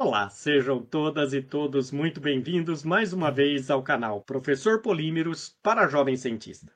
Olá, 0.00 0.30
sejam 0.30 0.80
todas 0.80 1.34
e 1.34 1.42
todos 1.42 1.90
muito 1.90 2.20
bem-vindos 2.20 2.84
mais 2.84 3.12
uma 3.12 3.32
vez 3.32 3.68
ao 3.68 3.82
canal 3.82 4.20
Professor 4.20 4.80
Polímeros 4.80 5.58
para 5.60 5.88
Jovem 5.88 6.16
Cientista. 6.16 6.72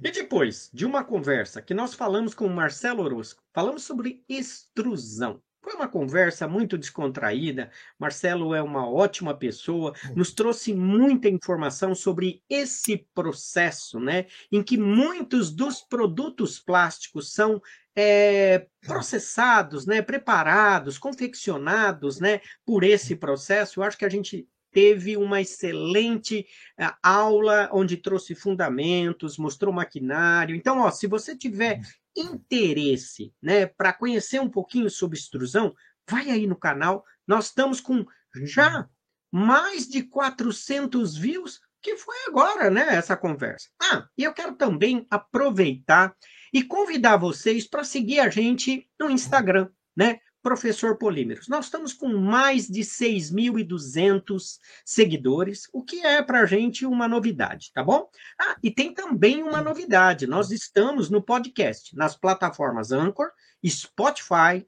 E 0.00 0.12
depois 0.12 0.70
de 0.72 0.86
uma 0.86 1.02
conversa 1.02 1.60
que 1.60 1.74
nós 1.74 1.92
falamos 1.92 2.34
com 2.34 2.46
o 2.46 2.54
Marcelo 2.54 3.02
Orozco, 3.02 3.42
falamos 3.52 3.82
sobre 3.82 4.22
extrusão. 4.28 5.42
Foi 5.60 5.74
uma 5.74 5.88
conversa 5.88 6.46
muito 6.46 6.78
descontraída. 6.78 7.68
Marcelo 7.98 8.54
é 8.54 8.62
uma 8.62 8.88
ótima 8.88 9.32
pessoa, 9.32 9.92
nos 10.14 10.32
trouxe 10.32 10.72
muita 10.72 11.28
informação 11.28 11.96
sobre 11.96 12.44
esse 12.48 13.08
processo, 13.12 13.98
né, 13.98 14.26
em 14.52 14.62
que 14.62 14.78
muitos 14.78 15.52
dos 15.52 15.80
produtos 15.80 16.60
plásticos 16.60 17.32
são 17.32 17.60
é, 17.94 18.66
processados, 18.80 19.86
né, 19.86 20.02
preparados, 20.02 20.98
confeccionados, 20.98 22.20
né, 22.20 22.40
por 22.64 22.84
esse 22.84 23.14
processo. 23.16 23.80
Eu 23.80 23.84
acho 23.84 23.98
que 23.98 24.04
a 24.04 24.10
gente 24.10 24.48
teve 24.72 25.16
uma 25.16 25.40
excelente 25.40 26.46
uh, 26.80 26.94
aula 27.02 27.68
onde 27.72 27.98
trouxe 27.98 28.34
fundamentos, 28.34 29.36
mostrou 29.36 29.72
maquinário. 29.72 30.56
Então, 30.56 30.80
ó, 30.80 30.90
se 30.90 31.06
você 31.06 31.36
tiver 31.36 31.80
interesse, 32.16 33.32
né, 33.40 33.66
para 33.66 33.92
conhecer 33.92 34.40
um 34.40 34.48
pouquinho 34.48 34.88
sobre 34.90 35.18
extrusão, 35.18 35.74
vai 36.08 36.30
aí 36.30 36.46
no 36.46 36.56
canal. 36.56 37.04
Nós 37.26 37.46
estamos 37.46 37.80
com 37.80 38.04
já 38.44 38.88
mais 39.30 39.86
de 39.86 40.02
400 40.02 41.16
views, 41.16 41.60
que 41.80 41.96
foi 41.96 42.16
agora, 42.26 42.70
né, 42.70 42.94
essa 42.94 43.16
conversa. 43.16 43.68
Ah, 43.80 44.06
e 44.16 44.24
eu 44.24 44.32
quero 44.32 44.54
também 44.54 45.06
aproveitar 45.10 46.14
e 46.52 46.62
convidar 46.62 47.16
vocês 47.16 47.66
para 47.66 47.84
seguir 47.84 48.20
a 48.20 48.28
gente 48.28 48.88
no 48.98 49.10
Instagram, 49.10 49.68
né? 49.96 50.20
Professor 50.42 50.98
Polímeros. 50.98 51.46
Nós 51.46 51.66
estamos 51.66 51.92
com 51.92 52.08
mais 52.08 52.66
de 52.66 52.80
6.200 52.80 54.58
seguidores, 54.84 55.68
o 55.72 55.84
que 55.84 56.04
é 56.04 56.20
para 56.20 56.40
a 56.40 56.46
gente 56.46 56.84
uma 56.84 57.06
novidade, 57.06 57.70
tá 57.72 57.82
bom? 57.82 58.10
Ah, 58.38 58.56
e 58.60 58.70
tem 58.70 58.92
também 58.92 59.42
uma 59.42 59.62
novidade: 59.62 60.26
nós 60.26 60.50
estamos 60.50 61.08
no 61.08 61.22
podcast, 61.22 61.96
nas 61.96 62.16
plataformas 62.16 62.90
Anchor, 62.90 63.30
Spotify, 63.64 64.66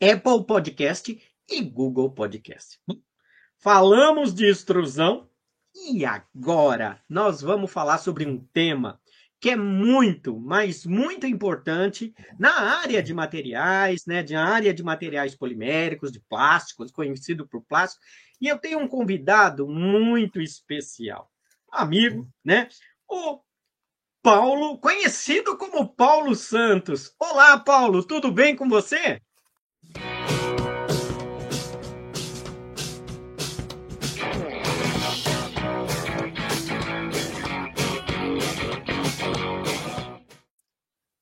Apple 0.00 0.44
Podcast 0.46 1.18
e 1.48 1.62
Google 1.62 2.10
Podcast. 2.10 2.78
Falamos 3.56 4.34
de 4.34 4.46
extrusão 4.46 5.30
e 5.74 6.04
agora 6.04 7.02
nós 7.08 7.40
vamos 7.40 7.72
falar 7.72 7.96
sobre 7.96 8.26
um 8.26 8.38
tema 8.38 9.00
que 9.40 9.50
é 9.50 9.56
muito, 9.56 10.38
mas 10.40 10.86
muito 10.86 11.26
importante 11.26 12.14
na 12.38 12.78
área 12.80 13.02
de 13.02 13.12
materiais, 13.12 14.06
né, 14.06 14.22
de 14.22 14.34
área 14.34 14.72
de 14.72 14.82
materiais 14.82 15.34
poliméricos, 15.34 16.10
de 16.10 16.20
plásticos, 16.20 16.90
conhecido 16.90 17.46
por 17.46 17.62
plástico. 17.62 18.02
E 18.40 18.48
eu 18.48 18.58
tenho 18.58 18.78
um 18.78 18.88
convidado 18.88 19.66
muito 19.66 20.40
especial, 20.40 21.30
amigo, 21.70 22.28
né? 22.44 22.68
O 23.08 23.40
Paulo, 24.22 24.78
conhecido 24.78 25.56
como 25.56 25.88
Paulo 25.88 26.34
Santos. 26.34 27.14
Olá, 27.18 27.58
Paulo, 27.58 28.02
tudo 28.02 28.32
bem 28.32 28.56
com 28.56 28.68
você? 28.68 29.22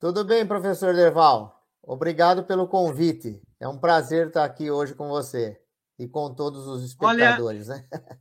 Tudo 0.04 0.22
bem, 0.22 0.46
professor 0.46 0.94
Derval? 0.94 1.66
Obrigado 1.82 2.44
pelo 2.44 2.68
convite. 2.68 3.40
É 3.58 3.66
um 3.66 3.78
prazer 3.78 4.26
estar 4.26 4.44
aqui 4.44 4.70
hoje 4.70 4.94
com 4.94 5.08
você 5.08 5.58
e 5.98 6.06
com 6.06 6.34
todos 6.34 6.66
os 6.66 6.84
espectadores, 6.84 7.70
Olha... 7.70 7.78
né? 7.78 7.88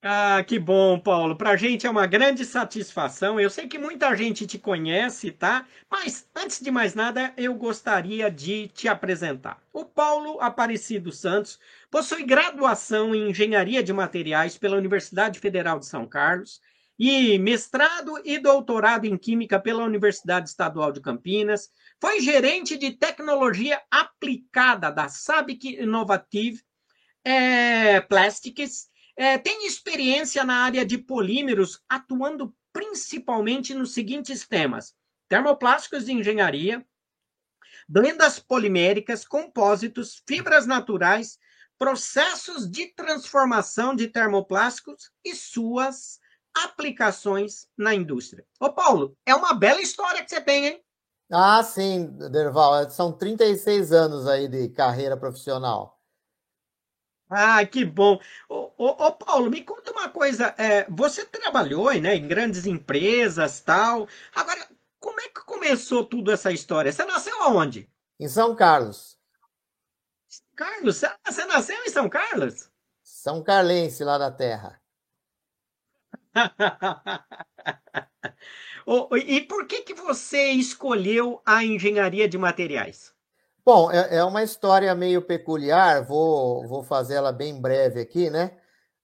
Ah, 0.00 0.44
que 0.44 0.60
bom, 0.60 1.00
Paulo. 1.00 1.34
Para 1.34 1.50
a 1.50 1.56
gente 1.56 1.84
é 1.84 1.90
uma 1.90 2.06
grande 2.06 2.44
satisfação. 2.44 3.40
Eu 3.40 3.50
sei 3.50 3.66
que 3.66 3.78
muita 3.78 4.14
gente 4.14 4.46
te 4.46 4.56
conhece, 4.56 5.32
tá? 5.32 5.66
Mas 5.90 6.28
antes 6.36 6.60
de 6.60 6.70
mais 6.70 6.94
nada, 6.94 7.32
eu 7.36 7.52
gostaria 7.54 8.30
de 8.30 8.68
te 8.68 8.86
apresentar. 8.86 9.60
O 9.72 9.84
Paulo 9.84 10.40
Aparecido 10.40 11.10
Santos 11.10 11.58
possui 11.90 12.22
graduação 12.22 13.12
em 13.12 13.30
Engenharia 13.30 13.82
de 13.82 13.92
Materiais 13.92 14.56
pela 14.56 14.76
Universidade 14.76 15.40
Federal 15.40 15.80
de 15.80 15.86
São 15.86 16.06
Carlos 16.06 16.60
e 16.98 17.38
mestrado 17.38 18.20
e 18.24 18.38
doutorado 18.38 19.04
em 19.04 19.16
Química 19.16 19.60
pela 19.60 19.84
Universidade 19.84 20.48
Estadual 20.48 20.90
de 20.90 21.00
Campinas. 21.00 21.70
Foi 22.00 22.20
gerente 22.20 22.76
de 22.76 22.90
tecnologia 22.90 23.80
aplicada 23.88 24.90
da 24.90 25.08
Sabic 25.08 25.68
Innovative 25.80 26.60
é, 27.24 28.00
Plastics. 28.00 28.88
É, 29.16 29.38
tem 29.38 29.66
experiência 29.66 30.44
na 30.44 30.64
área 30.64 30.84
de 30.84 30.98
polímeros, 30.98 31.80
atuando 31.88 32.54
principalmente 32.72 33.74
nos 33.74 33.94
seguintes 33.94 34.46
temas: 34.46 34.94
termoplásticos 35.28 36.06
de 36.06 36.12
engenharia, 36.12 36.84
blendas 37.88 38.40
poliméricas, 38.40 39.24
compósitos, 39.24 40.20
fibras 40.26 40.66
naturais, 40.66 41.38
processos 41.78 42.68
de 42.68 42.88
transformação 42.88 43.94
de 43.94 44.08
termoplásticos 44.08 45.12
e 45.24 45.32
suas 45.36 46.18
aplicações 46.54 47.68
na 47.76 47.94
indústria. 47.94 48.44
Ô, 48.60 48.72
Paulo, 48.72 49.16
é 49.24 49.34
uma 49.34 49.54
bela 49.54 49.80
história 49.80 50.22
que 50.22 50.30
você 50.30 50.40
tem, 50.40 50.66
hein? 50.66 50.84
Ah, 51.30 51.62
sim, 51.62 52.06
Derval. 52.30 52.88
São 52.90 53.12
36 53.12 53.92
anos 53.92 54.26
aí 54.26 54.48
de 54.48 54.68
carreira 54.70 55.16
profissional. 55.16 55.98
Ah, 57.30 57.64
que 57.66 57.84
bom. 57.84 58.18
Ô, 58.48 58.72
ô, 58.78 58.86
ô, 59.06 59.12
Paulo, 59.12 59.50
me 59.50 59.62
conta 59.62 59.92
uma 59.92 60.08
coisa. 60.08 60.54
É, 60.56 60.90
você 60.90 61.26
trabalhou 61.26 61.92
né, 62.00 62.16
em 62.16 62.26
grandes 62.26 62.64
empresas 62.64 63.60
tal. 63.60 64.08
Agora, 64.34 64.66
como 64.98 65.20
é 65.20 65.28
que 65.28 65.44
começou 65.44 66.04
tudo 66.04 66.32
essa 66.32 66.50
história? 66.50 66.90
Você 66.90 67.04
nasceu 67.04 67.42
aonde? 67.42 67.90
Em 68.18 68.28
São 68.28 68.56
Carlos. 68.56 69.18
Carlos? 70.56 71.02
Você 71.24 71.44
nasceu 71.44 71.76
em 71.84 71.90
São 71.90 72.08
Carlos? 72.08 72.70
São 73.02 73.42
Carlense, 73.42 74.02
lá 74.02 74.16
da 74.16 74.30
terra. 74.30 74.80
e 79.26 79.40
por 79.42 79.66
que, 79.66 79.82
que 79.82 79.94
você 79.94 80.52
escolheu 80.52 81.42
a 81.44 81.64
engenharia 81.64 82.28
de 82.28 82.38
materiais? 82.38 83.12
Bom, 83.64 83.90
é, 83.90 84.16
é 84.16 84.24
uma 84.24 84.42
história 84.42 84.94
meio 84.94 85.20
peculiar, 85.20 86.02
vou, 86.02 86.66
vou 86.66 86.82
fazê-la 86.82 87.30
bem 87.30 87.60
breve 87.60 88.00
aqui, 88.00 88.30
né? 88.30 88.56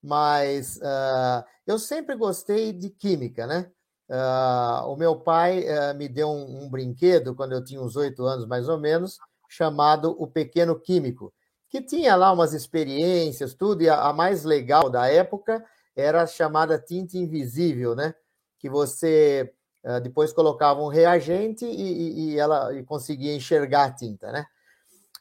Mas 0.03 0.79
uh, 0.79 1.45
eu 1.67 1.79
sempre 1.79 2.17
gostei 2.17 2.73
de 2.73 2.89
química, 2.89 3.47
né? 3.47 3.71
Uh, 4.09 4.91
o 4.91 4.97
meu 4.97 5.17
pai 5.17 5.65
uh, 5.65 5.95
me 5.95 6.09
deu 6.09 6.29
um, 6.29 6.65
um, 6.65 6.71
brinquedo 6.71 7.35
quando 7.35 7.53
eu 7.53 7.65
tinha 7.65 7.81
uns 7.81 7.97
oito 7.97 8.25
anos, 8.25 8.47
mais 8.47 8.69
ou 8.69 8.79
menos, 8.79 9.19
chamado 9.49 10.15
O 10.19 10.27
Pequeno 10.27 10.79
Químico, 10.79 11.33
que 11.69 11.83
tinha 11.83 12.17
lá 12.17 12.33
umas 12.33 12.53
experiências, 12.53 13.55
tudo, 13.55 13.83
e 13.83 13.89
a, 13.89 14.03
a 14.03 14.13
mais 14.13 14.45
legal 14.45 14.91
da 14.91 15.09
época 15.09 15.65
era 15.97 16.23
a 16.23 16.27
chamada 16.27 16.79
tinta 16.79 17.17
invisível, 17.17 17.95
né? 17.95 18.15
Que 18.59 18.69
você 18.69 19.53
uh, 19.85 20.01
depois 20.01 20.33
colocava 20.33 20.81
um 20.81 20.89
reagente 20.89 21.65
e, 21.65 22.33
e, 22.33 22.39
ela 22.39 22.75
e 22.75 22.83
conseguia 22.85 23.35
enxergar 23.35 23.85
a 23.85 23.93
tinta, 23.93 24.33
né? 24.33 24.47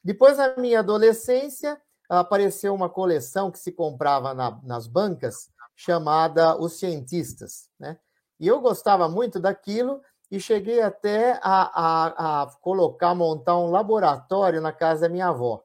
Depois, 0.04 0.38
na 0.38 0.56
minha 0.58 0.80
adolescência, 0.80 1.80
apareceu 2.10 2.74
uma 2.74 2.90
coleção 2.90 3.50
que 3.50 3.60
se 3.60 3.72
comprava 3.72 4.34
na, 4.34 4.60
nas 4.64 4.88
bancas 4.88 5.50
chamada 5.76 6.60
Os 6.60 6.74
Cientistas, 6.74 7.70
né? 7.80 7.98
E 8.40 8.48
eu 8.48 8.60
gostava 8.60 9.08
muito 9.08 9.40
daquilo 9.40 10.02
e 10.30 10.40
cheguei 10.40 10.82
até 10.82 11.40
a, 11.42 11.44
a, 11.44 12.42
a 12.44 12.48
colocar, 12.62 13.14
montar 13.16 13.58
um 13.58 13.70
laboratório 13.70 14.60
na 14.60 14.72
casa 14.72 15.02
da 15.02 15.10
minha 15.10 15.28
avó. 15.28 15.64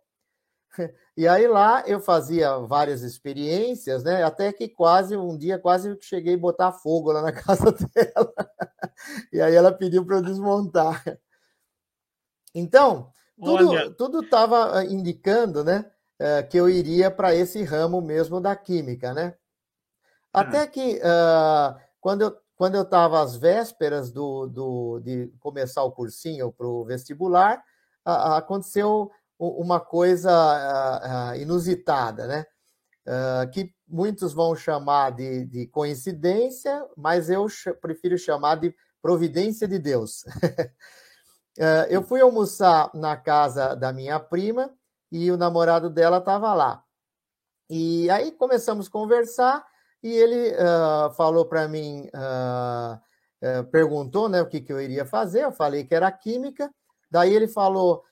E 1.17 1.27
aí 1.27 1.49
lá 1.49 1.83
eu 1.87 2.01
fazia 2.01 2.59
várias 2.59 3.03
experiências, 3.03 4.05
né? 4.05 4.23
Até 4.23 4.53
que 4.53 4.69
quase 4.69 5.17
um 5.17 5.37
dia 5.37 5.59
quase 5.59 5.97
cheguei 6.01 6.35
a 6.35 6.39
botar 6.39 6.71
fogo 6.71 7.11
lá 7.11 7.23
na 7.23 7.33
casa 7.35 7.73
dela. 7.73 8.33
E 9.33 9.41
aí 9.41 9.55
ela 9.55 9.73
pediu 9.73 10.07
para 10.07 10.17
eu 10.17 10.23
desmontar. 10.23 11.03
Então, 12.55 13.11
tudo 13.37 13.95
tudo 13.95 14.21
estava 14.21 14.79
ah, 14.79 14.85
indicando, 14.85 15.65
né, 15.65 15.91
eh, 16.19 16.43
que 16.45 16.57
eu 16.57 16.69
iria 16.69 17.11
para 17.11 17.35
esse 17.35 17.63
ramo 17.63 18.01
mesmo 18.01 18.41
da 18.41 18.55
química, 18.55 19.13
né? 19.13 19.35
Até 20.33 20.63
hum. 20.65 20.67
que 20.69 20.97
uh, 20.99 21.81
quando 22.01 22.23
eu 22.23 22.39
quando 22.59 22.75
eu 22.75 22.83
estava 22.83 23.23
às 23.23 23.37
vésperas 23.37 24.11
do, 24.11 24.49
do, 24.49 24.99
de 24.99 25.33
começar 25.39 25.85
o 25.85 25.93
cursinho 25.93 26.51
para 26.51 26.67
o 26.67 26.85
vestibular, 26.85 27.63
aconteceu 28.05 29.13
uma 29.39 29.81
coisa 29.81 30.31
uh, 30.31 31.41
inusitada, 31.41 32.27
né? 32.27 32.47
Uh, 33.07 33.51
que 33.51 33.73
muitos 33.87 34.35
vão 34.35 34.55
chamar 34.55 35.11
de, 35.11 35.45
de 35.47 35.67
coincidência, 35.69 36.87
mas 36.97 37.31
eu 37.31 37.47
prefiro 37.81 38.19
chamar 38.19 38.57
de 38.57 38.75
providência 39.01 39.67
de 39.67 39.79
Deus. 39.79 40.25
eu 41.89 42.03
fui 42.03 42.21
almoçar 42.21 42.91
na 42.95 43.17
casa 43.17 43.75
da 43.75 43.93
minha 43.93 44.21
prima 44.21 44.71
e 45.11 45.31
o 45.31 45.37
namorado 45.37 45.89
dela 45.89 46.19
estava 46.19 46.53
lá. 46.53 46.83
E 47.71 48.09
aí 48.11 48.33
começamos 48.33 48.89
a 48.89 48.91
conversar 48.91 49.67
e 50.03 50.11
ele 50.11 50.53
uh, 50.53 51.13
falou 51.15 51.45
para 51.45 51.69
mim, 51.69 52.09
uh, 52.15 52.95
uh, 53.61 53.65
perguntou 53.71 54.29
né, 54.29 54.41
o 54.41 54.47
que, 54.47 54.61
que 54.61 54.73
eu 54.73 54.81
iria 54.81 55.05
fazer, 55.05 55.45
eu 55.45 55.53
falei 55.53 55.85
que 55.85 55.95
era 55.95 56.11
química, 56.11 56.73
daí 57.11 57.35
ele 57.35 57.49
falou, 57.49 58.05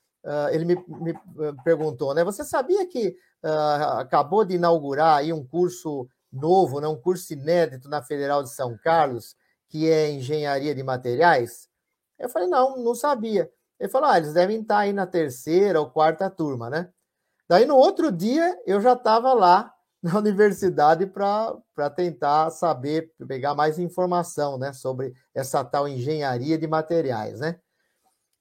ele 0.51 0.65
me, 0.65 0.75
me, 0.87 1.13
perguntou, 1.63 2.13
né, 2.13 2.23
você 2.23 2.43
sabia 2.43 2.85
que 2.87 3.15
acabou 3.97 4.43
de 4.43 4.55
inaugurar 4.55 5.19
aí 5.19 5.31
um 5.31 5.45
curso 5.45 6.07
novo, 6.31 6.79
né, 6.81 6.87
um 6.87 6.99
curso 6.99 7.33
inédito 7.33 7.89
na 7.89 8.03
Federal 8.03 8.43
de 8.43 8.49
São 8.49 8.77
Carlos, 8.77 9.35
que 9.69 9.89
é 9.89 10.09
Engenharia 10.09 10.75
de 10.75 10.83
Materiais? 10.83 11.69
Eu 12.19 12.29
falei, 12.29 12.47
não, 12.47 12.77
não 12.77 12.95
sabia. 12.95 13.49
Ele 13.79 13.89
falou, 13.89 14.09
ah, 14.09 14.17
eles 14.17 14.33
devem 14.33 14.61
estar 14.61 14.79
aí 14.79 14.93
na 14.93 15.05
terceira 15.05 15.79
ou 15.79 15.89
quarta 15.89 16.29
turma, 16.29 16.69
né? 16.69 16.89
Daí 17.47 17.65
no 17.65 17.75
outro 17.75 18.11
dia 18.11 18.57
eu 18.65 18.81
já 18.81 18.93
estava 18.93 19.33
lá 19.33 19.73
na 20.01 20.17
universidade 20.17 21.05
para 21.05 21.89
tentar 21.95 22.49
saber, 22.51 23.11
pegar 23.27 23.55
mais 23.55 23.79
informação 23.79 24.57
né, 24.57 24.73
sobre 24.73 25.13
essa 25.33 25.63
tal 25.63 25.87
engenharia 25.87 26.57
de 26.57 26.67
materiais. 26.67 27.39
Né? 27.39 27.59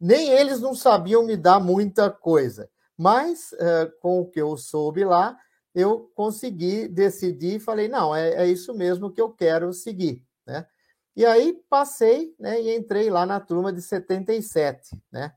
Nem 0.00 0.30
eles 0.30 0.60
não 0.60 0.74
sabiam 0.74 1.24
me 1.24 1.36
dar 1.36 1.60
muita 1.60 2.10
coisa, 2.10 2.68
mas 2.96 3.52
uh, 3.52 3.90
com 4.00 4.20
o 4.20 4.26
que 4.26 4.40
eu 4.40 4.56
soube 4.56 5.04
lá, 5.04 5.38
eu 5.74 6.10
consegui 6.14 6.88
decidir 6.88 7.56
e 7.56 7.60
falei: 7.60 7.88
não, 7.88 8.14
é, 8.14 8.30
é 8.34 8.46
isso 8.46 8.74
mesmo 8.74 9.12
que 9.12 9.20
eu 9.20 9.30
quero 9.30 9.72
seguir. 9.72 10.24
Né? 10.46 10.66
E 11.14 11.24
aí 11.24 11.60
passei 11.68 12.34
né, 12.38 12.60
e 12.60 12.76
entrei 12.76 13.10
lá 13.10 13.24
na 13.24 13.40
turma 13.40 13.72
de 13.72 13.82
77. 13.82 14.96
Né? 15.10 15.32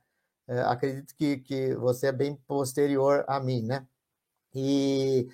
Uh, 0.48 0.62
acredito 0.68 1.16
que, 1.16 1.38
que 1.38 1.76
você 1.76 2.08
é 2.08 2.12
bem 2.12 2.36
posterior 2.48 3.24
a 3.28 3.40
mim. 3.40 3.64
Né? 3.64 3.86
E 4.54 5.30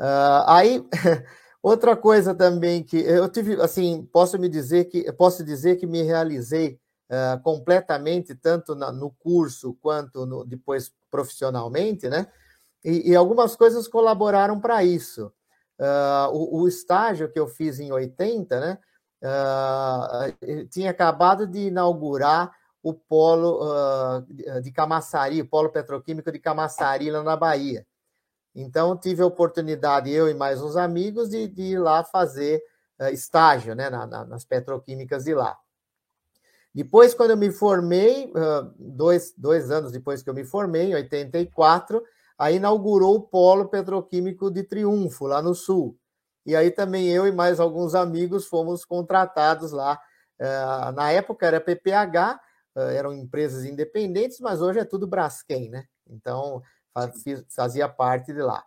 Uh, 0.00 0.46
aí, 0.46 0.88
outra 1.60 1.96
coisa 1.96 2.32
também 2.34 2.84
que 2.84 2.98
eu 2.98 3.28
tive, 3.28 3.60
assim, 3.60 4.08
posso 4.12 4.38
me 4.38 4.48
dizer 4.48 4.84
que 4.84 5.12
posso 5.12 5.44
dizer 5.44 5.76
que 5.76 5.86
me 5.86 6.02
realizei 6.02 6.78
uh, 7.10 7.40
completamente, 7.42 8.34
tanto 8.34 8.74
na, 8.74 8.92
no 8.92 9.10
curso 9.10 9.74
quanto 9.80 10.26
no, 10.26 10.44
depois 10.44 10.92
profissionalmente, 11.10 12.08
né? 12.08 12.26
E, 12.84 13.10
e 13.10 13.16
algumas 13.16 13.56
coisas 13.56 13.88
colaboraram 13.88 14.60
para 14.60 14.84
isso. 14.84 15.32
Uh, 15.78 16.32
o, 16.32 16.62
o, 16.62 16.68
estágio 16.68 17.30
que 17.30 17.38
eu 17.38 17.46
fiz 17.46 17.78
em 17.78 17.92
80, 17.92 18.60
né? 18.60 18.78
tinha 20.70 20.92
acabado 20.92 21.44
de 21.44 21.66
inaugurar 21.66 22.52
o 22.80 22.94
polo 22.94 24.24
de 24.62 24.70
Camaçari, 24.70 25.40
o 25.40 25.48
polo 25.48 25.70
petroquímico 25.70 26.30
de 26.30 26.38
Camaçari, 26.38 27.10
lá 27.10 27.24
na 27.24 27.36
Bahia. 27.36 27.84
Então, 28.54 28.96
tive 28.96 29.22
a 29.22 29.26
oportunidade, 29.26 30.10
eu 30.10 30.28
e 30.28 30.34
mais 30.34 30.60
uns 30.60 30.74
amigos, 30.74 31.28
de, 31.28 31.46
de 31.46 31.62
ir 31.62 31.78
lá 31.78 32.02
fazer 32.02 32.60
uh, 33.00 33.06
estágio 33.06 33.74
né, 33.74 33.88
na, 33.88 34.04
na, 34.04 34.24
nas 34.24 34.44
petroquímicas 34.44 35.24
de 35.24 35.34
lá. 35.34 35.56
Depois, 36.78 37.12
quando 37.12 37.32
eu 37.32 37.36
me 37.36 37.50
formei, 37.50 38.26
uh, 38.26 38.72
dois, 38.78 39.34
dois 39.36 39.68
anos 39.68 39.90
depois 39.90 40.22
que 40.22 40.30
eu 40.30 40.34
me 40.34 40.44
formei, 40.44 40.92
em 40.92 40.94
84, 40.94 42.00
aí 42.38 42.54
inaugurou 42.54 43.16
o 43.16 43.20
Polo 43.20 43.68
Petroquímico 43.68 44.48
de 44.48 44.62
Triunfo, 44.62 45.26
lá 45.26 45.42
no 45.42 45.56
Sul. 45.56 45.98
E 46.46 46.54
aí 46.54 46.70
também 46.70 47.08
eu 47.08 47.26
e 47.26 47.32
mais 47.32 47.58
alguns 47.58 47.96
amigos 47.96 48.46
fomos 48.46 48.84
contratados 48.84 49.72
lá. 49.72 49.98
Uh, 50.40 50.92
na 50.92 51.10
época 51.10 51.48
era 51.48 51.60
PPH, 51.60 52.40
eram 52.76 53.12
empresas 53.12 53.64
independentes, 53.64 54.38
mas 54.38 54.62
hoje 54.62 54.78
é 54.78 54.84
tudo 54.84 55.04
Braskem, 55.04 55.68
né? 55.68 55.84
Então, 56.08 56.62
fazia 57.48 57.88
parte 57.88 58.32
de 58.32 58.40
lá. 58.40 58.64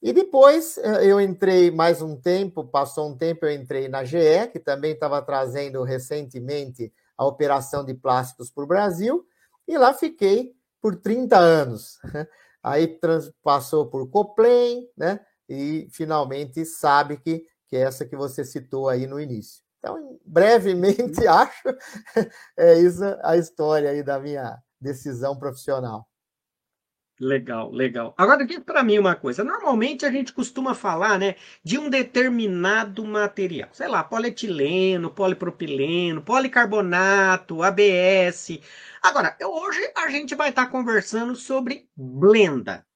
E 0.00 0.12
depois 0.12 0.78
eu 1.02 1.20
entrei 1.20 1.68
mais 1.68 2.00
um 2.00 2.14
tempo, 2.14 2.64
passou 2.64 3.10
um 3.10 3.18
tempo, 3.18 3.44
eu 3.44 3.52
entrei 3.52 3.88
na 3.88 4.04
GE, 4.04 4.46
que 4.52 4.60
também 4.60 4.92
estava 4.92 5.20
trazendo 5.20 5.82
recentemente 5.82 6.92
a 7.20 7.26
operação 7.26 7.84
de 7.84 7.92
plásticos 7.92 8.50
para 8.50 8.64
o 8.64 8.66
Brasil, 8.66 9.26
e 9.68 9.76
lá 9.76 9.92
fiquei 9.92 10.54
por 10.80 10.96
30 10.96 11.36
anos. 11.38 11.98
Aí 12.62 12.88
trans, 12.88 13.30
passou 13.42 13.90
por 13.90 14.08
Coplen, 14.08 14.88
né? 14.96 15.20
E 15.46 15.86
finalmente 15.90 16.64
sabe 16.64 17.18
que, 17.18 17.44
que 17.68 17.76
é 17.76 17.80
essa 17.80 18.06
que 18.06 18.16
você 18.16 18.42
citou 18.42 18.88
aí 18.88 19.06
no 19.06 19.20
início. 19.20 19.62
Então, 19.78 20.18
brevemente, 20.24 21.24
acho, 21.28 21.68
é 22.56 22.78
isso 22.78 23.02
a 23.22 23.36
história 23.36 23.90
aí 23.90 24.02
da 24.02 24.18
minha 24.18 24.58
decisão 24.80 25.36
profissional. 25.36 26.06
Legal, 27.20 27.70
legal. 27.70 28.14
Agora, 28.16 28.46
diga 28.46 28.62
para 28.62 28.82
mim 28.82 28.98
uma 28.98 29.14
coisa. 29.14 29.44
Normalmente 29.44 30.06
a 30.06 30.10
gente 30.10 30.32
costuma 30.32 30.74
falar, 30.74 31.18
né, 31.18 31.36
de 31.62 31.76
um 31.76 31.90
determinado 31.90 33.04
material. 33.04 33.68
Sei 33.74 33.86
lá, 33.86 34.02
polietileno, 34.02 35.10
polipropileno, 35.10 36.22
policarbonato, 36.22 37.62
ABS. 37.62 38.58
Agora, 39.02 39.36
hoje 39.42 39.92
a 39.94 40.08
gente 40.08 40.34
vai 40.34 40.48
estar 40.48 40.64
tá 40.64 40.70
conversando 40.70 41.36
sobre 41.36 41.86
blenda. 41.94 42.86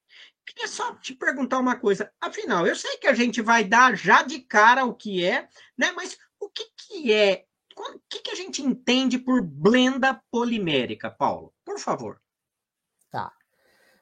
Queria 0.46 0.68
só 0.68 0.94
te 0.94 1.14
perguntar 1.14 1.58
uma 1.58 1.76
coisa. 1.76 2.10
Afinal, 2.18 2.66
eu 2.66 2.74
sei 2.74 2.96
que 2.96 3.06
a 3.06 3.14
gente 3.14 3.42
vai 3.42 3.62
dar 3.62 3.94
já 3.94 4.22
de 4.22 4.40
cara 4.40 4.86
o 4.86 4.94
que 4.94 5.22
é, 5.22 5.46
né? 5.76 5.92
Mas 5.92 6.16
o 6.40 6.48
que, 6.48 6.64
que 6.78 7.12
é? 7.12 7.44
O 7.76 8.00
que, 8.08 8.20
que 8.20 8.30
a 8.30 8.34
gente 8.34 8.62
entende 8.62 9.18
por 9.18 9.42
blenda 9.42 10.18
polimérica, 10.30 11.10
Paulo? 11.10 11.52
Por 11.62 11.78
favor. 11.78 12.23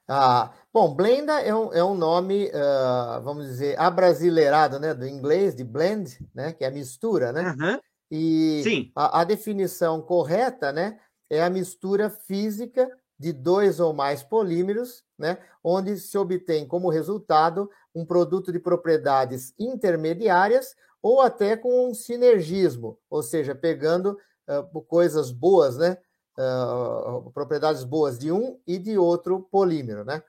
Ah, 0.08 0.52
bom, 0.72 0.94
Blenda 0.94 1.40
é 1.40 1.54
um, 1.54 1.72
é 1.72 1.82
um 1.82 1.94
nome, 1.94 2.46
uh, 2.46 3.22
vamos 3.22 3.46
dizer, 3.46 3.78
abrasileirado, 3.78 4.78
né, 4.78 4.92
do 4.92 5.06
inglês, 5.06 5.54
de 5.54 5.64
blend, 5.64 6.18
né, 6.34 6.52
que 6.52 6.64
é 6.64 6.70
mistura, 6.70 7.32
né? 7.32 7.54
Uhum. 7.58 7.80
E. 8.10 8.62
A, 8.94 9.20
a, 9.20 9.24
definição 9.24 10.02
correta, 10.02 10.72
né, 10.72 10.98
é 11.30 11.42
a 11.42 11.48
mistura 11.48 12.10
física 12.10 12.90
de 13.18 13.32
dois 13.32 13.78
ou 13.78 13.92
mais 13.92 14.22
polímeros, 14.22 15.04
né, 15.16 15.38
onde 15.62 15.96
se 15.96 16.18
obtém 16.18 16.66
como 16.66 16.90
resultado 16.90 17.70
um 17.94 18.04
produto 18.04 18.50
de 18.52 18.58
propriedades 18.58 19.54
intermediárias 19.58 20.74
ou 21.00 21.20
até 21.20 21.56
com 21.56 21.88
um 21.88 21.94
sinergismo, 21.94 22.98
ou 23.08 23.22
seja, 23.22 23.54
pegando 23.54 24.18
uh, 24.48 24.82
coisas 24.82 25.30
boas, 25.30 25.76
né, 25.76 25.96
uh, 26.38 27.30
propriedades 27.32 27.84
boas 27.84 28.18
de 28.18 28.32
um 28.32 28.58
e 28.66 28.78
de 28.78 28.98
outro 28.98 29.40
polímero, 29.50 30.04
né? 30.04 30.22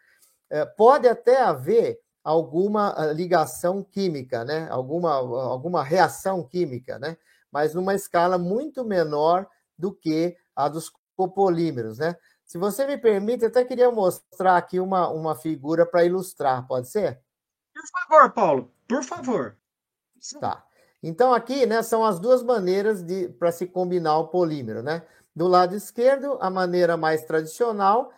Uh, 0.51 0.75
pode 0.77 1.07
até 1.07 1.41
haver 1.41 1.99
alguma 2.23 2.93
ah, 2.95 3.11
ligação 3.11 3.83
química, 3.83 4.45
né? 4.45 4.67
Alguma, 4.69 5.11
alguma 5.13 5.83
reação 5.83 6.43
química, 6.43 6.97
né? 6.97 7.17
Mas 7.51 7.73
numa 7.73 7.93
escala 7.93 8.37
muito 8.37 8.85
menor 8.85 9.47
do 9.77 9.93
que 9.93 10.37
a 10.55 10.69
dos 10.69 10.91
copolímeros, 11.15 11.97
né? 11.97 12.15
Se 12.45 12.57
você 12.57 12.85
me 12.85 12.97
permite, 12.97 13.43
eu 13.43 13.49
até 13.49 13.65
queria 13.65 13.91
mostrar 13.91 14.57
aqui 14.57 14.79
uma, 14.79 15.09
uma 15.09 15.35
figura 15.35 15.85
para 15.85 16.05
ilustrar, 16.05 16.65
pode 16.67 16.89
ser? 16.89 17.19
Por 17.73 17.83
favor, 17.87 18.31
Paulo, 18.31 18.71
por 18.87 19.03
favor. 19.03 19.57
Tá. 20.39 20.63
Então, 21.01 21.33
aqui 21.33 21.65
né, 21.65 21.81
são 21.81 22.05
as 22.05 22.19
duas 22.19 22.41
maneiras 22.43 23.03
de 23.03 23.27
para 23.27 23.51
se 23.51 23.67
combinar 23.67 24.17
o 24.19 24.27
polímero, 24.27 24.81
né? 24.81 25.03
Do 25.35 25.47
lado 25.47 25.75
esquerdo, 25.75 26.37
a 26.39 26.49
maneira 26.49 26.95
mais 26.95 27.23
tradicional, 27.23 28.11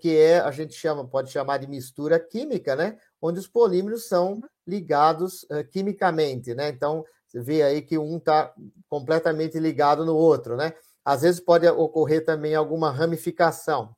que 0.00 0.16
é, 0.16 0.40
a 0.40 0.50
gente 0.50 0.74
chama, 0.74 1.06
pode 1.06 1.30
chamar 1.30 1.58
de 1.58 1.66
mistura 1.66 2.20
química, 2.20 2.76
né? 2.76 2.98
Onde 3.20 3.38
os 3.38 3.48
polímeros 3.48 4.06
são 4.06 4.40
ligados 4.66 5.44
uh, 5.44 5.64
quimicamente, 5.70 6.54
né? 6.54 6.68
Então, 6.68 7.04
você 7.26 7.40
vê 7.40 7.62
aí 7.62 7.80
que 7.80 7.96
um 7.96 8.18
está 8.18 8.52
completamente 8.88 9.58
ligado 9.58 10.04
no 10.04 10.14
outro, 10.14 10.56
né? 10.56 10.74
Às 11.04 11.22
vezes 11.22 11.40
pode 11.40 11.66
ocorrer 11.66 12.24
também 12.24 12.54
alguma 12.54 12.90
ramificação. 12.90 13.96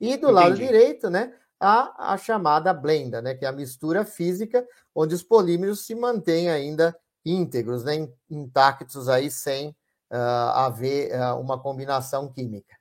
E 0.00 0.16
do 0.16 0.28
Entendi. 0.28 0.32
lado 0.32 0.54
direito, 0.56 1.08
né? 1.08 1.32
A, 1.58 2.12
a 2.12 2.16
chamada 2.18 2.74
blenda, 2.74 3.22
né? 3.22 3.34
Que 3.34 3.46
é 3.46 3.48
a 3.48 3.52
mistura 3.52 4.04
física, 4.04 4.66
onde 4.94 5.14
os 5.14 5.22
polímeros 5.22 5.86
se 5.86 5.94
mantêm 5.94 6.50
ainda 6.50 6.94
íntegros, 7.24 7.84
né? 7.84 8.08
Intactos 8.28 9.08
aí, 9.08 9.30
sem 9.30 9.74
haver 10.10 11.10
uma 11.38 11.58
combinação 11.58 12.32
química. 12.32 12.74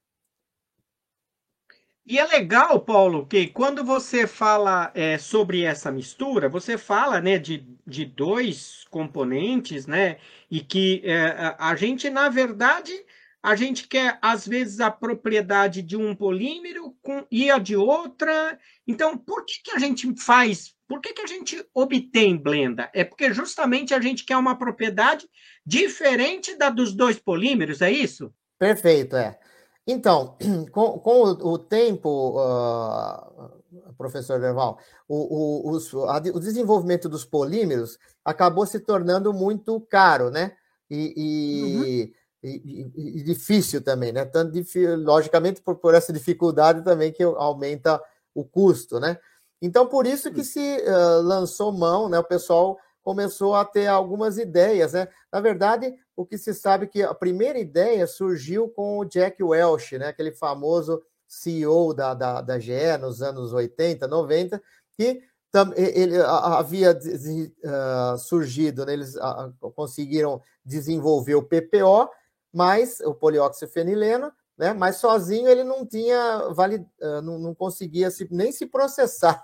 E 2.05 2.19
é 2.19 2.25
legal, 2.25 2.81
Paulo, 2.81 3.25
que 3.25 3.47
quando 3.47 3.81
você 3.81 4.27
fala 4.27 4.91
é, 4.93 5.17
sobre 5.17 5.63
essa 5.63 5.89
mistura, 5.89 6.49
você 6.49 6.77
fala 6.77 7.21
né, 7.21 7.39
de, 7.39 7.65
de 7.87 8.03
dois 8.03 8.85
componentes, 8.89 9.87
né? 9.87 10.17
E 10.51 10.59
que 10.59 11.01
é, 11.05 11.55
a 11.57 11.73
gente, 11.77 12.09
na 12.09 12.27
verdade, 12.27 12.91
a 13.41 13.55
gente 13.55 13.87
quer, 13.87 14.19
às 14.21 14.45
vezes, 14.45 14.81
a 14.81 14.91
propriedade 14.91 15.81
de 15.81 15.95
um 15.95 16.13
polímero 16.13 16.93
com, 17.01 17.25
e 17.31 17.49
a 17.49 17.57
de 17.57 17.77
outra. 17.77 18.59
Então, 18.85 19.17
por 19.17 19.45
que, 19.45 19.61
que 19.63 19.71
a 19.71 19.79
gente 19.79 20.13
faz? 20.21 20.75
Por 20.85 20.99
que, 20.99 21.13
que 21.13 21.21
a 21.21 21.27
gente 21.27 21.65
obtém 21.73 22.35
blenda? 22.35 22.89
É 22.93 23.05
porque 23.05 23.33
justamente 23.33 23.93
a 23.93 24.01
gente 24.01 24.25
quer 24.25 24.35
uma 24.35 24.57
propriedade 24.57 25.25
diferente 25.65 26.55
da 26.55 26.69
dos 26.69 26.93
dois 26.93 27.19
polímeros, 27.19 27.81
é 27.81 27.91
isso? 27.91 28.33
Perfeito, 28.57 29.15
é. 29.15 29.37
Então, 29.85 30.37
com, 30.71 30.99
com 30.99 31.23
o, 31.23 31.53
o, 31.53 31.57
tempo, 31.57 32.39
uh, 32.39 33.93
professor 33.97 34.39
Derval, 34.39 34.77
o, 35.07 35.71
o, 35.71 35.77
o, 35.77 36.05
a, 36.05 36.17
o 36.17 36.39
desenvolvimento 36.39 37.09
dos 37.09 37.25
polímeros 37.25 37.97
acabou 38.23 38.65
se 38.65 38.79
tornando 38.79 39.33
muito 39.33 39.79
caro, 39.81 40.29
né? 40.29 40.53
E, 40.89 41.13
e, 41.17 42.13
uhum. 42.43 42.49
e, 42.49 43.19
e 43.19 43.23
difícil 43.23 43.81
também, 43.81 44.11
né? 44.11 44.25
Tanto, 44.25 44.57
logicamente, 44.99 45.61
por, 45.61 45.75
por, 45.75 45.93
essa 45.93 46.13
dificuldade 46.13 46.83
também 46.83 47.11
que 47.11 47.23
aumenta 47.23 48.01
o 48.33 48.43
custo, 48.43 48.99
né? 48.99 49.17
Então, 49.61 49.87
por 49.87 50.05
isso 50.05 50.31
que 50.31 50.43
se 50.43 50.59
uh, 50.59 51.21
lançou 51.21 51.71
mão, 51.71 52.09
né? 52.09 52.19
O 52.19 52.23
pessoal 52.23 52.77
começou 53.03 53.53
a 53.53 53.65
ter 53.65 53.87
algumas 53.87 54.37
ideias, 54.37 54.93
né? 54.93 55.07
Na 55.31 55.41
verdade, 55.41 55.93
o 56.15 56.25
que 56.25 56.37
se 56.37 56.53
sabe 56.53 56.85
é 56.85 56.87
que 56.87 57.03
a 57.03 57.13
primeira 57.13 57.59
ideia 57.59 58.07
surgiu 58.07 58.69
com 58.69 58.99
o 58.99 59.05
Jack 59.05 59.43
Welch, 59.43 59.97
né? 59.97 60.07
Aquele 60.07 60.31
famoso 60.31 61.01
CEO 61.27 61.93
da, 61.93 62.13
da, 62.13 62.41
da 62.41 62.59
GE 62.59 62.97
nos 62.99 63.21
anos 63.21 63.53
80, 63.53 64.07
90, 64.07 64.61
que 64.95 65.21
ele 65.75 66.19
havia 66.19 66.91
uh, 66.91 68.17
surgido, 68.17 68.85
né, 68.85 68.93
eles 68.93 69.15
uh, 69.15 69.71
conseguiram 69.75 70.41
desenvolver 70.65 71.35
o 71.35 71.43
PPO, 71.43 72.09
mas 72.51 72.99
o 73.01 73.13
polióxifenileno, 73.13 74.31
né, 74.57 74.73
mas 74.73 74.95
sozinho 74.95 75.47
ele 75.47 75.63
não 75.63 75.85
tinha 75.85 76.49
valid, 76.49 76.83
uh, 77.01 77.21
não, 77.21 77.37
não, 77.37 77.53
conseguia 77.53 78.09
se, 78.09 78.27
nem 78.31 78.51
se 78.51 78.65
processar. 78.65 79.43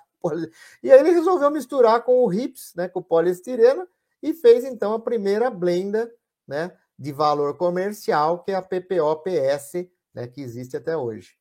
E 0.83 0.91
aí 0.91 0.99
ele 0.99 1.11
resolveu 1.11 1.49
misturar 1.49 2.03
com 2.03 2.23
o 2.23 2.27
RIPS, 2.27 2.73
né, 2.75 2.87
com 2.87 2.99
o 2.99 3.03
poliestireno, 3.03 3.87
e 4.21 4.33
fez 4.33 4.63
então 4.63 4.93
a 4.93 4.99
primeira 4.99 5.49
blenda 5.49 6.11
né, 6.47 6.71
de 6.97 7.11
valor 7.11 7.55
comercial, 7.57 8.43
que 8.43 8.51
é 8.51 8.55
a 8.55 8.61
PPO-PS, 8.61 9.89
né, 10.13 10.27
que 10.27 10.41
existe 10.41 10.75
até 10.75 10.97
hoje. 10.97 11.39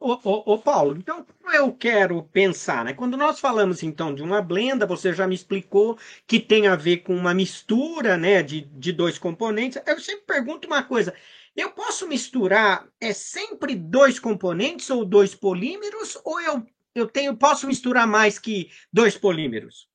Ô, 0.00 0.18
ô, 0.22 0.54
ô, 0.54 0.58
Paulo, 0.58 0.96
então 0.98 1.24
eu 1.54 1.72
quero 1.72 2.22
pensar, 2.24 2.84
né? 2.84 2.92
Quando 2.92 3.16
nós 3.16 3.40
falamos 3.40 3.82
então 3.82 4.14
de 4.14 4.22
uma 4.22 4.42
blenda, 4.42 4.84
você 4.84 5.14
já 5.14 5.26
me 5.26 5.34
explicou 5.34 5.96
que 6.26 6.38
tem 6.38 6.66
a 6.66 6.76
ver 6.76 6.98
com 6.98 7.16
uma 7.16 7.32
mistura, 7.32 8.16
né, 8.16 8.42
de, 8.42 8.62
de 8.62 8.92
dois 8.92 9.16
componentes. 9.18 9.80
Eu 9.86 9.98
sempre 9.98 10.26
pergunto 10.26 10.66
uma 10.66 10.82
coisa: 10.82 11.14
eu 11.56 11.70
posso 11.70 12.06
misturar 12.06 12.86
é 13.00 13.12
sempre 13.12 13.74
dois 13.74 14.18
componentes 14.18 14.90
ou 14.90 15.04
dois 15.04 15.34
polímeros, 15.34 16.18
ou 16.24 16.40
eu, 16.40 16.66
eu 16.94 17.08
tenho 17.08 17.36
posso 17.36 17.66
misturar 17.66 18.06
mais 18.06 18.38
que 18.38 18.70
dois 18.92 19.16
polímeros? 19.16 19.88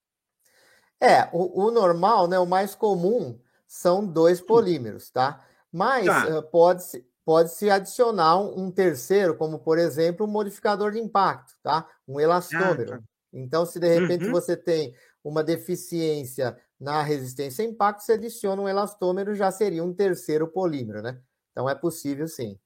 É, 1.00 1.28
o, 1.32 1.66
o 1.66 1.70
normal, 1.70 2.28
né, 2.28 2.38
o 2.38 2.46
mais 2.46 2.74
comum 2.74 3.38
são 3.66 4.06
dois 4.06 4.40
polímeros, 4.40 5.10
tá? 5.10 5.44
Mas 5.72 6.06
tá. 6.06 6.38
Uh, 6.38 6.42
pode 6.42 6.84
ser 6.84 7.10
pode-se 7.24 7.70
adicionar 7.70 8.38
um 8.40 8.72
terceiro, 8.72 9.36
como 9.36 9.60
por 9.60 9.78
exemplo, 9.78 10.26
um 10.26 10.28
modificador 10.28 10.90
de 10.90 10.98
impacto, 10.98 11.54
tá? 11.62 11.86
Um 12.08 12.18
elastômero. 12.18 12.94
Ah, 12.94 12.98
tá. 12.98 13.04
Então, 13.32 13.64
se 13.64 13.78
de 13.78 13.86
repente 13.86 14.24
uhum. 14.24 14.32
você 14.32 14.56
tem 14.56 14.92
uma 15.22 15.44
deficiência 15.44 16.58
na 16.78 17.02
resistência 17.02 17.64
a 17.64 17.68
impacto, 17.68 18.00
você 18.00 18.14
adiciona 18.14 18.60
um 18.60 18.68
elastômero, 18.68 19.34
já 19.34 19.50
seria 19.52 19.84
um 19.84 19.94
terceiro 19.94 20.48
polímero, 20.48 21.02
né? 21.02 21.20
Então 21.52 21.68
é 21.68 21.74
possível 21.74 22.26
sim. 22.26 22.58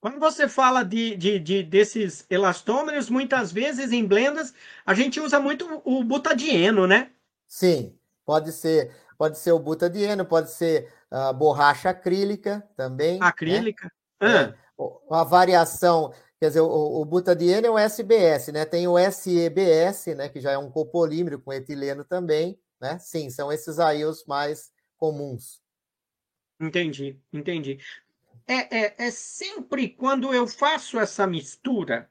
Quando 0.00 0.18
você 0.18 0.48
fala 0.48 0.82
de, 0.82 1.14
de, 1.14 1.38
de, 1.38 1.62
desses 1.62 2.24
elastômeros, 2.30 3.10
muitas 3.10 3.52
vezes 3.52 3.92
em 3.92 4.04
blendas, 4.04 4.54
a 4.84 4.94
gente 4.94 5.20
usa 5.20 5.38
muito 5.38 5.82
o 5.84 6.02
butadieno, 6.02 6.86
né? 6.86 7.10
Sim, 7.46 7.94
pode 8.24 8.50
ser, 8.50 8.94
pode 9.18 9.38
ser 9.38 9.52
o 9.52 9.58
butadieno, 9.58 10.24
pode 10.24 10.50
ser 10.50 10.90
uh, 11.12 11.34
borracha 11.34 11.90
acrílica 11.90 12.66
também. 12.76 13.20
Né? 13.20 13.26
Acrílica? 13.26 13.92
Né? 14.22 14.54
Ah. 14.78 15.20
a 15.20 15.24
variação, 15.24 16.14
quer 16.38 16.48
dizer, 16.48 16.60
o, 16.60 17.02
o 17.02 17.04
butadieno 17.04 17.66
é 17.66 17.70
o 17.70 17.78
SBS, 17.78 18.48
né? 18.48 18.64
Tem 18.64 18.88
o 18.88 18.96
SEBS, 18.98 20.16
né? 20.16 20.30
Que 20.30 20.40
já 20.40 20.52
é 20.52 20.58
um 20.58 20.70
copolímero 20.70 21.38
com 21.38 21.52
etileno 21.52 22.04
também, 22.04 22.58
né? 22.80 22.98
Sim, 22.98 23.28
são 23.28 23.52
esses 23.52 23.78
aí 23.78 24.02
os 24.02 24.24
mais 24.24 24.72
comuns. 24.96 25.60
Entendi, 26.58 27.20
entendi. 27.32 27.78
É, 28.50 28.78
é, 28.78 28.94
é 29.06 29.10
sempre 29.12 29.88
quando 29.88 30.34
eu 30.34 30.44
faço 30.44 30.98
essa 30.98 31.24
mistura, 31.24 32.10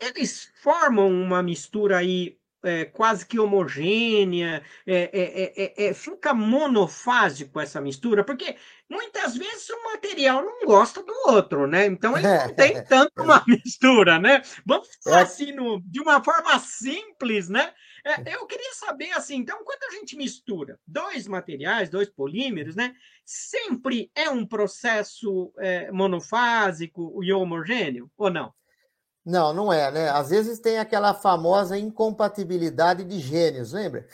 eles 0.00 0.50
formam 0.62 1.10
uma 1.10 1.42
mistura 1.42 1.98
aí 1.98 2.38
é, 2.62 2.86
quase 2.86 3.26
que 3.26 3.38
homogênea, 3.38 4.62
é, 4.86 5.52
é, 5.76 5.88
é, 5.88 5.92
fica 5.92 6.32
monofásico 6.32 7.60
essa 7.60 7.82
mistura, 7.82 8.24
porque 8.24 8.56
muitas 8.88 9.36
vezes 9.36 9.68
o 9.68 9.82
material 9.92 10.42
não 10.42 10.64
gosta 10.64 11.02
do 11.02 11.12
outro, 11.26 11.66
né? 11.66 11.84
Então 11.84 12.16
ele 12.16 12.26
não 12.26 12.54
tem 12.54 12.82
tanto 12.88 13.22
uma 13.22 13.44
mistura, 13.46 14.18
né? 14.18 14.40
Vamos 14.64 14.88
falar 15.04 15.20
assim, 15.20 15.52
no, 15.52 15.82
de 15.84 16.00
uma 16.00 16.24
forma 16.24 16.58
simples, 16.60 17.50
né? 17.50 17.74
Eu 18.26 18.46
queria 18.46 18.74
saber 18.74 19.10
assim, 19.12 19.36
então, 19.36 19.62
quando 19.64 19.82
a 19.84 19.90
gente 19.96 20.16
mistura 20.16 20.78
dois 20.86 21.26
materiais, 21.26 21.88
dois 21.88 22.08
polímeros, 22.08 22.74
né? 22.74 22.94
Sempre 23.24 24.10
é 24.14 24.30
um 24.30 24.46
processo 24.46 25.52
monofásico 25.92 27.22
e 27.22 27.32
homogêneo, 27.32 28.10
ou 28.16 28.30
não? 28.30 28.52
Não, 29.28 29.52
não 29.52 29.70
é, 29.70 29.90
né? 29.90 30.08
Às 30.08 30.30
vezes 30.30 30.58
tem 30.58 30.78
aquela 30.78 31.12
famosa 31.12 31.76
incompatibilidade 31.76 33.04
de 33.04 33.18
gênios, 33.18 33.72
lembra? 33.72 34.08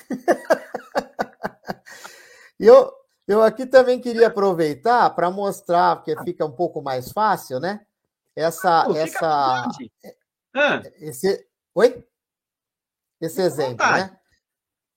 e 2.58 2.66
eu, 2.66 2.92
eu 3.28 3.40
aqui 3.40 3.64
também 3.64 4.00
queria 4.00 4.26
aproveitar 4.26 5.08
para 5.10 5.30
mostrar, 5.30 5.96
porque 5.96 6.20
fica 6.24 6.44
um 6.44 6.50
pouco 6.50 6.82
mais 6.82 7.12
fácil, 7.12 7.60
né? 7.60 7.86
Essa. 8.34 8.88
Oh, 8.88 8.96
essa 8.96 9.68
esse, 11.00 11.46
oi? 11.74 12.04
Esse 13.24 13.36
fica 13.36 13.46
exemplo, 13.46 13.86
né? 13.86 14.16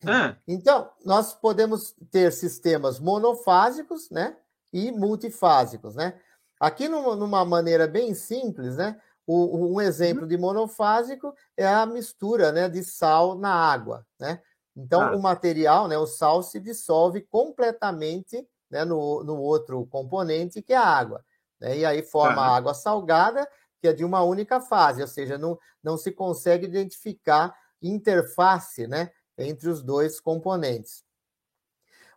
Ah. 0.05 0.35
Então, 0.47 0.89
nós 1.03 1.33
podemos 1.33 1.95
ter 2.11 2.31
sistemas 2.31 2.99
monofásicos, 2.99 4.09
né? 4.09 4.37
E 4.71 4.91
multifásicos, 4.91 5.95
né? 5.95 6.19
Aqui, 6.59 6.87
numa 6.87 7.45
maneira 7.45 7.87
bem 7.87 8.13
simples, 8.13 8.75
né? 8.75 8.99
O, 9.25 9.75
um 9.75 9.81
exemplo 9.81 10.23
uhum. 10.23 10.27
de 10.27 10.37
monofásico 10.37 11.33
é 11.55 11.67
a 11.67 11.85
mistura 11.85 12.51
né, 12.51 12.69
de 12.69 12.81
sal 12.81 13.37
na 13.37 13.53
água. 13.53 14.05
Né? 14.17 14.41
Então, 14.75 15.01
ah. 15.01 15.15
o 15.15 15.21
material, 15.21 15.87
né, 15.89 15.97
o 15.97 16.07
sal, 16.07 16.41
se 16.41 16.61
dissolve 16.61 17.21
completamente 17.21 18.47
né, 18.71 18.85
no, 18.85 19.25
no 19.25 19.37
outro 19.37 19.85
componente, 19.87 20.61
que 20.61 20.71
é 20.71 20.77
a 20.77 20.85
água. 20.85 21.25
Né? 21.59 21.79
E 21.79 21.85
aí 21.85 22.03
forma 22.03 22.41
ah. 22.41 22.55
água 22.55 22.73
salgada, 22.73 23.45
que 23.81 23.89
é 23.89 23.93
de 23.93 24.05
uma 24.05 24.23
única 24.23 24.61
fase, 24.61 25.01
ou 25.01 25.07
seja, 25.07 25.37
não, 25.37 25.59
não 25.83 25.97
se 25.97 26.11
consegue 26.11 26.65
identificar 26.65 27.53
interface 27.81 28.87
né, 28.87 29.11
entre 29.37 29.69
os 29.69 29.81
dois 29.81 30.19
componentes. 30.19 31.03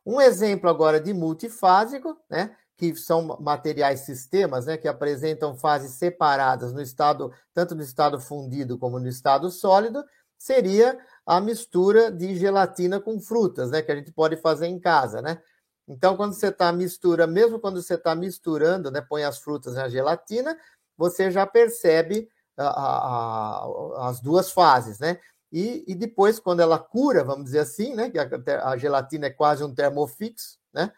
Um 0.05 0.21
exemplo 0.21 0.69
agora 0.69 1.01
de 1.01 1.13
multifásico, 1.13 2.17
né, 2.29 2.57
que 2.77 2.97
são 2.97 3.37
materiais 3.41 4.01
sistemas, 4.01 4.67
né, 4.67 4.77
que 4.77 4.89
apresentam 4.89 5.55
fases 5.57 5.93
separadas 5.93 6.73
no 6.73 6.81
estado, 6.81 7.33
tanto 7.53 7.75
no 7.75 7.83
estado 7.83 8.19
fundido 8.19 8.79
como 8.79 8.99
no 8.99 9.09
estado 9.09 9.51
sólido, 9.51 10.03
seria 10.39 10.99
a 11.27 11.41
mistura 11.41 12.11
de 12.11 12.35
gelatina 12.37 12.99
com 12.99 13.21
frutas, 13.21 13.71
né, 13.71 13.83
que 13.83 13.93
a 13.93 13.97
gente 13.97 14.11
pode 14.11 14.37
fazer 14.39 14.67
em 14.67 14.81
casa, 14.81 15.21
né? 15.21 15.43
Então, 15.87 16.17
quando 16.17 16.33
você 16.35 16.47
está 16.47 16.73
mistura, 16.73 17.27
mesmo 17.27 17.59
quando 17.59 17.83
você 17.83 17.95
está 17.95 18.15
misturando, 18.15 18.91
né, 18.91 19.01
põe 19.01 19.25
as 19.25 19.39
frutas 19.39 19.75
na 19.75 19.89
gelatina, 19.89 20.57
você 20.97 21.31
já 21.31 21.47
percebe 21.47 22.29
a, 22.57 22.67
a, 22.67 23.67
a, 23.67 24.09
as 24.09 24.21
duas 24.21 24.51
fases, 24.51 24.99
né? 24.99 25.21
E, 25.53 25.85
e, 25.87 25.95
depois, 25.95 26.39
quando 26.39 26.61
ela 26.61 26.79
cura, 26.79 27.25
vamos 27.25 27.47
dizer 27.47 27.61
assim, 27.61 27.95
né, 27.95 28.09
que 28.09 28.19
a, 28.19 28.77
gelatina 28.77 29.27
é 29.27 29.31
quase 29.31 29.65
um 29.65 29.75
termofixo, 29.75 30.59
né? 30.73 30.93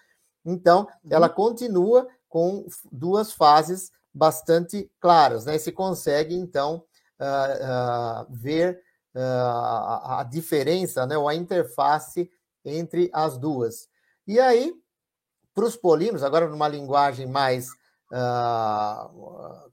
Então, 0.44 0.86
ela 1.08 1.28
uhum. 1.28 1.34
continua 1.34 2.08
com 2.28 2.66
duas 2.90 3.32
fases 3.32 3.90
bastante 4.12 4.90
claras, 5.00 5.46
né? 5.46 5.56
Se 5.58 5.72
consegue, 5.72 6.34
então, 6.34 6.84
uh, 7.20 8.24
uh, 8.24 8.26
ver 8.30 8.82
uh, 9.14 10.18
a 10.18 10.26
diferença, 10.28 11.06
né? 11.06 11.16
ou 11.16 11.28
a 11.28 11.34
interface 11.34 12.30
entre 12.64 13.10
as 13.12 13.38
duas. 13.38 13.88
E 14.26 14.38
aí, 14.38 14.74
para 15.54 15.64
os 15.64 15.76
polímeros, 15.76 16.22
agora 16.22 16.48
numa 16.48 16.68
linguagem 16.68 17.26
mais 17.26 17.68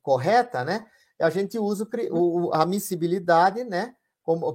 correta, 0.02 0.64
né? 0.64 0.86
A 1.20 1.30
gente 1.30 1.60
usa 1.60 1.86
o, 2.10 2.54
a 2.54 2.66
miscibilidade, 2.66 3.66
né? 3.66 3.94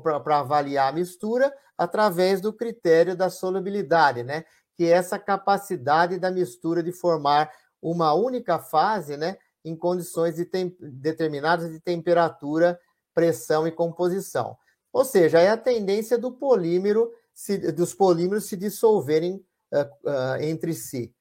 Para 0.02 0.38
avaliar 0.38 0.88
a 0.88 0.93
mistura 0.93 1.52
através 1.76 2.40
do 2.40 2.52
critério 2.52 3.16
da 3.16 3.28
solubilidade, 3.28 4.23
né? 4.23 4.45
que 4.76 4.85
é 4.85 4.90
essa 4.90 5.19
capacidade 5.19 6.19
da 6.19 6.31
mistura 6.31 6.83
de 6.83 6.93
formar 6.93 7.50
uma 7.81 8.14
única 8.14 8.59
fase, 8.59 9.16
né, 9.16 9.37
em 9.64 9.76
condições 9.76 10.37
de 10.37 10.49
determinadas 10.81 11.71
de 11.71 11.81
temperatura, 11.81 12.78
pressão 13.14 13.66
e 13.66 13.73
composição. 13.73 14.57
Ou 14.93 15.04
seja, 15.04 15.40
é 15.40 15.50
a 15.50 15.57
tendência 15.57 16.19
do 16.19 16.33
polímero 16.33 17.12
se, 17.33 17.73
dos 17.73 17.95
polímeros 17.95 18.47
se 18.47 18.57
dissolverem 18.57 19.45
uh, 19.73 20.09
uh, 20.09 20.43
entre 20.43 20.73
si. 20.73 21.14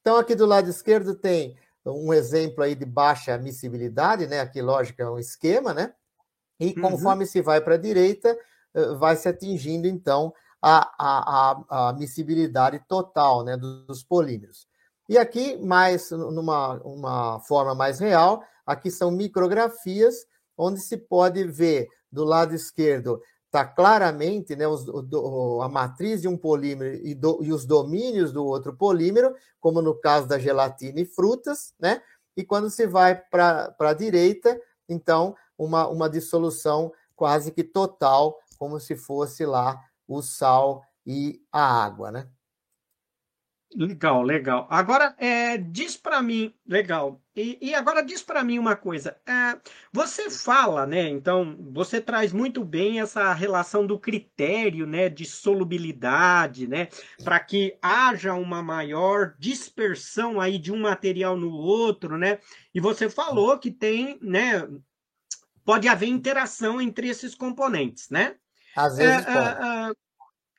Então, 0.00 0.16
aqui 0.16 0.34
do 0.34 0.46
lado 0.46 0.68
esquerdo 0.68 1.14
tem 1.14 1.56
um 1.84 2.12
exemplo 2.12 2.62
aí 2.62 2.74
de 2.74 2.84
baixa 2.84 3.38
miscibilidade, 3.38 4.26
né? 4.26 4.40
Aqui, 4.40 4.60
lógico, 4.60 5.00
é 5.00 5.08
um 5.10 5.18
esquema, 5.18 5.72
né? 5.72 5.94
E 6.58 6.68
uhum. 6.68 6.82
conforme 6.82 7.24
uhum. 7.24 7.30
se 7.30 7.42
vai 7.42 7.60
para 7.60 7.74
a 7.74 7.78
direita, 7.78 8.36
vai 8.98 9.16
se 9.16 9.28
atingindo, 9.28 9.86
então, 9.86 10.32
a, 10.60 10.90
a, 10.98 11.88
a, 11.88 11.92
miscibilidade 11.92 12.82
total 12.88 13.44
né, 13.44 13.56
dos 13.56 14.02
polímeros. 14.02 14.66
E 15.08 15.18
aqui, 15.18 15.56
mais 15.58 16.10
numa 16.10 16.80
uma 16.82 17.40
forma 17.40 17.74
mais 17.74 17.98
real, 17.98 18.42
aqui 18.66 18.90
são 18.90 19.10
micrografias, 19.10 20.26
onde 20.56 20.80
se 20.80 20.96
pode 20.96 21.44
ver 21.44 21.86
do 22.10 22.24
lado 22.24 22.54
esquerdo 22.54 23.20
está 23.54 23.64
claramente 23.64 24.56
né, 24.56 24.66
os, 24.66 24.88
o, 24.88 25.62
a 25.62 25.68
matriz 25.68 26.20
de 26.20 26.26
um 26.26 26.36
polímero 26.36 26.96
e, 27.06 27.14
do, 27.14 27.38
e, 27.40 27.52
os 27.52 27.64
domínios 27.64 28.32
do 28.32 28.44
outro 28.44 28.74
polímero, 28.74 29.32
como 29.60 29.80
no 29.80 29.94
caso 29.94 30.26
da 30.26 30.40
gelatina 30.40 31.00
e 31.00 31.06
frutas, 31.06 31.72
né? 31.78 32.02
E 32.36 32.42
quando 32.42 32.68
se 32.68 32.84
vai 32.84 33.14
para 33.14 33.72
a 33.78 33.92
direita, 33.92 34.60
então, 34.88 35.36
uma, 35.58 35.88
uma 35.88 36.08
dissolução 36.08 36.92
quase 37.14 37.52
que 37.52 37.62
total, 37.62 38.38
como 38.58 38.78
se 38.80 38.96
fosse 38.96 39.46
lá 39.46 39.80
o 40.06 40.20
sal 40.22 40.84
e 41.06 41.40
a 41.52 41.84
água, 41.84 42.10
né? 42.10 42.28
Legal, 43.76 44.22
legal. 44.22 44.68
Agora, 44.70 45.16
é, 45.18 45.56
diz 45.58 45.96
para 45.96 46.22
mim, 46.22 46.54
legal. 46.64 47.20
E, 47.34 47.58
e 47.60 47.74
agora 47.74 48.04
diz 48.04 48.22
para 48.22 48.44
mim 48.44 48.56
uma 48.56 48.76
coisa. 48.76 49.16
É, 49.26 49.58
você 49.92 50.30
fala, 50.30 50.86
né? 50.86 51.08
Então, 51.08 51.56
você 51.72 52.00
traz 52.00 52.32
muito 52.32 52.64
bem 52.64 53.00
essa 53.00 53.32
relação 53.32 53.84
do 53.84 53.98
critério, 53.98 54.86
né, 54.86 55.08
de 55.08 55.24
solubilidade, 55.24 56.68
né, 56.68 56.88
para 57.24 57.40
que 57.40 57.76
haja 57.82 58.34
uma 58.34 58.62
maior 58.62 59.34
dispersão 59.40 60.40
aí 60.40 60.56
de 60.56 60.70
um 60.70 60.80
material 60.80 61.36
no 61.36 61.50
outro, 61.50 62.16
né? 62.16 62.38
E 62.72 62.78
você 62.80 63.10
falou 63.10 63.58
que 63.58 63.72
tem, 63.72 64.18
né, 64.22 64.68
pode 65.64 65.88
haver 65.88 66.08
interação 66.08 66.80
entre 66.80 67.08
esses 67.08 67.34
componentes, 67.34 68.10
né? 68.10 68.36
Às 68.76 68.96
vezes 68.96 69.26
é, 69.26 69.32
pode. 69.32 69.36
É, 69.36 69.90
é, 69.90 69.94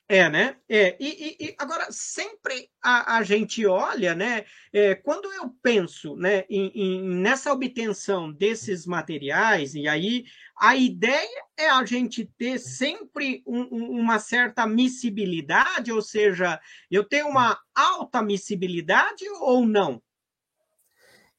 é, 0.08 0.30
né? 0.30 0.56
É, 0.68 0.96
e, 1.00 1.36
e, 1.40 1.54
agora, 1.58 1.88
sempre 1.90 2.70
a, 2.80 3.16
a, 3.16 3.22
gente 3.24 3.66
olha, 3.66 4.14
né? 4.14 4.44
É, 4.72 4.94
quando 4.94 5.32
eu 5.32 5.50
penso 5.60 6.14
né, 6.14 6.44
em, 6.48 6.70
em, 6.74 7.02
nessa 7.16 7.52
obtenção 7.52 8.32
desses 8.32 8.86
materiais, 8.86 9.74
e 9.74 9.88
aí 9.88 10.24
a 10.56 10.76
ideia 10.76 11.44
é 11.56 11.68
a 11.68 11.84
gente 11.84 12.24
ter 12.38 12.58
sempre 12.60 13.42
um, 13.44 13.62
um, 13.62 14.00
uma 14.00 14.20
certa 14.20 14.64
miscibilidade, 14.64 15.90
ou 15.90 16.00
seja, 16.00 16.60
eu 16.88 17.02
tenho 17.02 17.26
uma 17.26 17.58
alta 17.74 18.22
miscibilidade 18.22 19.28
ou 19.40 19.66
não? 19.66 20.00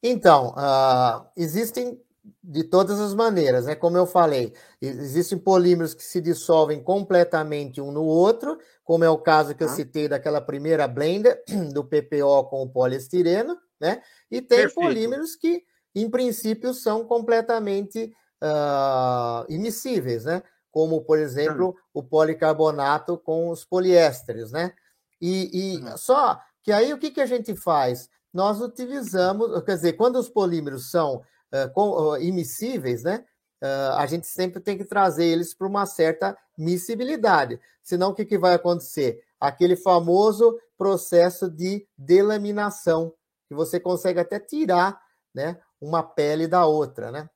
Então, 0.02 0.50
uh, 0.50 1.26
existem 1.36 1.98
de 2.42 2.64
todas 2.64 3.00
as 3.00 3.14
maneiras, 3.14 3.66
né? 3.66 3.74
Como 3.74 3.96
eu 3.96 4.06
falei, 4.06 4.52
existem 4.80 5.38
polímeros 5.38 5.94
que 5.94 6.02
se 6.02 6.20
dissolvem 6.20 6.82
completamente 6.82 7.80
um 7.80 7.90
no 7.90 8.04
outro, 8.04 8.58
como 8.84 9.04
é 9.04 9.10
o 9.10 9.18
caso 9.18 9.54
que 9.54 9.62
eu 9.62 9.68
citei 9.68 10.08
daquela 10.08 10.40
primeira 10.40 10.88
blender 10.88 11.42
do 11.72 11.84
PPO 11.84 12.44
com 12.48 12.62
o 12.62 12.70
poliestireno, 12.70 13.56
né? 13.80 14.02
E 14.30 14.40
tem 14.40 14.60
Perfeito. 14.60 14.74
polímeros 14.74 15.36
que, 15.36 15.62
em 15.94 16.10
princípio, 16.10 16.72
são 16.74 17.04
completamente 17.04 18.12
uh, 18.42 19.44
imissíveis, 19.52 20.24
né? 20.24 20.42
Como, 20.70 21.00
por 21.02 21.18
exemplo, 21.18 21.74
o 21.92 22.02
policarbonato 22.02 23.18
com 23.18 23.50
os 23.50 23.64
poliésteres, 23.64 24.52
né? 24.52 24.72
E, 25.20 25.76
e 25.76 25.98
só 25.98 26.40
que 26.62 26.72
aí 26.72 26.92
o 26.92 26.98
que, 26.98 27.10
que 27.10 27.20
a 27.20 27.26
gente 27.26 27.54
faz? 27.56 28.08
Nós 28.32 28.60
utilizamos, 28.60 29.62
quer 29.64 29.74
dizer, 29.74 29.94
quando 29.94 30.16
os 30.16 30.28
polímeros 30.28 30.90
são 30.90 31.22
uh, 31.52 31.72
com, 31.72 31.90
uh, 31.90 32.16
imissíveis, 32.20 33.02
né? 33.02 33.24
Uh, 33.62 33.94
a 33.96 34.06
gente 34.06 34.26
sempre 34.26 34.60
tem 34.60 34.78
que 34.78 34.84
trazer 34.84 35.24
eles 35.24 35.52
para 35.52 35.66
uma 35.66 35.84
certa 35.84 36.36
miscibilidade. 36.56 37.60
Senão, 37.82 38.10
o 38.10 38.14
que, 38.14 38.24
que 38.24 38.38
vai 38.38 38.54
acontecer? 38.54 39.22
Aquele 39.40 39.76
famoso 39.76 40.58
processo 40.76 41.50
de 41.50 41.86
delaminação, 41.96 43.12
que 43.48 43.54
você 43.54 43.80
consegue 43.80 44.20
até 44.20 44.38
tirar 44.38 45.00
né, 45.34 45.58
uma 45.80 46.02
pele 46.02 46.46
da 46.46 46.66
outra, 46.66 47.10
né? 47.10 47.28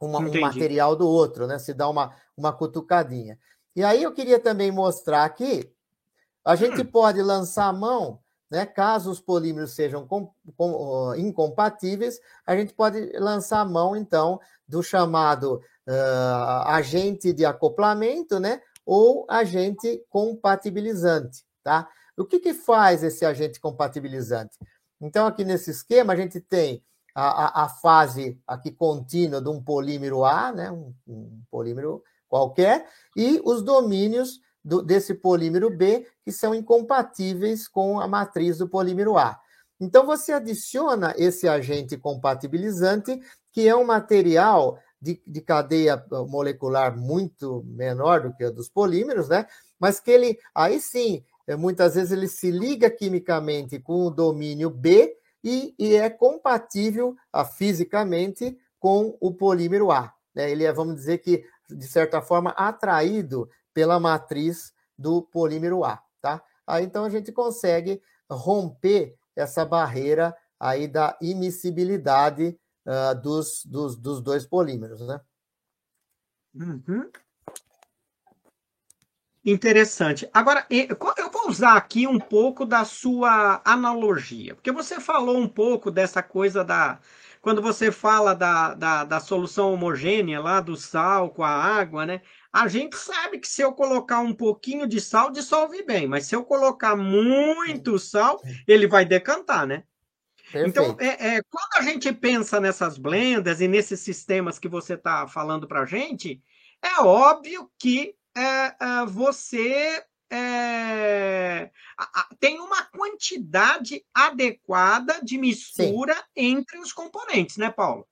Uma, 0.00 0.20
um 0.20 0.40
material 0.40 0.94
do 0.94 1.08
outro, 1.08 1.46
né? 1.46 1.58
Se 1.58 1.74
dá 1.74 1.88
uma, 1.88 2.14
uma 2.36 2.52
cutucadinha. 2.52 3.36
E 3.74 3.82
aí 3.82 4.02
eu 4.02 4.12
queria 4.12 4.38
também 4.38 4.70
mostrar 4.70 5.24
aqui, 5.24 5.72
a 6.44 6.54
gente 6.54 6.82
hum. 6.82 6.86
pode 6.86 7.20
lançar 7.20 7.66
a 7.66 7.72
mão 7.72 8.20
né? 8.50 8.64
Caso 8.66 9.10
os 9.10 9.20
polímeros 9.20 9.72
sejam 9.72 10.06
com, 10.06 10.32
com, 10.56 11.14
incompatíveis, 11.16 12.20
a 12.46 12.56
gente 12.56 12.72
pode 12.72 13.12
lançar 13.18 13.60
a 13.60 13.64
mão, 13.64 13.94
então, 13.94 14.40
do 14.66 14.82
chamado 14.82 15.62
uh, 15.86 16.62
agente 16.66 17.32
de 17.32 17.44
acoplamento, 17.44 18.38
né? 18.38 18.60
Ou 18.84 19.26
agente 19.28 20.02
compatibilizante, 20.08 21.44
tá? 21.62 21.88
O 22.16 22.24
que, 22.24 22.40
que 22.40 22.54
faz 22.54 23.02
esse 23.02 23.24
agente 23.24 23.60
compatibilizante? 23.60 24.58
Então, 25.00 25.26
aqui 25.26 25.44
nesse 25.44 25.70
esquema, 25.70 26.12
a 26.12 26.16
gente 26.16 26.40
tem 26.40 26.82
a, 27.14 27.62
a, 27.62 27.64
a 27.64 27.68
fase 27.68 28.40
aqui 28.46 28.72
contínua 28.72 29.40
de 29.40 29.48
um 29.48 29.62
polímero 29.62 30.24
A, 30.24 30.52
né? 30.52 30.70
Um, 30.70 30.94
um 31.06 31.42
polímero 31.50 32.02
qualquer, 32.28 32.86
e 33.16 33.40
os 33.44 33.62
domínios 33.62 34.40
do, 34.68 34.82
desse 34.82 35.14
polímero 35.14 35.70
B 35.70 36.06
que 36.22 36.30
são 36.30 36.54
incompatíveis 36.54 37.66
com 37.66 37.98
a 37.98 38.06
matriz 38.06 38.58
do 38.58 38.68
polímero 38.68 39.16
A. 39.16 39.40
Então, 39.80 40.04
você 40.04 40.32
adiciona 40.32 41.14
esse 41.16 41.48
agente 41.48 41.96
compatibilizante, 41.96 43.18
que 43.52 43.66
é 43.66 43.74
um 43.74 43.84
material 43.84 44.78
de, 45.00 45.22
de, 45.26 45.40
cadeia 45.40 46.04
molecular 46.28 46.96
muito 46.96 47.64
menor 47.64 48.22
do 48.22 48.34
que 48.34 48.44
a 48.44 48.50
dos 48.50 48.68
polímeros, 48.68 49.28
né? 49.28 49.46
Mas 49.78 50.00
que 50.00 50.10
ele, 50.10 50.38
aí 50.54 50.80
sim, 50.80 51.24
é, 51.46 51.54
muitas 51.54 51.94
vezes 51.94 52.10
ele 52.10 52.28
se 52.28 52.50
liga 52.50 52.90
quimicamente 52.90 53.78
com 53.78 54.06
o 54.06 54.10
domínio 54.10 54.68
B 54.68 55.16
e, 55.42 55.74
e 55.78 55.94
é 55.94 56.10
compatível 56.10 57.16
a, 57.32 57.42
ah, 57.42 57.44
fisicamente 57.44 58.58
com 58.80 59.16
o 59.20 59.32
polímero 59.32 59.92
A. 59.92 60.12
Né? 60.34 60.50
Ele 60.50 60.64
é, 60.64 60.72
vamos 60.72 60.96
dizer 60.96 61.18
que, 61.18 61.44
de 61.70 61.86
certa 61.86 62.20
forma, 62.20 62.50
atraído 62.50 63.48
pela 63.72 64.00
matriz 64.00 64.72
do 64.96 65.22
polímero 65.22 65.84
A, 65.84 66.02
tá? 66.20 66.42
Aí 66.66 66.84
então 66.84 67.04
a 67.04 67.10
gente 67.10 67.32
consegue 67.32 68.02
romper 68.30 69.16
essa 69.34 69.64
barreira 69.64 70.36
aí 70.58 70.88
da 70.88 71.16
immiscibilidade 71.22 72.58
uh, 72.86 73.20
dos, 73.20 73.64
dos, 73.64 73.96
dos, 73.96 74.20
dois 74.20 74.44
polímeros, 74.44 75.00
né? 75.06 75.20
Uhum. 76.54 77.08
Interessante. 79.44 80.28
Agora, 80.34 80.66
eu 80.68 81.30
vou 81.30 81.48
usar 81.48 81.74
aqui 81.74 82.06
um 82.06 82.18
pouco 82.18 82.66
da 82.66 82.84
sua 82.84 83.62
analogia, 83.64 84.54
porque 84.54 84.72
você 84.72 85.00
falou 85.00 85.38
um 85.38 85.48
pouco 85.48 85.90
dessa 85.90 86.22
coisa 86.22 86.64
da. 86.64 86.98
Quando 87.40 87.62
você 87.62 87.92
fala 87.92 88.34
da, 88.34 88.74
da, 88.74 89.04
da 89.04 89.20
solução 89.20 89.72
homogênea 89.72 90.40
lá 90.40 90.60
do 90.60 90.76
sal 90.76 91.30
com 91.30 91.44
a 91.44 91.48
água, 91.48 92.04
né? 92.04 92.20
A 92.58 92.68
gente 92.68 92.96
sabe 92.96 93.38
que 93.38 93.46
se 93.46 93.62
eu 93.62 93.72
colocar 93.72 94.18
um 94.18 94.34
pouquinho 94.34 94.86
de 94.86 95.00
sal, 95.00 95.30
dissolve 95.30 95.82
bem, 95.84 96.08
mas 96.08 96.26
se 96.26 96.34
eu 96.34 96.44
colocar 96.44 96.96
muito 96.96 97.98
sal, 97.98 98.42
ele 98.66 98.88
vai 98.88 99.04
decantar, 99.04 99.64
né? 99.64 99.84
Então, 100.52 100.62
Perfeito. 100.62 100.68
Então, 100.68 100.96
é, 100.98 101.36
é, 101.36 101.42
quando 101.48 101.76
a 101.76 101.82
gente 101.82 102.12
pensa 102.12 102.58
nessas 102.58 102.98
blendas 102.98 103.60
e 103.60 103.68
nesses 103.68 104.00
sistemas 104.00 104.58
que 104.58 104.66
você 104.66 104.94
está 104.94 105.28
falando 105.28 105.68
para 105.68 105.82
a 105.82 105.86
gente, 105.86 106.42
é 106.82 107.00
óbvio 107.00 107.70
que 107.78 108.14
é, 108.36 108.40
é 108.40 109.06
você 109.06 110.02
é, 110.30 111.70
tem 112.40 112.58
uma 112.60 112.82
quantidade 112.86 114.04
adequada 114.12 115.20
de 115.22 115.38
mistura 115.38 116.14
Sim. 116.14 116.22
entre 116.34 116.78
os 116.78 116.92
componentes, 116.92 117.56
né, 117.56 117.70
Paulo? 117.70 118.06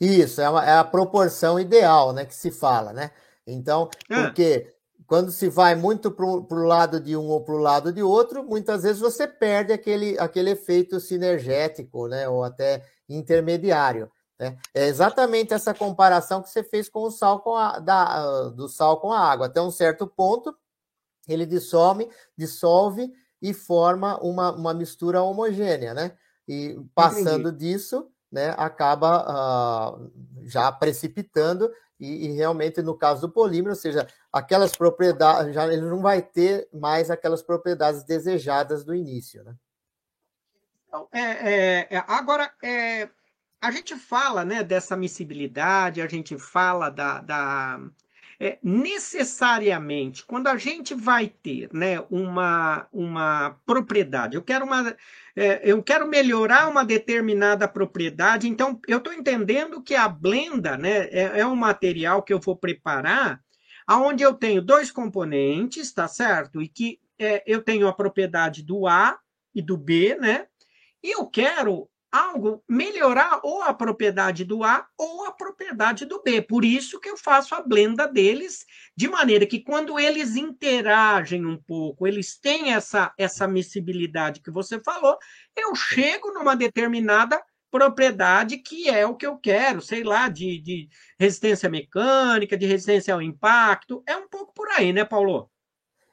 Isso, 0.00 0.40
é, 0.40 0.48
uma, 0.48 0.64
é 0.64 0.78
a 0.78 0.84
proporção 0.84 1.58
ideal, 1.58 2.12
né, 2.12 2.24
que 2.24 2.34
se 2.34 2.50
fala, 2.50 2.92
né? 2.92 3.10
Então, 3.52 3.88
é. 4.10 4.22
porque 4.22 4.74
quando 5.06 5.32
se 5.32 5.48
vai 5.48 5.74
muito 5.74 6.10
para 6.10 6.26
o 6.26 6.66
lado 6.66 7.00
de 7.00 7.16
um 7.16 7.28
ou 7.28 7.42
para 7.42 7.54
o 7.54 7.58
lado 7.58 7.92
de 7.92 8.02
outro, 8.02 8.44
muitas 8.44 8.82
vezes 8.82 9.00
você 9.00 9.26
perde 9.26 9.72
aquele, 9.72 10.18
aquele 10.18 10.50
efeito 10.50 11.00
sinergético, 11.00 12.08
né? 12.08 12.28
Ou 12.28 12.44
até 12.44 12.84
intermediário. 13.08 14.10
Né? 14.38 14.56
É 14.74 14.86
exatamente 14.86 15.54
essa 15.54 15.72
comparação 15.72 16.42
que 16.42 16.50
você 16.50 16.62
fez 16.62 16.88
com 16.88 17.00
o 17.04 17.10
sal 17.10 17.40
com 17.40 17.56
a, 17.56 17.78
da, 17.78 18.50
do 18.50 18.68
sal 18.68 19.00
com 19.00 19.12
a 19.12 19.18
água. 19.18 19.46
Até 19.46 19.60
um 19.62 19.70
certo 19.70 20.06
ponto, 20.06 20.54
ele 21.26 21.46
dissolve, 21.46 22.08
dissolve 22.36 23.10
e 23.40 23.54
forma 23.54 24.18
uma, 24.22 24.52
uma 24.52 24.74
mistura 24.74 25.22
homogênea, 25.22 25.94
né? 25.94 26.12
E 26.46 26.78
passando 26.94 27.48
Entendi. 27.48 27.72
disso, 27.72 28.10
né, 28.30 28.54
acaba 28.58 29.96
uh, 29.96 30.12
já 30.44 30.70
precipitando 30.70 31.70
e, 31.98 32.26
e, 32.26 32.32
realmente 32.32 32.80
no 32.80 32.96
caso 32.96 33.22
do 33.22 33.32
polímero, 33.32 33.70
ou 33.70 33.76
seja, 33.76 34.06
aquelas 34.32 34.76
propriedades, 34.76 35.54
já 35.54 35.66
ele 35.66 35.82
não 35.82 36.00
vai 36.00 36.22
ter 36.22 36.68
mais 36.72 37.10
aquelas 37.10 37.42
propriedades 37.42 38.04
desejadas 38.04 38.84
do 38.84 38.94
início, 38.94 39.42
né? 39.42 39.54
Então, 40.86 41.08
é, 41.12 41.20
é, 41.20 41.88
é, 41.90 42.04
agora, 42.06 42.50
é, 42.62 43.10
a 43.60 43.70
gente 43.70 43.94
fala 43.96 44.44
né, 44.44 44.62
dessa 44.62 44.96
miscibilidade, 44.96 46.00
a 46.00 46.06
gente 46.06 46.38
fala 46.38 46.88
da, 46.88 47.20
da 47.20 47.80
é, 48.40 48.58
necessariamente, 48.62 50.24
quando 50.24 50.46
a 50.46 50.56
gente 50.56 50.94
vai 50.94 51.28
ter 51.28 51.68
né, 51.72 52.00
uma, 52.08 52.86
uma 52.92 53.58
propriedade, 53.66 54.36
eu 54.36 54.42
quero, 54.42 54.64
uma, 54.64 54.96
é, 55.34 55.60
eu 55.64 55.82
quero 55.82 56.06
melhorar 56.06 56.68
uma 56.68 56.84
determinada 56.84 57.66
propriedade, 57.66 58.48
então 58.48 58.80
eu 58.86 58.98
estou 58.98 59.12
entendendo 59.12 59.82
que 59.82 59.96
a 59.96 60.08
blenda 60.08 60.76
né, 60.76 61.08
é, 61.10 61.40
é 61.40 61.46
um 61.46 61.56
material 61.56 62.22
que 62.22 62.32
eu 62.32 62.38
vou 62.38 62.56
preparar 62.56 63.42
aonde 63.86 64.22
eu 64.22 64.34
tenho 64.34 64.62
dois 64.62 64.90
componentes, 64.92 65.92
tá 65.92 66.06
certo? 66.06 66.62
E 66.62 66.68
que 66.68 67.00
é, 67.18 67.42
eu 67.46 67.62
tenho 67.62 67.88
a 67.88 67.92
propriedade 67.92 68.62
do 68.62 68.86
A 68.86 69.18
e 69.54 69.60
do 69.60 69.76
B, 69.76 70.14
né? 70.20 70.46
E 71.02 71.16
eu 71.16 71.26
quero 71.26 71.88
algo 72.10 72.62
melhorar 72.68 73.40
ou 73.42 73.62
a 73.62 73.72
propriedade 73.74 74.44
do 74.44 74.64
A 74.64 74.86
ou 74.96 75.26
a 75.26 75.32
propriedade 75.32 76.06
do 76.06 76.22
B. 76.22 76.40
Por 76.42 76.64
isso 76.64 76.98
que 77.00 77.08
eu 77.08 77.16
faço 77.16 77.54
a 77.54 77.62
blenda 77.62 78.06
deles, 78.06 78.64
de 78.96 79.08
maneira 79.08 79.46
que 79.46 79.60
quando 79.60 79.98
eles 79.98 80.36
interagem 80.36 81.44
um 81.44 81.56
pouco, 81.56 82.06
eles 82.06 82.38
têm 82.38 82.72
essa, 82.72 83.12
essa 83.18 83.46
miscibilidade 83.46 84.40
que 84.40 84.50
você 84.50 84.80
falou, 84.80 85.16
eu 85.56 85.74
chego 85.74 86.32
numa 86.32 86.56
determinada 86.56 87.42
propriedade 87.70 88.58
que 88.58 88.88
é 88.88 89.06
o 89.06 89.14
que 89.14 89.26
eu 89.26 89.36
quero, 89.36 89.82
sei 89.82 90.02
lá, 90.02 90.28
de, 90.28 90.58
de 90.60 90.88
resistência 91.18 91.68
mecânica, 91.68 92.56
de 92.56 92.66
resistência 92.66 93.12
ao 93.12 93.22
impacto. 93.22 94.02
É 94.06 94.16
um 94.16 94.28
pouco 94.28 94.54
por 94.54 94.68
aí, 94.70 94.92
né, 94.92 95.04
Paulo? 95.04 95.50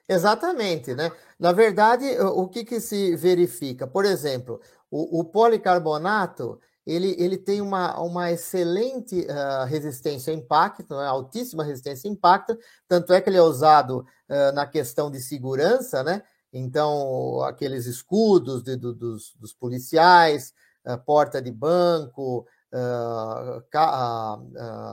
Exatamente, 0.08 0.94
né? 0.94 1.12
Na 1.40 1.52
verdade, 1.52 2.06
o 2.20 2.48
que, 2.48 2.64
que 2.64 2.80
se 2.80 3.16
verifica? 3.16 3.88
Por 3.88 4.06
exemplo, 4.06 4.62
o, 4.90 5.20
o 5.20 5.24
policarbonato 5.26 6.60
ele, 6.86 7.16
ele 7.18 7.38
tem 7.38 7.62
uma, 7.62 8.00
uma 8.00 8.32
excelente 8.32 9.22
uh, 9.22 9.66
resistência 9.66 10.32
a 10.32 10.36
impacto, 10.36 10.96
né? 10.96 11.08
altíssima 11.08 11.64
resistência 11.64 12.08
a 12.10 12.14
impacto, 12.14 12.58
tanto 12.88 13.12
é 13.12 13.20
que 13.20 13.30
ele 13.30 13.38
é 13.38 13.42
usado 13.42 14.06
uh, 14.30 14.52
na 14.54 14.68
questão 14.68 15.10
de 15.10 15.20
segurança, 15.20 16.04
né? 16.04 16.22
Então, 16.54 17.42
aqueles 17.42 17.86
escudos 17.86 18.64
de, 18.64 18.78
do, 18.78 18.94
dos, 18.94 19.34
dos, 19.36 19.52
policiais, 19.52 20.54
uh, 20.86 20.98
porta 21.00 21.42
de 21.42 21.52
banco, 21.52 22.48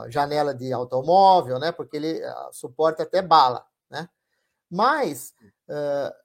janela 0.09 0.53
de 0.53 0.71
automóvel, 0.71 1.59
né? 1.59 1.71
Porque 1.71 1.97
ele 1.97 2.21
suporta 2.51 3.03
até 3.03 3.21
bala, 3.21 3.65
né? 3.89 4.07
Mas, 4.71 5.33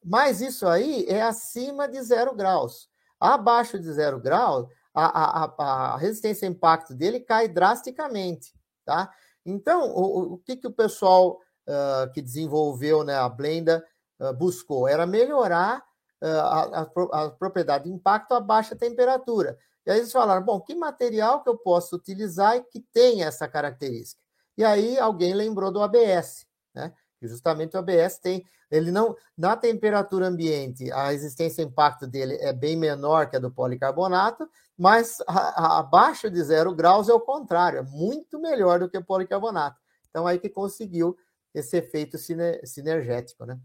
mas 0.05 0.41
isso 0.41 0.69
aí 0.69 1.05
é 1.09 1.21
acima 1.21 1.89
de 1.89 2.01
zero 2.01 2.33
graus. 2.33 2.89
Abaixo 3.21 3.79
de 3.79 3.93
zero 3.93 4.21
grau, 4.21 4.69
a, 4.95 5.45
a, 5.45 5.93
a 5.95 5.97
resistência 5.97 6.47
a 6.47 6.51
impacto 6.51 6.95
dele 6.95 7.21
cai 7.21 7.49
drasticamente, 7.49 8.53
tá? 8.85 9.11
Então, 9.45 9.91
o, 9.91 10.35
o 10.35 10.39
que, 10.39 10.57
que 10.57 10.67
o 10.67 10.73
pessoal 10.73 11.41
uh, 11.67 12.13
que 12.13 12.21
desenvolveu 12.21 13.03
né, 13.05 13.17
a 13.17 13.29
Blenda 13.29 13.85
uh, 14.21 14.33
buscou? 14.35 14.87
Era 14.87 15.07
melhorar 15.07 15.83
uh, 16.23 16.27
a, 16.27 16.81
a, 17.25 17.31
propriedade 17.31 17.85
de 17.85 17.91
impacto 17.91 18.33
a 18.33 18.41
baixa 18.41 18.77
temperatura. 18.77 19.59
E 19.87 19.91
aí 19.91 19.99
eles 19.99 20.13
falaram, 20.13 20.45
bom, 20.45 20.61
que 20.61 20.75
material 20.75 21.43
que 21.43 21.49
eu 21.49 21.57
posso 21.57 21.97
utilizar 21.97 22.57
e 22.57 22.65
que 22.65 22.81
tenha 22.93 23.27
essa 23.27 23.49
característica? 23.49 24.21
E 24.57 24.65
aí 24.65 24.99
alguém 24.99 25.33
lembrou 25.33 25.71
do 25.71 25.83
ABS, 25.83 26.47
né? 26.75 26.93
E 27.23 27.27
justamente 27.27 27.75
o 27.77 27.79
ABS 27.79 28.19
tem, 28.19 28.45
ele 28.71 28.91
não, 28.91 29.17
na 29.37 29.57
temperatura 29.57 30.27
ambiente, 30.27 30.91
a 30.93 31.09
resistência 31.09 31.65
a 31.65 31.67
impacto 31.67 32.07
dele 32.07 32.37
é 32.41 32.53
bem 32.53 32.77
menor 32.77 33.31
que 33.31 33.37
a 33.37 33.41
do 33.41 33.51
policarbonato, 33.51 34.49
mas 34.77 35.21
a, 35.27 35.39
a, 35.39 35.79
abaixo 35.79 36.31
de 36.31 36.43
zero 36.43 36.75
graus 36.75 37.09
é 37.09 37.13
o 37.13 37.21
contrário, 37.21 37.79
é 37.79 37.83
muito 37.83 38.39
melhor 38.39 38.81
do 38.81 38.89
que 38.89 38.99
o 38.99 39.05
policarbonato. 39.05 39.79
Então 40.11 40.27
aí 40.27 40.39
que 40.39 40.49
conseguiu 40.49 41.17
esse 41.55 41.77
efeito 41.77 42.17
sinergético, 42.65 43.45
né? 43.45 43.59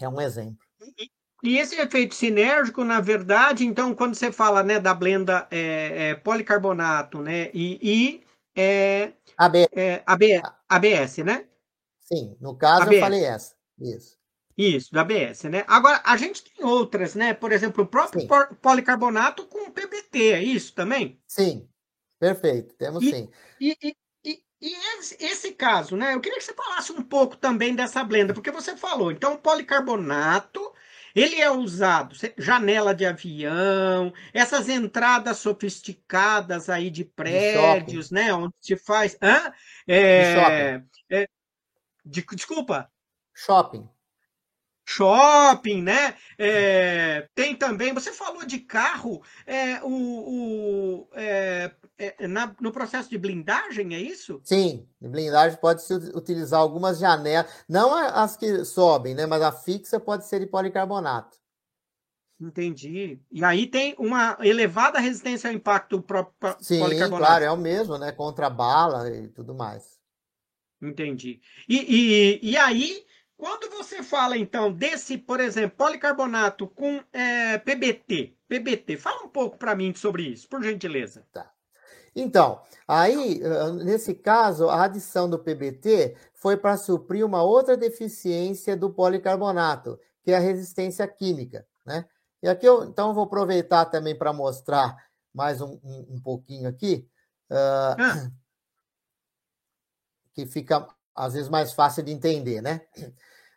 É 0.00 0.08
um 0.08 0.20
exemplo. 0.20 0.58
E 1.42 1.58
esse 1.58 1.76
efeito 1.76 2.14
sinérgico, 2.14 2.84
na 2.84 3.00
verdade, 3.00 3.64
então, 3.64 3.94
quando 3.94 4.14
você 4.14 4.32
fala 4.32 4.62
né, 4.62 4.78
da 4.78 4.94
blenda 4.94 5.46
é, 5.50 6.10
é, 6.10 6.14
policarbonato 6.14 7.20
né, 7.20 7.50
e, 7.52 7.78
e 7.82 8.24
é, 8.54 9.12
ABS. 9.36 9.68
É, 9.72 10.02
ABS, 10.68 11.18
né? 11.18 11.46
Sim, 12.00 12.36
no 12.40 12.56
caso 12.56 12.82
ABS. 12.82 12.94
eu 12.94 13.00
falei 13.00 13.24
essa. 13.24 13.54
Isso. 13.78 14.15
Isso, 14.56 14.90
da 14.90 15.02
ABS, 15.02 15.44
né? 15.44 15.64
Agora, 15.68 16.00
a 16.02 16.16
gente 16.16 16.42
tem 16.42 16.64
outras, 16.64 17.14
né? 17.14 17.34
Por 17.34 17.52
exemplo, 17.52 17.84
o 17.84 17.86
próprio 17.86 18.22
sim. 18.22 18.28
policarbonato 18.62 19.46
com 19.46 19.70
PBT, 19.70 20.32
é 20.32 20.42
isso 20.42 20.74
também? 20.74 21.20
Sim, 21.26 21.68
perfeito, 22.18 22.74
temos 22.74 23.02
e, 23.02 23.10
sim. 23.10 23.30
E, 23.60 23.76
e, 24.24 24.42
e, 24.62 24.74
esse, 24.98 25.22
esse, 25.22 25.52
caso, 25.52 25.94
né? 25.94 26.14
Eu 26.14 26.20
queria 26.20 26.38
que 26.38 26.44
você 26.44 26.54
falasse 26.54 26.90
um 26.90 27.02
pouco 27.02 27.36
também 27.36 27.74
dessa 27.74 28.02
blenda, 28.02 28.32
porque 28.32 28.50
você 28.50 28.74
falou, 28.74 29.12
então, 29.12 29.34
o 29.34 29.38
policarbonato, 29.38 30.72
ele 31.14 31.38
é 31.38 31.50
usado, 31.50 32.16
janela 32.38 32.94
de 32.94 33.04
avião, 33.04 34.10
essas 34.32 34.70
entradas 34.70 35.36
sofisticadas 35.36 36.70
aí 36.70 36.88
de 36.88 37.04
prédios, 37.04 38.08
de 38.08 38.14
né? 38.14 38.32
Onde 38.32 38.54
se 38.58 38.74
faz. 38.74 39.18
Hã? 39.20 39.52
É, 39.86 40.78
de 40.78 40.86
é, 41.10 41.28
de, 42.06 42.24
desculpa? 42.34 42.90
Shopping. 43.34 43.86
Shopping, 44.88 45.82
né? 45.82 46.14
É, 46.38 47.28
tem 47.34 47.56
também. 47.56 47.92
Você 47.92 48.12
falou 48.12 48.46
de 48.46 48.60
carro, 48.60 49.20
é, 49.44 49.82
o, 49.82 49.88
o 49.88 51.08
é, 51.12 51.72
é 51.98 52.28
na, 52.28 52.54
no 52.60 52.70
processo 52.70 53.10
de 53.10 53.18
blindagem, 53.18 53.94
é 53.94 54.00
isso? 54.00 54.40
Sim, 54.44 54.86
blindagem 55.00 55.58
pode-se 55.58 55.92
utilizar 55.92 56.60
algumas 56.60 57.00
janelas, 57.00 57.50
não 57.68 57.94
as 57.96 58.36
que 58.36 58.64
sobem, 58.64 59.14
né? 59.14 59.26
Mas 59.26 59.42
a 59.42 59.50
fixa 59.50 59.98
pode 59.98 60.24
ser 60.24 60.38
de 60.38 60.46
policarbonato. 60.46 61.36
Entendi. 62.40 63.18
E 63.32 63.42
aí 63.42 63.66
tem 63.66 63.94
uma 63.98 64.38
elevada 64.40 65.00
resistência 65.00 65.50
ao 65.50 65.56
impacto 65.56 66.00
próprio 66.00 66.54
Sim, 66.60 66.78
policarbonato. 66.78 67.26
Claro, 67.26 67.44
é 67.44 67.50
o 67.50 67.56
mesmo, 67.56 67.98
né? 67.98 68.12
Contra 68.12 68.48
bala 68.48 69.10
e 69.10 69.26
tudo 69.28 69.52
mais. 69.54 69.96
Entendi. 70.80 71.40
E, 71.68 71.76
e, 71.76 72.50
e 72.50 72.56
aí, 72.56 73.04
quando 73.36 73.70
você 73.70 74.02
fala, 74.02 74.36
então, 74.36 74.72
desse, 74.72 75.18
por 75.18 75.40
exemplo, 75.40 75.76
policarbonato 75.76 76.66
com 76.66 77.02
é, 77.12 77.58
PBT, 77.58 78.34
PBT, 78.48 78.96
fala 78.96 79.24
um 79.24 79.28
pouco 79.28 79.58
para 79.58 79.74
mim 79.74 79.94
sobre 79.94 80.22
isso, 80.24 80.48
por 80.48 80.62
gentileza. 80.62 81.26
Tá. 81.32 81.50
Então, 82.14 82.62
aí, 82.88 83.40
nesse 83.84 84.14
caso, 84.14 84.70
a 84.70 84.84
adição 84.84 85.28
do 85.28 85.38
PBT 85.38 86.16
foi 86.34 86.56
para 86.56 86.76
suprir 86.76 87.24
uma 87.24 87.42
outra 87.42 87.76
deficiência 87.76 88.76
do 88.76 88.90
policarbonato, 88.90 90.00
que 90.22 90.32
é 90.32 90.36
a 90.36 90.40
resistência 90.40 91.06
química, 91.06 91.66
né? 91.84 92.06
E 92.42 92.48
aqui 92.48 92.66
eu, 92.66 92.84
então, 92.84 93.14
vou 93.14 93.24
aproveitar 93.24 93.86
também 93.86 94.16
para 94.16 94.32
mostrar 94.32 94.96
mais 95.34 95.60
um, 95.60 95.78
um, 95.82 96.06
um 96.10 96.20
pouquinho 96.20 96.68
aqui. 96.68 97.08
Uh, 97.50 97.96
ah 97.98 98.30
que 100.36 100.44
fica 100.44 100.86
às 101.16 101.34
vezes 101.34 101.48
mais 101.48 101.72
fácil 101.72 102.02
de 102.02 102.12
entender, 102.12 102.60
né? 102.60 102.82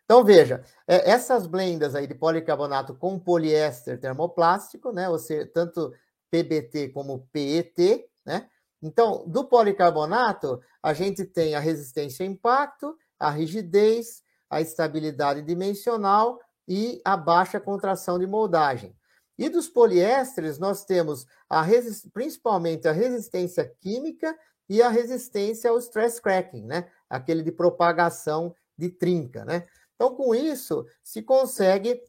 Então 0.05 0.23
veja, 0.23 0.63
é, 0.87 1.11
essas 1.11 1.45
blendas 1.45 1.93
aí 1.93 2.07
de 2.07 2.15
policarbonato 2.15 2.95
com 2.95 3.19
poliéster 3.19 3.99
termoplástico, 3.99 4.91
né? 4.91 5.07
Ou 5.07 5.19
seja, 5.19 5.47
tanto 5.53 5.93
PBT 6.31 6.89
como 6.89 7.27
PET, 7.31 8.05
né? 8.25 8.49
Então, 8.81 9.23
do 9.27 9.45
policarbonato, 9.45 10.59
a 10.81 10.93
gente 10.93 11.25
tem 11.25 11.53
a 11.53 11.59
resistência 11.59 12.25
ao 12.25 12.31
impacto, 12.31 12.97
a 13.19 13.29
rigidez, 13.29 14.23
a 14.49 14.61
estabilidade 14.61 15.41
dimensional 15.41 16.39
e 16.67 17.01
a 17.03 17.17
baixa 17.17 17.59
contração 17.59 18.17
de 18.17 18.25
moldagem. 18.25 18.95
E 19.37 19.47
dos 19.47 19.69
poliésteres, 19.69 20.57
nós 20.57 20.85
temos 20.85 21.25
a 21.49 21.65
principalmente 22.13 22.87
a 22.87 22.91
resistência 22.91 23.71
química 23.79 24.35
e 24.67 24.81
a 24.81 24.89
resistência 24.89 25.69
ao 25.69 25.77
stress 25.77 26.21
cracking, 26.21 26.65
né? 26.65 26.89
Aquele 27.09 27.43
de 27.43 27.51
propagação 27.51 28.55
de 28.77 28.89
trinca, 28.89 29.43
né? 29.43 29.65
Então, 29.95 30.15
com 30.15 30.33
isso, 30.33 30.85
se 31.03 31.21
consegue 31.21 32.01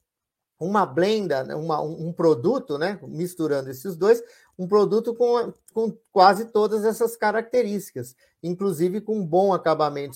uma 0.61 0.85
blenda, 0.85 1.43
né? 1.43 1.55
uma, 1.55 1.81
um 1.81 2.13
produto, 2.13 2.79
né? 2.79 3.01
Misturando 3.03 3.71
esses 3.71 3.97
dois, 3.97 4.23
um 4.59 4.69
produto 4.69 5.15
com, 5.15 5.53
com 5.73 5.97
quase 6.13 6.45
todas 6.47 6.85
essas 6.85 7.17
características, 7.17 8.15
inclusive 8.43 9.01
com 9.01 9.17
um 9.17 9.27
bom 9.27 9.55
acabamento 9.55 10.15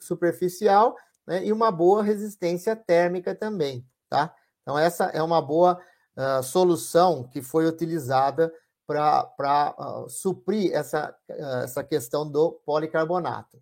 superficial 0.00 0.96
né? 1.26 1.46
e 1.46 1.52
uma 1.52 1.70
boa 1.70 2.02
resistência 2.02 2.74
térmica 2.74 3.34
também, 3.34 3.86
tá? 4.10 4.34
Então, 4.62 4.76
essa 4.76 5.04
é 5.06 5.22
uma 5.22 5.40
boa 5.40 5.80
uh, 6.16 6.42
solução 6.42 7.24
que 7.28 7.40
foi 7.40 7.66
utilizada 7.66 8.52
para 8.92 9.74
uh, 9.78 10.08
suprir 10.08 10.72
essa, 10.72 11.14
uh, 11.30 11.64
essa 11.64 11.82
questão 11.82 12.28
do 12.30 12.52
policarbonato. 12.64 13.60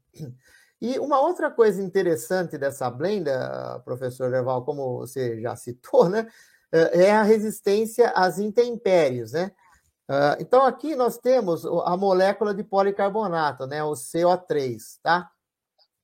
E 0.80 0.98
uma 0.98 1.20
outra 1.20 1.50
coisa 1.50 1.82
interessante 1.82 2.56
dessa 2.56 2.90
blenda, 2.90 3.82
professor 3.84 4.30
Leval, 4.30 4.64
como 4.64 4.96
você 4.96 5.38
já 5.38 5.54
citou, 5.54 6.08
né, 6.08 6.26
é 6.72 7.12
a 7.12 7.22
resistência 7.22 8.10
às 8.16 8.38
intempéries, 8.38 9.32
né? 9.32 9.52
Uh, 10.10 10.34
então, 10.40 10.64
aqui 10.64 10.96
nós 10.96 11.18
temos 11.18 11.64
a 11.64 11.96
molécula 11.96 12.52
de 12.52 12.64
policarbonato, 12.64 13.64
né, 13.68 13.84
o 13.84 13.92
CO3, 13.92 14.98
tá? 15.00 15.30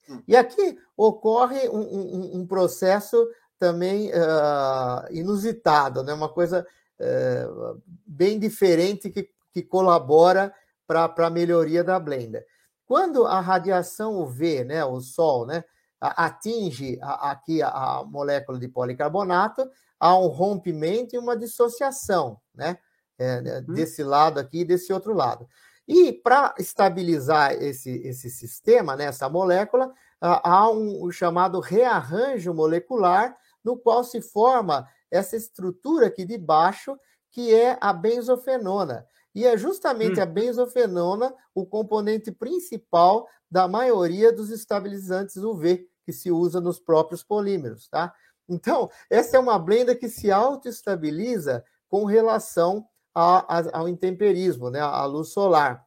Hum. 0.08 0.22
E 0.28 0.36
aqui 0.36 0.78
ocorre 0.96 1.68
um, 1.68 1.80
um, 1.80 2.36
um 2.38 2.46
processo 2.46 3.16
também 3.58 4.10
uh, 4.10 5.10
inusitado, 5.10 6.04
né, 6.04 6.14
uma 6.14 6.28
coisa 6.28 6.64
uh, 7.00 7.82
bem 8.06 8.38
diferente 8.38 9.10
que, 9.10 9.28
que 9.52 9.62
colabora 9.62 10.54
para 10.86 11.12
a 11.16 11.30
melhoria 11.30 11.82
da 11.82 11.98
blenda. 11.98 12.44
Quando 12.86 13.26
a 13.26 13.40
radiação 13.40 14.20
UV, 14.20 14.64
né, 14.64 14.84
o 14.84 15.00
Sol, 15.00 15.46
né, 15.46 15.64
atinge 16.00 16.98
aqui 17.02 17.60
a 17.62 18.04
molécula 18.06 18.58
de 18.58 18.68
policarbonato, 18.68 19.68
há 19.98 20.16
um 20.16 20.28
rompimento 20.28 21.14
e 21.14 21.18
uma 21.18 21.36
dissociação, 21.36 22.40
né? 22.54 22.78
É, 23.18 23.38
uhum. 23.38 23.74
desse 23.74 24.02
lado 24.02 24.38
aqui 24.38 24.60
e 24.60 24.64
desse 24.64 24.92
outro 24.92 25.14
lado. 25.14 25.48
E 25.88 26.12
para 26.12 26.54
estabilizar 26.58 27.52
esse, 27.54 27.90
esse 28.06 28.28
sistema, 28.28 28.94
né, 28.94 29.04
essa 29.04 29.26
molécula, 29.26 29.90
há 30.20 30.68
um, 30.70 31.10
chamado 31.10 31.58
rearranjo 31.60 32.52
molecular, 32.52 33.34
no 33.64 33.76
qual 33.76 34.04
se 34.04 34.20
forma 34.20 34.86
essa 35.10 35.36
estrutura 35.36 36.06
aqui 36.06 36.24
de 36.24 36.38
baixo, 36.38 36.98
que 37.30 37.54
é 37.54 37.78
a 37.80 37.92
benzofenona. 37.92 39.06
E 39.34 39.46
é 39.46 39.56
justamente 39.56 40.18
hum. 40.18 40.22
a 40.22 40.26
benzofenona 40.26 41.34
o 41.54 41.66
componente 41.66 42.32
principal 42.32 43.28
da 43.50 43.68
maioria 43.68 44.32
dos 44.32 44.50
estabilizantes 44.50 45.36
UV 45.36 45.86
que 46.04 46.12
se 46.12 46.30
usa 46.30 46.60
nos 46.60 46.78
próprios 46.78 47.22
polímeros, 47.22 47.88
tá? 47.88 48.14
Então, 48.48 48.88
essa 49.10 49.36
é 49.36 49.40
uma 49.40 49.58
blenda 49.58 49.94
que 49.94 50.08
se 50.08 50.30
autoestabiliza 50.30 51.64
com 51.88 52.04
relação 52.04 52.86
a, 53.14 53.58
a, 53.58 53.78
ao 53.78 53.88
intemperismo, 53.88 54.70
né, 54.70 54.80
à 54.80 55.04
luz 55.04 55.32
solar. 55.32 55.84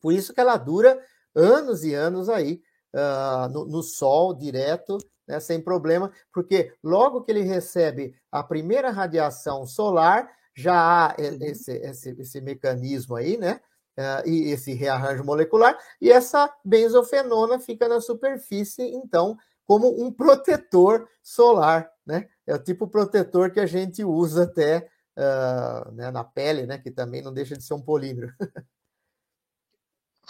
Por 0.00 0.12
isso 0.12 0.32
que 0.32 0.40
ela 0.40 0.56
dura 0.56 0.98
anos 1.34 1.84
e 1.84 1.92
anos 1.92 2.28
aí 2.28 2.62
uh, 2.94 3.48
no, 3.50 3.66
no, 3.66 3.82
sol 3.82 4.34
direto, 4.34 4.96
né, 5.30 5.38
sem 5.38 5.60
problema, 5.60 6.10
porque 6.32 6.72
logo 6.82 7.22
que 7.22 7.30
ele 7.30 7.42
recebe 7.42 8.14
a 8.32 8.42
primeira 8.42 8.90
radiação 8.90 9.64
solar, 9.64 10.28
já 10.56 10.74
há 10.74 11.16
uhum. 11.18 11.38
esse, 11.40 11.72
esse, 11.72 12.10
esse 12.18 12.40
mecanismo 12.40 13.14
aí, 13.14 13.36
né? 13.36 13.60
Uh, 13.98 14.28
e 14.28 14.50
esse 14.50 14.72
rearranjo 14.72 15.24
molecular, 15.24 15.76
e 16.00 16.10
essa 16.10 16.52
benzofenona 16.64 17.58
fica 17.58 17.86
na 17.88 18.00
superfície, 18.00 18.82
então, 18.82 19.36
como 19.66 20.02
um 20.02 20.10
protetor 20.12 21.08
solar, 21.22 21.90
né? 22.04 22.28
É 22.46 22.54
o 22.54 22.58
tipo 22.58 22.88
protetor 22.88 23.50
que 23.50 23.60
a 23.60 23.66
gente 23.66 24.02
usa 24.04 24.44
até 24.44 24.88
uh, 25.16 25.92
né, 25.92 26.10
na 26.10 26.24
pele, 26.24 26.66
né? 26.66 26.78
Que 26.78 26.90
também 26.90 27.22
não 27.22 27.32
deixa 27.32 27.56
de 27.56 27.62
ser 27.62 27.74
um 27.74 27.82
polímero. 27.82 28.32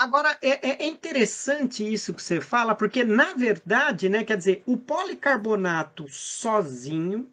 Agora, 0.00 0.38
é, 0.40 0.84
é, 0.84 0.86
interessante 0.86 1.84
isso 1.84 2.14
que 2.14 2.22
você 2.22 2.40
fala, 2.40 2.74
porque, 2.74 3.04
na 3.04 3.34
verdade, 3.34 4.08
né, 4.08 4.24
quer 4.24 4.38
dizer, 4.38 4.62
o 4.64 4.74
policarbonato 4.78 6.08
sozinho, 6.08 7.30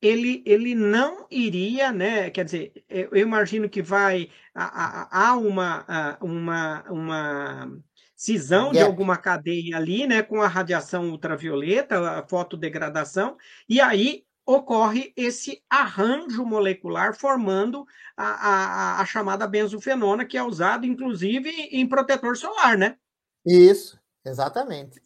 ele, 0.00 0.44
ele 0.46 0.76
não 0.76 1.26
iria, 1.28 1.90
né, 1.90 2.30
quer 2.30 2.44
dizer, 2.44 2.84
eu 2.88 3.16
imagino 3.16 3.68
que 3.68 3.82
vai, 3.82 4.30
há 4.54 5.34
uma, 5.36 5.84
uma, 6.20 6.84
uma 6.88 7.82
cisão 8.14 8.70
de 8.70 8.78
alguma 8.80 9.16
cadeia 9.16 9.76
ali, 9.76 10.06
né, 10.06 10.22
com 10.22 10.40
a 10.40 10.46
radiação 10.46 11.10
ultravioleta, 11.10 12.18
a 12.20 12.28
fotodegradação, 12.28 13.36
e 13.68 13.80
aí 13.80 14.23
ocorre 14.46 15.12
esse 15.16 15.62
arranjo 15.70 16.44
molecular 16.44 17.14
formando 17.14 17.86
a, 18.16 18.26
a, 18.26 19.00
a 19.00 19.06
chamada 19.06 19.46
benzofenona, 19.46 20.24
que 20.24 20.36
é 20.36 20.42
usada, 20.42 20.86
inclusive, 20.86 21.50
em 21.50 21.88
protetor 21.88 22.36
solar, 22.36 22.76
né? 22.76 22.96
Isso, 23.44 23.98
exatamente. 24.24 25.00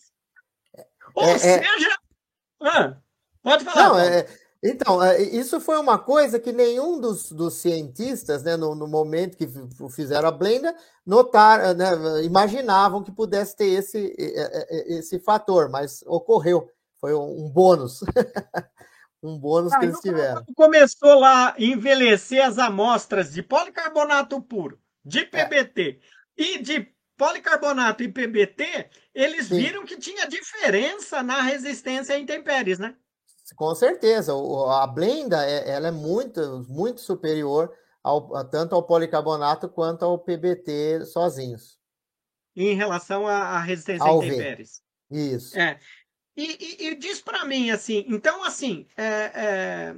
Ou 1.14 1.24
é, 1.24 1.33
é 1.33 1.38
seja. 1.38 1.88
É... 2.62 2.68
Ah, 2.68 2.96
pode 3.42 3.64
falar. 3.64 3.88
Não, 3.88 3.98
é, 3.98 4.27
então, 4.62 5.03
é, 5.03 5.22
isso 5.22 5.61
foi 5.61 5.79
uma 5.79 5.98
coisa 5.98 6.40
que 6.40 6.53
nenhum 6.53 7.01
dos, 7.01 7.31
dos 7.31 7.55
cientistas, 7.55 8.42
né, 8.42 8.57
no, 8.57 8.74
no, 8.74 8.88
momento 8.88 9.37
que 9.37 9.48
fizeram 9.90 10.29
a 10.29 10.33
blenda, 10.33 10.74
notaram, 11.07 11.74
né, 11.74 12.24
imaginavam 12.24 13.03
que 13.03 13.12
pudesse 13.12 13.57
ter 13.57 13.66
esse, 13.66 14.14
esse 14.88 15.20
fator, 15.20 15.68
mas 15.68 16.03
ocorreu. 16.07 16.68
Foi 17.01 17.14
um 17.14 17.48
bônus. 17.48 18.01
um 19.22 19.38
bônus 19.38 19.72
ah, 19.72 19.78
que 19.78 19.87
eles 19.87 20.00
tiveram. 20.00 20.44
Começou 20.54 21.18
lá 21.18 21.50
a 21.50 21.54
envelhecer 21.59 22.44
as 22.44 22.59
amostras 22.59 23.33
de 23.33 23.42
policarbonato 23.42 24.40
puro, 24.40 24.81
de 25.04 25.24
PBT 25.24 26.00
é. 26.38 26.42
e 26.42 26.62
de 26.62 26.87
policarbonato 27.18 28.02
e 28.04 28.09
PBT, 28.09 28.88
eles 29.12 29.48
Sim. 29.48 29.57
viram 29.57 29.85
que 29.85 29.98
tinha 29.98 30.28
diferença 30.28 31.20
na 31.20 31.42
resistência 31.42 32.14
a 32.14 32.18
intempéries, 32.18 32.78
né? 32.78 32.94
Com 33.57 33.74
certeza, 33.74 34.33
a 34.70 34.87
blenda 34.87 35.44
é, 35.44 35.70
ela 35.70 35.88
é 35.88 35.90
muito, 35.90 36.64
muito 36.68 37.00
superior 37.00 37.72
ao, 38.04 38.44
tanto 38.48 38.74
ao 38.74 38.87
policarbonato 38.87 39.68
quanto 39.68 40.04
ao 40.04 40.18
PBT 40.18 41.04
sozinhos. 41.07 41.76
Em 42.54 42.74
relação 42.74 43.26
à 43.26 43.59
resistência 43.59 44.07
a 44.07 44.12
intempéries. 44.12 44.83
Isso. 45.11 45.59
É. 45.59 45.78
E, 46.38 46.57
e, 46.61 46.87
e 46.87 46.94
diz 46.94 47.20
para 47.20 47.44
mim 47.44 47.72
assim, 47.72 48.05
então 48.07 48.44
assim, 48.44 48.87
é, 48.96 49.05
é, 49.35 49.94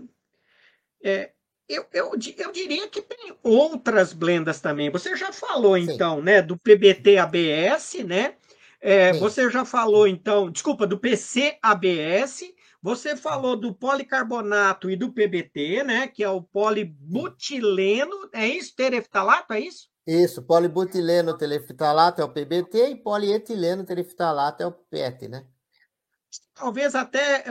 é, 1.04 1.32
eu, 1.68 1.84
eu, 1.92 2.12
eu 2.38 2.50
diria 2.50 2.88
que 2.88 3.02
tem 3.02 3.36
outras 3.42 4.14
blendas 4.14 4.58
também. 4.58 4.88
Você 4.88 5.14
já 5.16 5.34
falou 5.34 5.76
Sim. 5.76 5.92
então, 5.92 6.22
né, 6.22 6.40
do 6.40 6.56
PBT 6.56 7.18
ABS, 7.18 8.02
né? 8.06 8.36
É, 8.80 9.12
você 9.12 9.50
já 9.50 9.66
falou 9.66 10.08
então, 10.08 10.50
desculpa, 10.50 10.86
do 10.86 10.98
PC 10.98 11.58
ABS 11.60 12.44
você 12.82 13.14
falou 13.14 13.54
do 13.54 13.74
policarbonato 13.74 14.90
e 14.90 14.96
do 14.96 15.12
PBT, 15.12 15.84
né? 15.84 16.08
Que 16.08 16.24
é 16.24 16.30
o 16.30 16.42
polibutileno, 16.42 18.30
é 18.32 18.46
isso? 18.46 18.74
Tereftalato, 18.74 19.52
é 19.52 19.60
isso? 19.60 19.90
Isso, 20.06 20.42
polibutileno 20.42 21.36
teleftalato 21.36 22.22
é 22.22 22.24
o 22.24 22.32
PBT 22.32 22.88
e 22.88 22.96
polietileno 22.96 23.84
teleftalato 23.84 24.62
é 24.62 24.66
o 24.66 24.72
PET, 24.72 25.28
né? 25.28 25.44
Talvez 26.54 26.94
até 26.94 27.44
é, 27.46 27.50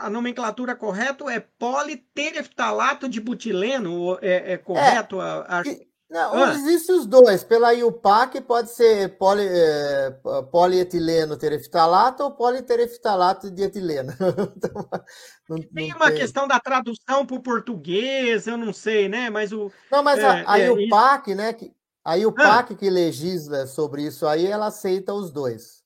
a 0.00 0.10
nomenclatura 0.10 0.74
correta 0.74 1.24
é 1.30 1.40
politereftalato 1.40 3.08
de 3.08 3.20
butileno, 3.20 4.18
é, 4.20 4.54
é 4.54 4.58
correto? 4.58 5.20
É, 5.20 5.24
a, 5.24 5.60
a... 5.60 5.62
Não, 6.10 6.32
ah. 6.32 6.54
existem 6.54 6.96
os 6.96 7.06
dois. 7.06 7.44
Pela 7.44 7.74
IUPAC 7.74 8.40
pode 8.40 8.70
ser 8.70 9.18
poli, 9.18 9.46
é, 9.46 10.10
polietileno 10.50 11.36
tereftalato 11.36 12.22
ou 12.22 12.30
politereftalato 12.30 13.50
de 13.50 13.62
etileno. 13.62 14.12
então, 14.56 14.88
não, 15.48 15.62
tem 15.62 15.92
uma 15.92 16.06
tem. 16.06 16.16
questão 16.16 16.48
da 16.48 16.58
tradução 16.58 17.26
para 17.26 17.36
o 17.36 17.42
português, 17.42 18.46
eu 18.46 18.56
não 18.56 18.72
sei, 18.72 19.08
né? 19.08 19.28
Mas 19.28 19.52
o. 19.52 19.70
Não, 19.92 20.02
mas 20.02 20.18
é, 20.18 20.26
a, 20.26 20.52
a 20.52 20.58
é, 20.58 20.66
IUPAC, 20.66 21.34
né? 21.34 21.52
Que, 21.52 21.72
a 22.02 22.16
IUPAC 22.16 22.72
ah. 22.72 22.76
que 22.76 22.88
legisla 22.88 23.66
sobre 23.66 24.02
isso 24.02 24.26
aí, 24.26 24.46
ela 24.46 24.68
aceita 24.68 25.12
os 25.12 25.30
dois. 25.30 25.84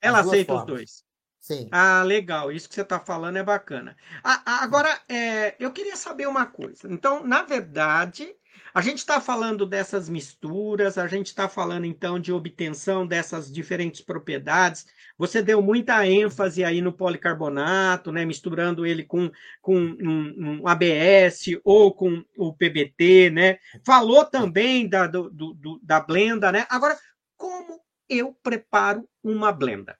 Ela 0.00 0.20
aceita 0.20 0.52
formas. 0.52 0.62
os 0.62 0.74
dois. 0.74 1.05
Sim. 1.46 1.68
Ah, 1.70 2.02
legal. 2.02 2.50
Isso 2.50 2.68
que 2.68 2.74
você 2.74 2.82
está 2.82 2.98
falando 2.98 3.36
é 3.36 3.42
bacana. 3.42 3.96
Ah, 4.24 4.64
agora, 4.64 5.00
é, 5.08 5.54
eu 5.60 5.70
queria 5.70 5.94
saber 5.94 6.26
uma 6.26 6.44
coisa. 6.44 6.92
Então, 6.92 7.24
na 7.24 7.42
verdade, 7.42 8.34
a 8.74 8.80
gente 8.80 8.98
está 8.98 9.20
falando 9.20 9.64
dessas 9.64 10.08
misturas, 10.08 10.98
a 10.98 11.06
gente 11.06 11.28
está 11.28 11.48
falando 11.48 11.84
então 11.84 12.18
de 12.18 12.32
obtenção 12.32 13.06
dessas 13.06 13.48
diferentes 13.48 14.00
propriedades. 14.00 14.86
Você 15.16 15.40
deu 15.40 15.62
muita 15.62 16.04
ênfase 16.04 16.64
aí 16.64 16.80
no 16.80 16.92
policarbonato, 16.92 18.10
né, 18.10 18.24
misturando 18.24 18.84
ele 18.84 19.04
com, 19.04 19.30
com 19.62 19.76
um, 19.76 20.62
um 20.62 20.66
ABS 20.66 21.60
ou 21.62 21.94
com 21.94 22.24
o 22.36 22.52
PBT, 22.52 23.30
né? 23.30 23.58
Falou 23.86 24.24
também 24.24 24.88
da, 24.88 25.06
do, 25.06 25.30
do, 25.30 25.78
da 25.80 26.00
blenda, 26.00 26.50
né? 26.50 26.66
Agora, 26.68 26.98
como 27.36 27.80
eu 28.08 28.36
preparo 28.42 29.08
uma 29.22 29.52
blenda? 29.52 29.96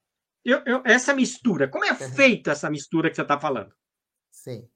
Eu, 0.49 0.63
eu, 0.65 0.83
essa 0.85 1.13
mistura, 1.13 1.69
como 1.69 1.85
é 1.85 1.93
uhum. 1.93 1.97
feita 1.97 2.53
essa 2.53 2.71
mistura 2.71 3.11
que 3.11 3.17
você 3.17 3.23
está 3.23 3.39
falando? 3.39 3.73
Sim. 4.31 4.67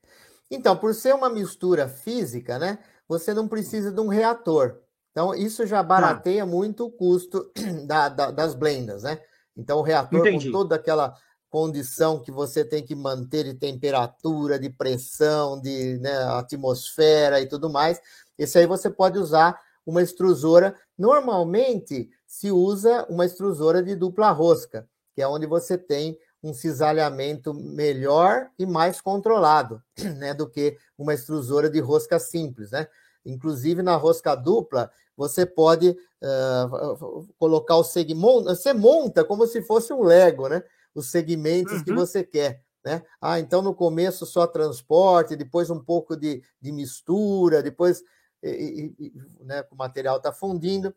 Então, 0.51 0.77
por 0.77 0.95
ser 0.95 1.15
uma 1.15 1.31
mistura 1.31 1.89
física, 1.89 2.59
né? 2.59 2.79
você 3.11 3.35
não 3.35 3.49
precisa 3.49 3.91
de 3.91 4.01
um 4.01 4.07
reator. 4.07 4.79
Então, 5.11 5.35
isso 5.35 5.67
já 5.67 5.83
barateia 5.83 6.45
ah. 6.45 6.47
muito 6.47 6.87
o 6.87 6.91
custo 6.93 7.51
da, 7.85 8.09
da, 8.09 8.31
das 8.31 8.55
blendas, 8.55 9.03
né? 9.03 9.21
Então, 9.57 9.79
o 9.81 9.83
reator, 9.83 10.21
Entendi. 10.21 10.47
com 10.47 10.53
toda 10.53 10.77
aquela 10.77 11.13
condição 11.51 12.23
que 12.23 12.31
você 12.31 12.65
tem 12.65 12.85
que 12.85 12.95
manter 12.95 13.43
de 13.43 13.55
temperatura, 13.55 14.61
de 14.61 14.71
pressão, 14.71 15.61
de 15.61 15.99
né, 15.99 16.17
atmosfera 16.39 17.41
e 17.41 17.49
tudo 17.49 17.69
mais, 17.69 18.01
esse 18.39 18.57
aí 18.57 18.67
você 18.67 18.89
pode 18.89 19.19
usar 19.19 19.61
uma 19.85 20.01
extrusora. 20.01 20.77
Normalmente, 20.97 22.09
se 22.25 22.53
usa 22.53 23.05
uma 23.11 23.27
extrusora 23.27 23.83
de 23.83 23.97
dupla 23.97 24.31
rosca, 24.31 24.89
que 25.21 25.23
é 25.23 25.29
onde 25.29 25.45
você 25.45 25.77
tem 25.77 26.19
um 26.43 26.55
cisalhamento 26.55 27.53
melhor 27.53 28.49
e 28.59 28.65
mais 28.65 29.03
controlado, 29.03 29.83
né, 30.17 30.33
do 30.33 30.49
que 30.49 30.79
uma 30.97 31.13
extrusora 31.13 31.69
de 31.69 31.79
rosca 31.79 32.19
simples, 32.19 32.71
né? 32.71 32.89
Inclusive 33.23 33.83
na 33.83 33.97
rosca 33.97 34.35
dupla, 34.35 34.91
você 35.15 35.45
pode 35.45 35.91
uh, 35.91 37.29
colocar 37.39 37.77
o 37.77 37.85
segmento, 37.85 38.45
você 38.45 38.73
monta 38.73 39.23
como 39.23 39.47
se 39.47 39.61
fosse 39.61 39.93
um 39.93 40.03
Lego, 40.03 40.49
né? 40.49 40.63
Os 40.95 41.11
segmentos 41.11 41.75
uhum. 41.75 41.85
que 41.85 41.93
você 41.93 42.25
quer. 42.25 42.63
Né? 42.83 43.03
Ah, 43.21 43.39
então 43.39 43.61
no 43.61 43.75
começo 43.75 44.25
só 44.25 44.47
transporte, 44.47 45.37
depois 45.37 45.69
um 45.69 45.79
pouco 45.79 46.17
de, 46.17 46.43
de 46.59 46.73
mistura, 46.73 47.63
depois 47.63 48.03
e, 48.43 48.95
e, 48.99 49.13
né, 49.45 49.63
o 49.71 49.77
material 49.77 50.17
está 50.17 50.33
fundindo. 50.33 50.95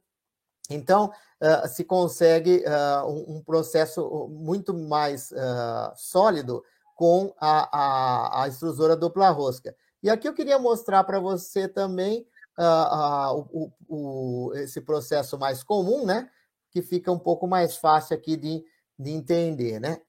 Então, 0.70 1.12
uh, 1.42 1.68
se 1.68 1.84
consegue 1.84 2.64
uh, 2.66 3.08
um, 3.08 3.42
processo 3.44 4.28
muito 4.30 4.74
mais 4.74 5.32
uh, 5.32 5.92
sólido 5.96 6.64
com 6.96 7.34
a, 7.40 7.70
a, 7.78 8.44
a, 8.44 8.48
extrusora 8.48 8.96
dupla 8.96 9.30
rosca. 9.30 9.76
E 10.02 10.10
aqui 10.10 10.28
eu 10.28 10.34
queria 10.34 10.60
mostrar 10.60 11.04
para 11.04 11.20
você 11.20 11.68
também 11.68 12.26
o, 12.56 13.72
o, 13.88 14.54
esse 14.56 14.80
processo 14.80 15.40
mais 15.40 15.64
comum, 15.64 16.06
né? 16.06 16.30
Que 16.70 16.84
fica 16.84 17.12
um 17.12 17.18
pouco 17.18 17.48
mais 17.48 17.78
fácil 17.78 18.16
aqui 18.16 18.38
de, 18.38 18.64
de 18.98 19.12
entender, 19.12 19.80
né? 19.80 20.02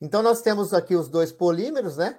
Então, 0.00 0.22
nós 0.22 0.40
temos 0.40 0.72
aqui 0.74 0.96
os 0.96 1.08
dois 1.08 1.30
polímeros, 1.30 1.96
né? 1.96 2.18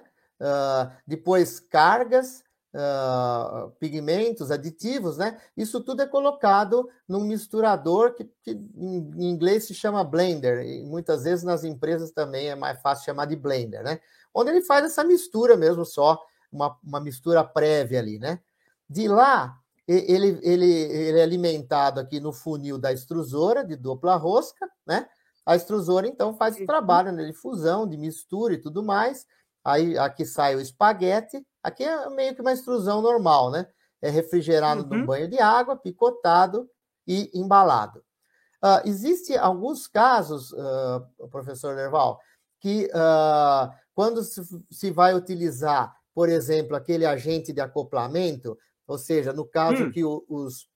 depois 1.06 1.60
cargas, 1.60 2.42
uh, 2.74 3.70
pigmentos, 3.78 4.50
aditivos, 4.50 5.16
né? 5.16 5.40
Isso 5.56 5.80
tudo 5.80 6.02
é 6.02 6.06
colocado 6.06 6.88
num 7.08 7.24
misturador 7.24 8.14
que, 8.14 8.24
que, 8.42 8.50
em 8.50 9.30
inglês 9.30 9.64
se 9.64 9.74
chama 9.74 10.02
blender, 10.02 10.66
e 10.66 10.82
muitas 10.84 11.24
vezes 11.24 11.44
nas 11.44 11.64
empresas 11.64 12.10
também 12.10 12.48
é 12.48 12.54
mais 12.54 12.80
fácil 12.80 13.04
chamar 13.04 13.26
de 13.26 13.36
blender, 13.36 13.82
né? 13.82 14.00
Onde 14.34 14.50
ele 14.50 14.62
faz 14.62 14.84
essa 14.84 15.04
mistura 15.04 15.56
mesmo 15.56 15.84
só, 15.84 16.20
uma, 16.50 16.76
uma 16.82 17.00
mistura 17.00 17.44
prévia 17.44 18.00
ali, 18.00 18.18
né? 18.18 18.40
De 18.88 19.08
lá, 19.08 19.56
ele, 19.86 20.38
ele, 20.42 20.66
ele 20.66 21.18
é 21.18 21.22
alimentado 21.22 22.00
aqui 22.00 22.18
no 22.18 22.32
funil 22.32 22.78
da 22.78 22.92
extrusora 22.92 23.64
de 23.64 23.76
dupla 23.76 24.16
rosca, 24.16 24.68
né? 24.86 25.06
A 25.46 25.54
extrusora, 25.54 26.08
então, 26.08 26.34
faz 26.34 26.58
o 26.58 26.64
trabalho 26.64 27.12
né, 27.12 27.22
de 27.24 27.32
fusão, 27.34 27.86
de 27.86 27.98
mistura 27.98 28.54
e 28.54 28.58
tudo 28.58 28.82
mais. 28.82 29.26
Aí 29.62 29.96
aqui 29.98 30.24
sai 30.24 30.56
o 30.56 30.60
espaguete, 30.60 31.44
Aqui 31.64 31.82
é 31.82 32.10
meio 32.10 32.34
que 32.34 32.42
uma 32.42 32.52
extrusão 32.52 33.00
normal, 33.00 33.50
né? 33.50 33.66
É 34.02 34.10
refrigerado 34.10 34.82
uhum. 34.82 34.98
num 34.98 35.06
banho 35.06 35.26
de 35.26 35.38
água, 35.40 35.74
picotado 35.74 36.68
e 37.06 37.30
embalado. 37.32 38.04
Uh, 38.62 38.86
Existem 38.86 39.38
alguns 39.38 39.86
casos, 39.86 40.52
uh, 40.52 41.28
professor 41.30 41.74
Nerval, 41.74 42.20
que 42.60 42.84
uh, 42.86 43.72
quando 43.94 44.22
se, 44.22 44.42
se, 44.70 44.90
vai 44.90 45.14
utilizar, 45.14 45.94
por 46.14 46.28
exemplo, 46.28 46.76
aquele 46.76 47.06
agente 47.06 47.50
de 47.50 47.62
acoplamento, 47.62 48.58
ou 48.86 48.98
seja, 48.98 49.32
no 49.32 49.46
caso 49.46 49.84
hum. 49.84 49.90
que 49.90 50.04
o, 50.04 50.22
os, 50.28 50.68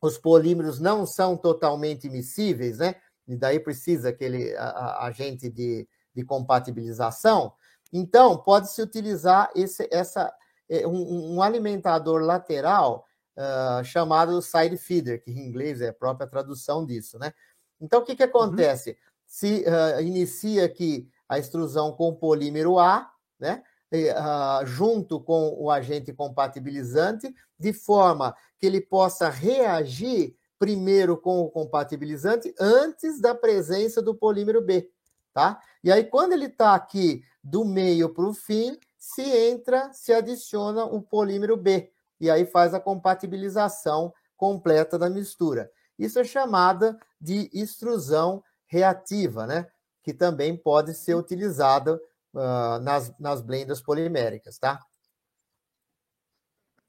os 0.00 0.18
polímeros 0.18 0.78
não 0.78 1.06
são 1.06 1.38
totalmente 1.38 2.08
miscíveis, 2.10 2.78
né? 2.78 2.96
E 3.26 3.34
daí 3.34 3.58
precisa 3.58 4.10
aquele 4.10 4.54
a, 4.56 4.64
a, 4.64 5.06
agente 5.06 5.48
de, 5.48 5.88
de 6.14 6.22
compatibilização, 6.22 7.54
então, 7.92 8.38
pode-se 8.38 8.80
utilizar 8.80 9.50
esse, 9.54 9.86
essa, 9.92 10.32
é, 10.68 10.86
um, 10.86 11.34
um 11.34 11.42
alimentador 11.42 12.22
lateral 12.22 13.04
uh, 13.36 13.84
chamado 13.84 14.40
side 14.40 14.76
feeder, 14.78 15.22
que 15.22 15.30
em 15.30 15.46
inglês 15.46 15.80
é 15.80 15.88
a 15.88 15.94
própria 15.94 16.26
tradução 16.26 16.86
disso, 16.86 17.18
né? 17.18 17.32
Então, 17.80 18.00
o 18.00 18.04
que, 18.04 18.16
que 18.16 18.22
uhum. 18.22 18.30
acontece? 18.30 18.90
Uhum. 18.90 18.96
Se 19.26 19.64
uh, 19.66 20.00
inicia 20.00 20.64
aqui 20.64 21.08
a 21.28 21.38
extrusão 21.38 21.92
com 21.92 22.14
polímero 22.14 22.78
A, 22.78 23.10
né? 23.38 23.62
Uh, 23.92 24.64
junto 24.64 25.20
com 25.20 25.54
o 25.58 25.70
agente 25.70 26.14
compatibilizante, 26.14 27.32
de 27.58 27.74
forma 27.74 28.34
que 28.58 28.64
ele 28.64 28.80
possa 28.80 29.28
reagir 29.28 30.34
primeiro 30.58 31.18
com 31.18 31.40
o 31.40 31.50
compatibilizante 31.50 32.54
antes 32.58 33.20
da 33.20 33.34
presença 33.34 34.00
do 34.00 34.14
polímero 34.14 34.62
B, 34.62 34.88
tá? 35.34 35.60
E 35.82 35.90
aí, 35.90 36.04
quando 36.04 36.32
ele 36.32 36.46
está 36.46 36.74
aqui 36.74 37.24
do 37.42 37.64
meio 37.64 38.08
para 38.10 38.24
o 38.24 38.34
fim, 38.34 38.78
se 38.96 39.22
entra, 39.22 39.92
se 39.92 40.12
adiciona 40.12 40.84
o 40.84 41.02
polímero 41.02 41.56
B, 41.56 41.90
e 42.20 42.30
aí 42.30 42.46
faz 42.46 42.72
a 42.72 42.80
compatibilização 42.80 44.14
completa 44.36 44.98
da 44.98 45.10
mistura. 45.10 45.70
Isso 45.98 46.18
é 46.18 46.24
chamada 46.24 46.98
de 47.20 47.50
extrusão 47.52 48.42
reativa, 48.66 49.46
né? 49.46 49.66
Que 50.02 50.14
também 50.14 50.56
pode 50.56 50.94
ser 50.94 51.14
utilizada 51.14 52.00
uh, 52.32 52.78
nas, 52.80 53.16
nas 53.18 53.40
blendas 53.40 53.80
poliméricas, 53.80 54.58
tá? 54.58 54.80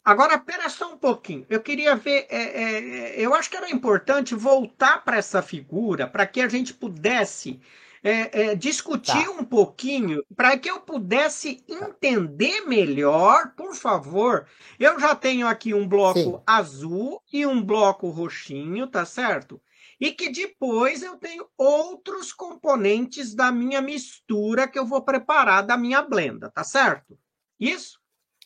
Agora, 0.06 0.38
pera 0.38 0.70
só 0.70 0.94
um 0.94 0.98
pouquinho. 0.98 1.46
Eu 1.50 1.62
queria 1.62 1.96
ver. 1.96 2.28
É, 2.30 2.42
é, 2.42 3.22
eu 3.22 3.34
acho 3.34 3.50
que 3.50 3.56
era 3.56 3.70
importante 3.70 4.36
voltar 4.36 5.04
para 5.04 5.18
essa 5.18 5.42
figura 5.42 6.08
para 6.08 6.28
que 6.28 6.42
a 6.42 6.50
gente 6.50 6.74
pudesse 6.74 7.62
é, 8.04 8.48
é, 8.48 8.56
discutir 8.56 9.26
tá. 9.26 9.32
um 9.32 9.46
pouquinho 9.46 10.22
para 10.36 10.58
que 10.58 10.70
eu 10.70 10.82
pudesse 10.82 11.64
entender 11.70 12.62
melhor, 12.68 13.54
por 13.56 13.74
favor. 13.74 14.46
Eu 14.78 15.00
já 15.00 15.16
tenho 15.16 15.48
aqui 15.48 15.74
um 15.74 15.88
bloco 15.88 16.20
Sim. 16.20 16.42
azul 16.46 17.24
e 17.32 17.46
um 17.46 17.64
bloco 17.64 18.10
roxinho, 18.10 18.88
tá 18.88 19.06
certo? 19.06 19.62
E 20.00 20.12
que 20.12 20.30
depois 20.30 21.02
eu 21.02 21.16
tenho 21.16 21.48
outros 21.58 22.34
componentes 22.34 23.34
da 23.34 23.54
minha 23.54 23.82
mistura 23.82 24.68
que 24.68 24.78
eu 24.78 24.86
vou 24.86 25.02
preparar 25.02 25.66
da 25.66 25.78
minha 25.78 26.02
blenda, 26.02 26.52
tá 26.52 26.64
certo? 26.64 27.18
Isso? 27.58 27.98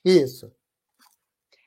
Isso. 0.06 0.52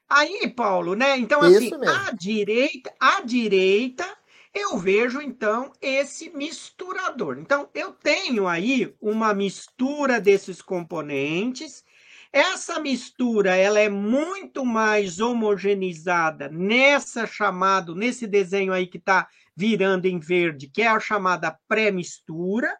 Aí, 0.08 0.48
Paulo, 0.54 0.94
né? 0.94 1.18
Então, 1.18 1.40
Isso 1.40 1.56
assim, 1.56 1.78
mesmo. 1.78 1.88
à 1.88 2.12
direita, 2.12 2.94
à 3.00 3.20
direita 3.22 4.19
eu 4.54 4.76
vejo 4.78 5.20
então 5.20 5.72
esse 5.80 6.30
misturador. 6.30 7.38
Então, 7.38 7.68
eu 7.74 7.92
tenho 7.92 8.48
aí 8.48 8.94
uma 9.00 9.32
mistura 9.32 10.20
desses 10.20 10.60
componentes. 10.60 11.84
Essa 12.32 12.78
mistura 12.80 13.56
ela 13.56 13.80
é 13.80 13.88
muito 13.88 14.64
mais 14.64 15.20
homogeneizada 15.20 16.48
nessa 16.48 17.26
chamado, 17.26 17.94
nesse 17.94 18.26
desenho 18.26 18.72
aí 18.72 18.86
que 18.86 18.98
está 18.98 19.28
virando 19.56 20.06
em 20.06 20.18
verde, 20.18 20.68
que 20.68 20.82
é 20.82 20.88
a 20.88 21.00
chamada 21.00 21.56
pré-mistura. 21.66 22.76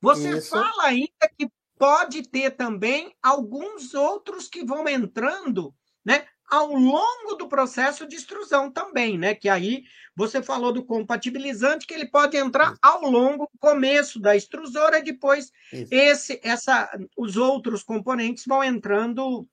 Você 0.00 0.38
Isso. 0.38 0.50
fala 0.50 0.84
ainda 0.84 1.30
que 1.38 1.48
pode 1.78 2.22
ter 2.22 2.50
também 2.52 3.14
alguns 3.22 3.94
outros 3.94 4.48
que 4.48 4.64
vão 4.64 4.88
entrando, 4.88 5.74
né? 6.04 6.26
Ao 6.54 6.72
longo 6.72 7.34
do 7.36 7.48
processo 7.48 8.06
de 8.06 8.14
extrusão 8.14 8.70
também, 8.70 9.18
né? 9.18 9.34
Que 9.34 9.48
aí 9.48 9.82
você 10.14 10.40
falou 10.40 10.72
do 10.72 10.84
compatibilizante, 10.84 11.84
que 11.84 11.92
ele 11.92 12.06
pode 12.06 12.36
entrar 12.36 12.76
ao 12.80 13.02
longo, 13.02 13.50
começo 13.58 14.20
da 14.20 14.36
extrusora, 14.36 14.98
e 14.98 15.02
depois 15.02 15.50
esse, 15.90 16.40
essa, 16.44 16.88
os 17.18 17.36
outros 17.36 17.82
componentes 17.82 18.44
vão 18.46 18.62
entrando 18.62 19.48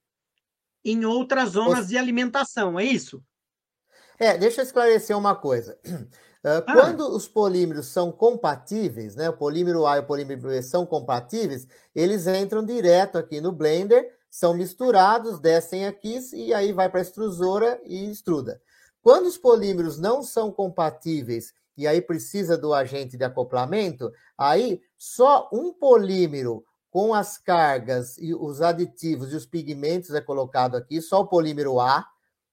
em 0.85 1.03
outras 1.03 1.49
zonas 1.49 1.87
de 1.87 1.97
alimentação, 1.97 2.79
é 2.79 2.85
isso? 2.85 3.23
É, 4.19 4.37
deixa 4.37 4.61
eu 4.61 4.65
esclarecer 4.65 5.17
uma 5.17 5.35
coisa. 5.35 5.79
Uh, 5.83 6.07
ah. 6.67 6.73
Quando 6.73 7.15
os 7.15 7.27
polímeros 7.27 7.87
são 7.87 8.11
compatíveis, 8.11 9.15
né, 9.15 9.27
o 9.29 9.37
polímero 9.37 9.87
A 9.87 9.97
e 9.97 10.01
o 10.01 10.05
polímero 10.05 10.41
B 10.41 10.61
são 10.61 10.85
compatíveis, 10.85 11.67
eles 11.95 12.27
entram 12.27 12.63
direto 12.63 13.17
aqui 13.17 13.41
no 13.41 13.51
Blender 13.51 14.20
são 14.32 14.54
misturados, 14.54 15.41
descem 15.41 15.86
aqui 15.86 16.17
e 16.34 16.54
aí 16.54 16.72
vai 16.72 16.89
para 16.89 17.02
a 17.02 17.04
extrusora 17.04 17.82
e 17.84 18.10
extruda. 18.10 18.62
Quando 19.02 19.26
os 19.26 19.38
polímeros 19.38 20.00
não 20.00 20.24
são 20.24 20.50
compatíveis 20.50 21.54
e 21.76 21.86
aí 21.86 22.02
precisa 22.02 22.58
do 22.58 22.74
agente 22.74 23.17
de 23.17 23.26
acoplamento, 23.26 24.10
aí 24.38 24.82
só 24.98 25.50
um 25.52 25.74
polímero 25.74 26.63
com 26.89 27.13
as 27.13 27.38
cargas 27.38 28.17
e 28.17 28.34
os 28.34 28.62
aditivos 28.62 29.34
e 29.34 29.36
os 29.36 29.46
pigmentos 29.46 30.12
é 30.12 30.22
colocado 30.22 30.76
aqui, 30.78 31.02
só 31.02 31.22
o 31.22 31.28
polímero 31.28 31.80
A. 31.82 32.06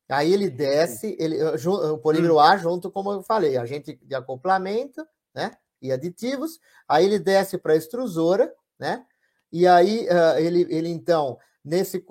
Aí 0.08 0.32
ele 0.32 0.48
desce, 0.50 1.16
ele, 1.20 1.40
o 1.42 1.98
polímero 1.98 2.40
A 2.40 2.56
junto, 2.56 2.90
como 2.90 3.12
eu 3.12 3.22
falei, 3.22 3.56
agente 3.56 3.98
de 4.02 4.14
acoplamento, 4.14 5.06
né? 5.34 5.52
E 5.82 5.92
aditivos. 5.92 6.58
Aí 6.88 7.04
ele 7.04 7.18
desce 7.18 7.58
para 7.58 7.74
a 7.74 7.76
extrusora, 7.76 8.52
né? 8.78 9.04
E 9.52 9.66
aí 9.66 10.08
ele, 10.38 10.66
ele 10.70 10.88
então 10.88 11.38
nesse 11.68 12.04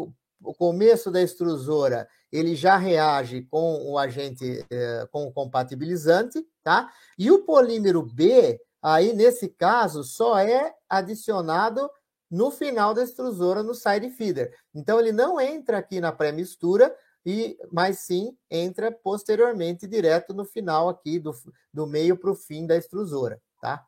começo 0.58 1.12
da 1.12 1.22
extrusora, 1.22 2.08
ele 2.32 2.56
já 2.56 2.78
reage 2.78 3.42
com 3.44 3.90
o 3.90 3.98
agente, 3.98 4.66
eh, 4.70 5.08
com 5.12 5.28
o 5.28 5.34
compatibilizante, 5.34 6.46
tá? 6.64 6.92
E 7.18 7.32
o 7.32 7.44
polímero 7.44 8.04
B, 8.04 8.60
aí 8.82 9.14
nesse 9.14 9.50
caso, 9.50 10.04
só 10.04 10.38
é 10.38 10.74
adicionado 10.90 11.90
no 12.30 12.52
final 12.52 12.94
da 12.94 13.04
extrusora, 13.04 13.64
no 13.64 13.74
side 13.74 14.10
feeder. 14.10 14.54
Então, 14.76 15.00
ele 15.00 15.12
não 15.12 15.40
entra 15.40 15.78
aqui 15.78 16.00
na 16.00 16.12
pré-mistura, 16.12 16.94
e, 17.26 17.58
mas 17.72 18.00
sim 18.00 18.38
entra 18.50 18.92
posteriormente, 18.92 19.88
direto 19.88 20.34
no 20.34 20.46
final 20.46 20.90
aqui, 20.90 21.20
do, 21.20 21.34
do 21.74 21.88
meio 21.88 22.18
para 22.18 22.32
o 22.32 22.36
fim 22.36 22.66
da 22.66 22.78
extrusora, 22.78 23.42
tá? 23.62 23.86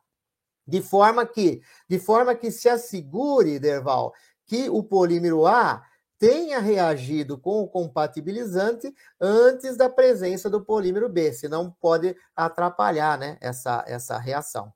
De 0.66 0.80
forma 0.80 1.26
que, 1.26 1.60
de 1.88 1.98
forma 1.98 2.34
que 2.34 2.50
se 2.50 2.68
assegure, 2.68 3.58
Derval, 3.58 4.12
que 4.50 4.68
o 4.68 4.82
polímero 4.82 5.46
A 5.46 5.80
tenha 6.18 6.58
reagido 6.58 7.38
com 7.38 7.62
o 7.62 7.68
compatibilizante 7.68 8.92
antes 9.20 9.76
da 9.76 9.88
presença 9.88 10.50
do 10.50 10.60
polímero 10.60 11.08
B, 11.08 11.32
senão 11.32 11.70
pode 11.80 12.16
atrapalhar 12.34 13.16
né, 13.16 13.38
essa, 13.40 13.84
essa 13.86 14.18
reação. 14.18 14.72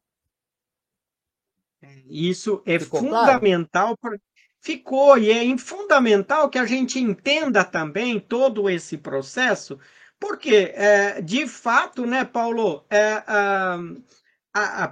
Isso 2.08 2.62
é 2.64 2.78
Ficou 2.78 3.00
fundamental. 3.00 3.96
Claro? 3.96 4.20
Ficou, 4.60 5.18
e 5.18 5.32
é 5.32 5.58
fundamental 5.58 6.48
que 6.48 6.58
a 6.58 6.64
gente 6.64 7.00
entenda 7.00 7.64
também 7.64 8.20
todo 8.20 8.70
esse 8.70 8.96
processo, 8.96 9.76
porque, 10.20 10.72
é, 10.72 11.20
de 11.20 11.48
fato, 11.48 12.06
né, 12.06 12.24
Paulo, 12.24 12.86
é, 12.88 13.24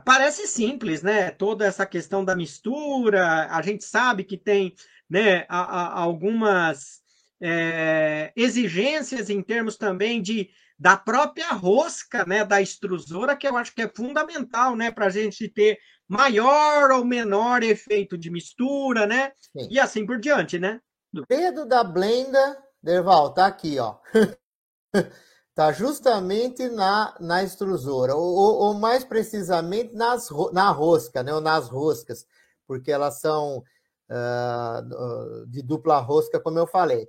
parece 0.05 0.47
simples, 0.47 1.03
né? 1.03 1.31
Toda 1.31 1.65
essa 1.65 1.87
questão 1.87 2.25
da 2.25 2.35
mistura, 2.35 3.47
a 3.51 3.63
gente 3.63 3.85
sabe 3.85 4.25
que 4.25 4.37
tem 4.37 4.75
né, 5.09 5.45
a, 5.49 5.61
a, 5.61 6.01
algumas 6.01 7.01
é, 7.41 8.33
exigências 8.35 9.31
em 9.31 9.43
termos 9.43 9.77
também 9.77 10.21
de 10.21 10.51
da 10.79 10.97
própria 10.97 11.53
rosca, 11.53 12.25
né, 12.25 12.45
da 12.45 12.61
extrusora, 12.61 13.37
que 13.37 13.47
eu 13.47 13.57
acho 13.57 13.73
que 13.73 13.83
é 13.83 13.89
fundamental, 13.89 14.75
né, 14.75 14.91
para 14.91 15.07
a 15.07 15.11
gente 15.11 15.49
ter 15.49 15.79
maior 16.09 16.91
ou 16.91 17.05
menor 17.05 17.63
efeito 17.63 18.19
de 18.19 18.29
mistura, 18.31 19.07
né, 19.07 19.31
Sim. 19.57 19.69
e 19.71 19.79
assim 19.79 20.05
por 20.05 20.19
diante, 20.19 20.59
né. 20.59 20.81
Dedo 21.29 21.67
da 21.67 21.85
blenda, 21.85 22.59
Derval, 22.83 23.33
tá 23.33 23.47
aqui, 23.47 23.79
ó. 23.79 23.99
tá 25.55 25.71
justamente 25.73 26.69
na, 26.69 27.15
na 27.21 27.43
extrusora, 27.43 28.15
ou, 28.15 28.35
ou, 28.37 28.75
mais 28.75 29.05
precisamente 29.05 29.95
nas, 29.95 30.31
na 30.53 30.71
rosca, 30.71 31.23
né, 31.23 31.33
ou 31.33 31.41
nas 31.41 31.69
roscas, 31.69 32.27
porque 32.67 32.91
elas 32.91 33.21
são 33.21 33.63
uh, 34.09 35.47
de 35.47 35.63
dupla 35.63 35.99
rosca, 35.99 36.41
como 36.41 36.59
eu 36.59 36.67
falei. 36.67 37.07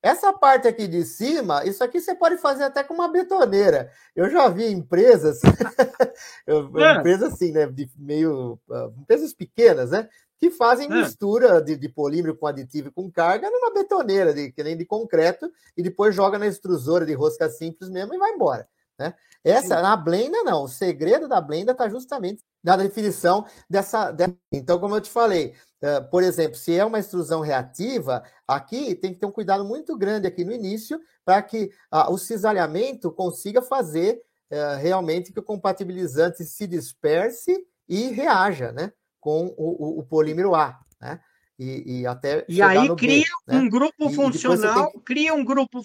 Essa 0.00 0.34
parte 0.34 0.68
aqui 0.68 0.86
de 0.86 1.02
cima, 1.02 1.64
isso 1.64 1.82
aqui 1.82 1.98
você 1.98 2.14
pode 2.14 2.36
fazer 2.36 2.64
até 2.64 2.84
com 2.84 2.92
uma 2.92 3.08
betoneira. 3.08 3.90
Eu 4.14 4.28
já 4.28 4.48
vi 4.48 4.70
empresas, 4.70 5.40
é. 6.46 6.98
empresas 6.98 7.32
assim, 7.32 7.50
né, 7.52 7.66
de 7.66 7.90
meio, 7.96 8.60
uh, 8.68 8.94
empresas 9.00 9.32
pequenas, 9.32 9.90
né, 9.90 10.08
que 10.44 10.50
fazem 10.50 10.92
é. 10.92 10.94
mistura 10.94 11.62
de, 11.62 11.74
de, 11.74 11.88
polímero 11.88 12.36
com 12.36 12.46
aditivo 12.46 12.88
e 12.88 12.90
com 12.90 13.10
carga 13.10 13.50
numa 13.50 13.72
betoneira, 13.72 14.34
de, 14.34 14.52
que 14.52 14.62
nem 14.62 14.76
de 14.76 14.84
concreto, 14.84 15.50
e 15.74 15.82
depois 15.82 16.14
joga 16.14 16.38
na 16.38 16.46
extrusora 16.46 17.06
de 17.06 17.14
rosca 17.14 17.48
simples 17.48 17.88
mesmo 17.88 18.14
e 18.14 18.18
vai 18.18 18.32
embora. 18.32 18.68
Né? 18.98 19.14
Essa, 19.42 19.76
Sim. 19.76 19.82
na 19.82 19.96
blenda, 19.96 20.42
não. 20.42 20.64
O 20.64 20.68
segredo 20.68 21.26
da 21.26 21.40
blenda 21.40 21.72
está 21.72 21.88
justamente 21.88 22.42
na 22.62 22.76
definição 22.76 23.46
dessa, 23.70 24.10
dessa. 24.10 24.36
Então, 24.52 24.78
como 24.78 24.94
eu 24.94 25.00
te 25.00 25.10
falei, 25.10 25.54
uh, 25.82 26.08
por 26.10 26.22
exemplo, 26.22 26.56
se 26.56 26.76
é 26.76 26.84
uma 26.84 26.98
extrusão 26.98 27.40
reativa, 27.40 28.22
aqui 28.46 28.94
tem 28.94 29.14
que 29.14 29.20
ter 29.20 29.26
um 29.26 29.32
cuidado 29.32 29.64
muito 29.64 29.96
grande 29.96 30.26
aqui 30.26 30.44
no 30.44 30.52
início 30.52 31.00
para 31.24 31.40
que 31.40 31.70
uh, 31.90 32.12
o 32.12 32.18
cisalhamento 32.18 33.10
consiga 33.10 33.62
fazer 33.62 34.20
uh, 34.52 34.78
realmente 34.78 35.32
que 35.32 35.40
o 35.40 35.42
compatibilizante 35.42 36.44
se 36.44 36.66
disperse 36.66 37.66
e 37.88 38.08
reaja 38.08 38.72
né, 38.72 38.92
com 39.24 39.46
o, 39.56 39.96
o, 39.96 40.00
o 40.00 40.02
polímero 40.02 40.54
A. 40.54 40.78
Né? 41.00 41.18
E, 41.58 42.00
e 42.00 42.06
até 42.06 42.44
e 42.46 42.60
aí 42.60 42.94
cria 42.94 43.24
B, 43.46 43.56
um 43.56 43.62
né? 43.62 43.70
grupo 43.70 44.10
e, 44.10 44.14
funcional, 44.14 44.92
que... 44.92 45.00
cria 45.00 45.32
um 45.32 45.42
grupo, 45.42 45.80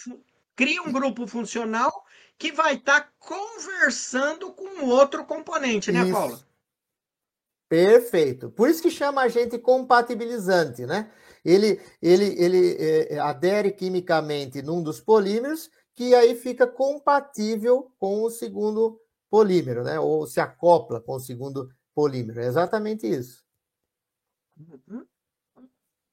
cria 0.57 0.81
um 0.83 0.91
grupo 0.91 1.25
funcional 1.25 2.03
que 2.37 2.51
vai 2.51 2.75
estar 2.75 3.01
tá 3.01 3.09
conversando 3.17 4.51
com 4.51 4.85
outro 4.87 5.23
componente, 5.23 5.89
né, 5.89 6.11
Paula? 6.11 6.39
Perfeito. 7.69 8.49
Por 8.49 8.67
isso 8.67 8.81
que 8.81 8.89
chama 8.89 9.21
a 9.21 9.27
gente 9.29 9.57
compatibilizante, 9.57 10.85
né? 10.85 11.11
Ele, 11.45 11.79
ele, 12.01 12.35
ele 12.37 12.75
é, 12.77 13.19
adere 13.19 13.71
quimicamente 13.71 14.61
num 14.61 14.83
dos 14.83 14.99
polímeros, 14.99 15.69
que 15.95 16.13
aí 16.13 16.35
fica 16.35 16.67
compatível 16.67 17.91
com 17.97 18.23
o 18.23 18.29
segundo 18.29 18.99
polímero, 19.29 19.83
né? 19.83 19.99
Ou 19.99 20.25
se 20.25 20.41
acopla 20.41 20.99
com 20.99 21.15
o 21.15 21.19
segundo 21.19 21.69
polímero. 21.99 22.39
É 22.39 22.45
exatamente 22.45 23.05
isso. 23.05 23.43
Uhum. 24.57 25.05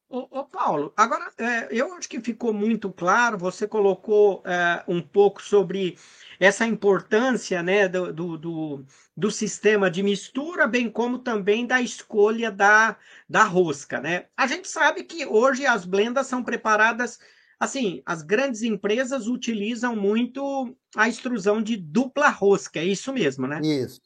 Ô, 0.08 0.18
ô, 0.38 0.44
Paulo, 0.44 0.92
agora 0.96 1.32
é, 1.38 1.68
eu 1.70 1.92
acho 1.94 2.08
que 2.08 2.20
ficou 2.20 2.52
muito 2.52 2.92
claro, 2.92 3.36
você 3.38 3.66
colocou 3.66 4.42
é, 4.44 4.82
um 4.86 5.00
pouco 5.00 5.42
sobre 5.42 5.96
essa 6.38 6.64
importância 6.66 7.62
né, 7.62 7.88
do, 7.88 8.12
do, 8.12 8.38
do, 8.38 8.84
do, 9.16 9.30
sistema 9.30 9.90
de 9.90 10.02
mistura, 10.02 10.66
bem 10.68 10.88
como 10.90 11.18
também 11.18 11.66
da 11.66 11.80
escolha 11.80 12.50
da, 12.52 12.96
da 13.28 13.44
rosca. 13.44 14.00
Né? 14.00 14.26
A 14.36 14.46
gente 14.46 14.68
sabe 14.68 15.02
que 15.02 15.26
hoje 15.26 15.66
as 15.66 15.84
blendas 15.84 16.28
são 16.28 16.42
preparadas, 16.42 17.18
assim, 17.58 18.00
as 18.06 18.22
grandes 18.22 18.62
empresas 18.62 19.26
utilizam 19.26 19.96
muito 19.96 20.76
a 20.96 21.08
extrusão 21.08 21.60
de 21.60 21.76
dupla 21.76 22.28
rosca, 22.28 22.78
é 22.78 22.84
isso 22.84 23.12
mesmo, 23.12 23.46
né? 23.48 23.60
Isso 23.62 24.05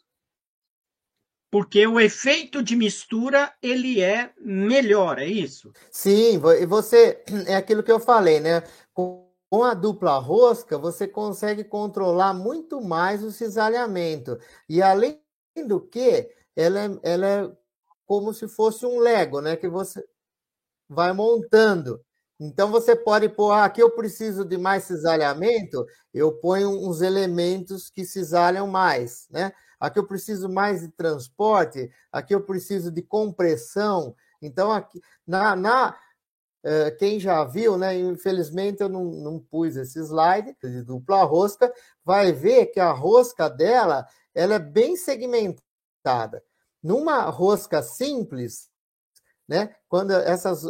porque 1.51 1.87
o 1.87 1.99
efeito 1.99 2.63
de 2.63 2.77
mistura 2.77 3.53
ele 3.61 4.01
é 4.01 4.33
melhor, 4.41 5.19
é 5.19 5.27
isso? 5.27 5.73
Sim, 5.91 6.41
e 6.61 6.67
você 6.67 7.23
é 7.47 7.57
aquilo 7.57 7.83
que 7.83 7.91
eu 7.91 7.99
falei, 8.01 8.41
né? 8.41 8.63
Com 8.95 9.65
a 9.65 9.75
dupla 9.75 10.19
rosca, 10.19 10.79
você 10.79 11.09
consegue 11.09 11.65
controlar 11.65 12.33
muito 12.33 12.81
mais 12.81 13.25
o 13.25 13.33
cisalhamento. 13.33 14.39
E 14.69 14.81
além 14.81 15.21
do 15.67 15.81
que, 15.81 16.31
ela 16.55 16.81
é, 16.85 17.01
ela 17.03 17.27
é 17.27 17.53
como 18.07 18.33
se 18.33 18.47
fosse 18.49 18.87
um 18.87 19.01
Lego, 19.01 19.41
né? 19.41 19.57
Que 19.57 19.69
você 19.69 20.05
vai 20.89 21.13
montando. 21.13 22.01
Então 22.41 22.71
você 22.71 22.97
pode 22.97 23.29
pôr, 23.29 23.53
ah, 23.53 23.65
aqui 23.67 23.83
eu 23.83 23.91
preciso 23.91 24.45
de 24.45 24.57
mais 24.57 24.85
cisalhamento, 24.85 25.85
eu 26.15 26.33
ponho 26.41 26.71
uns 26.71 27.03
elementos 27.03 27.91
que 27.91 28.05
cisalham 28.05 28.67
mais, 28.67 29.27
né? 29.31 29.53
Aqui 29.81 29.99
eu 29.99 30.07
preciso 30.07 30.49
mais 30.49 30.83
de 30.83 30.89
transporte, 30.89 31.91
aqui 32.13 32.35
eu 32.35 32.43
preciso 32.43 32.93
de 32.93 33.03
compressão. 33.03 34.15
Então, 34.43 34.71
aqui, 34.71 35.01
na, 35.27 35.57
na 35.57 35.97
uh, 36.65 36.97
quem 36.99 37.19
já 37.19 37.45
viu, 37.45 37.77
né? 37.77 37.99
Infelizmente 37.99 38.83
eu 38.83 38.89
não, 38.89 39.05
não 39.05 39.39
pus 39.39 39.77
esse 39.77 39.99
slide 39.99 40.57
de 40.63 40.83
dupla 40.83 41.25
rosca, 41.25 41.73
vai 42.05 42.33
ver 42.33 42.67
que 42.67 42.81
a 42.81 42.93
rosca 42.93 43.49
dela 43.49 44.07
ela 44.35 44.55
é 44.55 44.59
bem 44.59 44.97
segmentada. 44.97 46.43
Numa 46.83 47.25
rosca 47.25 47.83
simples, 47.83 48.71
né? 49.49 49.75
Quando 49.89 50.13
essas 50.13 50.63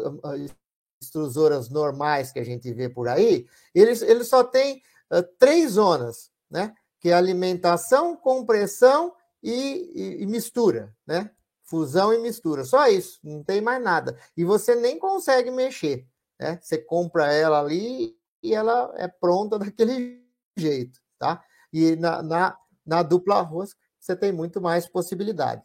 extrusoras 1.01 1.69
normais 1.69 2.33
que 2.33 2.39
a 2.39 2.45
gente 2.45 2.73
vê 2.73 2.89
por 2.89 3.09
aí, 3.09 3.47
eles, 3.75 4.03
eles 4.03 4.29
só 4.29 4.43
têm 4.45 4.83
uh, 5.13 5.23
três 5.39 5.73
zonas, 5.73 6.31
né? 6.51 6.75
Que 7.01 7.09
é 7.09 7.14
alimentação, 7.14 8.14
compressão 8.14 9.14
e, 9.42 9.90
e, 9.94 10.22
e, 10.22 10.26
mistura, 10.26 10.94
né? 11.07 11.30
Fusão 11.64 12.12
e 12.12 12.18
mistura, 12.18 12.64
só 12.64 12.86
isso, 12.88 13.18
não 13.24 13.42
tem 13.42 13.61
mais 13.61 13.82
nada. 13.82 14.18
E 14.36 14.44
você 14.44 14.74
nem 14.74 14.98
consegue 14.98 15.51
mexer, 15.51 16.07
né? 16.38 16.59
Você 16.61 16.78
compra 16.78 17.32
ela 17.32 17.61
ali 17.61 18.14
e 18.42 18.55
ela 18.55 18.92
é 18.96 19.09
pronta 19.09 19.59
daquele 19.59 20.22
jeito, 20.57 21.01
tá? 21.18 21.42
E 21.72 21.96
na, 21.96 22.22
na, 22.22 22.59
na 22.84 23.03
dupla 23.03 23.40
rosca 23.40 23.80
você 23.98 24.14
tem 24.14 24.32
muito 24.32 24.61
mais 24.61 24.86
possibilidade. 24.86 25.62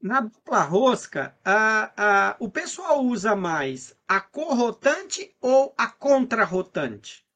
Na 0.00 0.20
dupla 0.20 0.62
rosca, 0.62 1.36
a, 1.44 1.92
a, 2.30 2.36
o 2.38 2.48
pessoal 2.48 3.04
usa 3.04 3.34
mais 3.34 3.96
a 4.06 4.20
corrotante 4.20 5.36
ou 5.40 5.74
a 5.76 5.88
contrarrotante? 5.88 7.27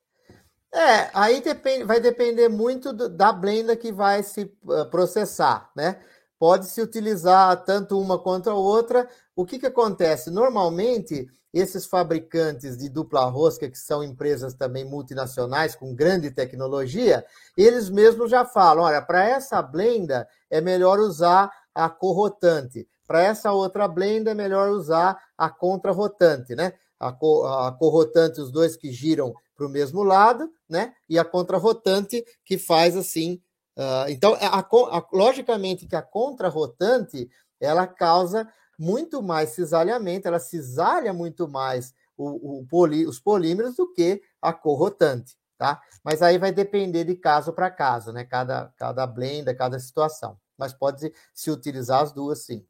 É, 0.75 1.11
aí 1.13 1.43
depende, 1.43 1.85
vai 1.85 2.01
depender 2.01 2.49
muito 2.49 2.93
da 2.93 3.31
blenda 3.31 3.77
que 3.77 3.93
vai 3.93 4.23
se 4.23 4.51
uh, 4.65 4.87
processar, 4.91 5.71
né? 5.77 6.01
Pode 6.39 6.67
se 6.67 6.81
utilizar 6.81 7.63
tanto 7.65 8.01
uma 8.01 8.19
quanto 8.19 8.49
a 8.49 8.55
outra. 8.55 9.07
O 9.37 9.45
que, 9.45 9.59
que 9.59 9.67
acontece? 9.67 10.31
Normalmente, 10.31 11.29
esses 11.53 11.85
fabricantes 11.85 12.79
de 12.79 12.89
dupla 12.89 13.27
rosca, 13.27 13.69
que 13.69 13.79
são 13.79 14.03
empresas 14.03 14.55
também 14.55 14.85
multinacionais 14.85 15.77
com 15.77 15.95
grande 15.95 16.31
tecnologia, 16.31 17.25
eles 17.57 17.91
mesmos 17.91 18.31
já 18.31 18.45
falam: 18.45 18.85
olha, 18.85 19.03
para 19.03 19.29
essa 19.29 19.61
blenda 19.61 20.27
é 20.51 20.61
melhor 20.61 20.99
usar 20.99 21.53
a 21.75 21.91
corrotante, 21.91 22.89
para 23.07 23.23
essa 23.23 23.53
outra 23.53 23.87
blenda 23.87 24.31
é 24.31 24.35
melhor 24.35 24.71
usar 24.71 25.23
a 25.37 25.51
contrarrotante, 25.51 26.55
né? 26.55 26.73
A, 26.99 27.13
co 27.13 27.45
a 27.45 27.73
corrotante, 27.73 28.41
os 28.41 28.51
dois 28.51 28.75
que 28.75 28.91
giram 28.91 29.35
para 29.57 29.67
o 29.67 29.71
mesmo 29.71 30.03
lado, 30.03 30.51
né? 30.73 30.95
E 31.09 31.19
a 31.19 31.25
contrarrotante 31.25 32.25
que 32.45 32.57
faz 32.57 32.97
assim. 32.97 33.41
Uh, 33.77 34.09
então, 34.09 34.35
a, 34.41 34.59
a, 34.59 35.09
logicamente 35.13 35.87
que 35.87 35.95
a 35.95 36.03
contrarrotante 36.03 37.29
ela 37.61 37.87
causa 37.87 38.49
muito 38.79 39.23
mais 39.23 39.51
cisalhamento, 39.51 40.27
ela 40.27 40.41
cisalha 40.41 41.13
muito 41.13 41.47
mais 41.47 41.95
o, 42.17 42.61
o 42.61 42.67
poli, 42.67 43.07
os 43.07 43.21
polímeros 43.21 43.77
do 43.77 43.93
que 43.93 44.21
a 44.41 44.53
corrotante, 44.53 45.37
tá? 45.59 45.81
Mas 46.03 46.23
aí 46.23 46.39
vai 46.39 46.53
depender 46.53 47.05
de 47.05 47.15
caso 47.15 47.53
para 47.53 47.71
caso, 47.71 48.13
né? 48.13 48.25
Cada, 48.25 48.73
cada 48.77 49.07
blenda, 49.07 49.55
cada 49.55 49.79
situação. 49.79 50.39
Mas 50.57 50.73
pode 50.73 51.13
se 51.35 51.51
utilizar 51.51 52.03
as 52.03 52.13
duas, 52.13 52.45
sim. 52.45 52.67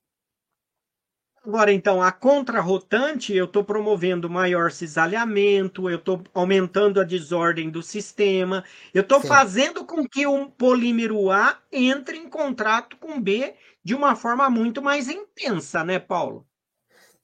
Agora, 1.45 1.73
então, 1.73 2.01
a 2.01 2.13
contrarrotante, 2.13 3.35
eu 3.35 3.47
estou 3.47 3.65
promovendo 3.65 4.31
maior 4.31 4.71
cisalhamento, 4.71 5.91
eu 5.91 5.99
estou 5.99 6.23
aumentando 6.33 7.01
a 7.01 7.05
desordem 7.05 7.69
do 7.69 7.83
sistema, 7.83 8.65
eu 8.95 9.03
estou 9.03 9.21
fazendo 9.21 9.85
com 9.85 10.09
que 10.09 10.25
o 10.25 10.49
polímero 10.51 11.33
A 11.33 11.59
entre 11.73 12.17
em 12.17 12.29
contrato 12.29 12.97
com 12.97 13.21
B 13.21 13.57
de 13.83 13.93
uma 13.93 14.15
forma 14.15 14.49
muito 14.49 14.81
mais 14.81 15.09
intensa, 15.09 15.83
né, 15.83 15.99
Paulo? 15.99 16.47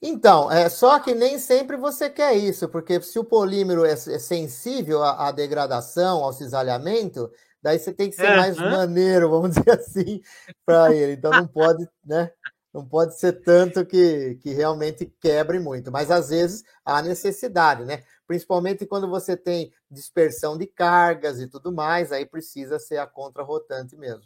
Então, 0.02 0.50
é 0.50 0.68
só 0.68 0.98
que 0.98 1.14
nem 1.14 1.38
sempre 1.38 1.76
você 1.76 2.10
quer 2.10 2.34
isso, 2.34 2.68
porque 2.68 3.00
se 3.00 3.20
o 3.20 3.24
polímero 3.24 3.84
é, 3.84 3.92
é 3.92 3.96
sensível 3.96 5.02
à, 5.02 5.28
à 5.28 5.32
degradação, 5.32 6.24
ao 6.24 6.32
cisalhamento, 6.32 7.30
daí 7.62 7.78
você 7.78 7.92
tem 7.92 8.10
que 8.10 8.16
ser 8.16 8.34
mais 8.36 8.56
maneiro, 8.56 9.30
vamos 9.30 9.50
dizer 9.54 9.70
assim, 9.70 10.20
para 10.66 10.92
ele. 10.92 11.12
Então 11.12 11.30
não 11.30 11.46
pode, 11.46 11.88
né? 12.04 12.30
Não 12.72 12.86
pode 12.86 13.18
ser 13.18 13.32
tanto 13.42 13.84
que, 13.86 14.36
que 14.36 14.52
realmente 14.52 15.06
quebre 15.20 15.58
muito, 15.58 15.90
mas 15.90 16.10
às 16.10 16.28
vezes 16.28 16.62
há 16.84 17.00
necessidade, 17.02 17.84
né? 17.84 18.02
Principalmente 18.26 18.86
quando 18.86 19.08
você 19.08 19.36
tem 19.36 19.72
dispersão 19.90 20.56
de 20.56 20.66
cargas 20.66 21.40
e 21.40 21.48
tudo 21.48 21.72
mais, 21.72 22.12
aí 22.12 22.26
precisa 22.26 22.78
ser 22.78 22.98
a 22.98 23.06
contrarrotante 23.06 23.96
mesmo. 23.96 24.24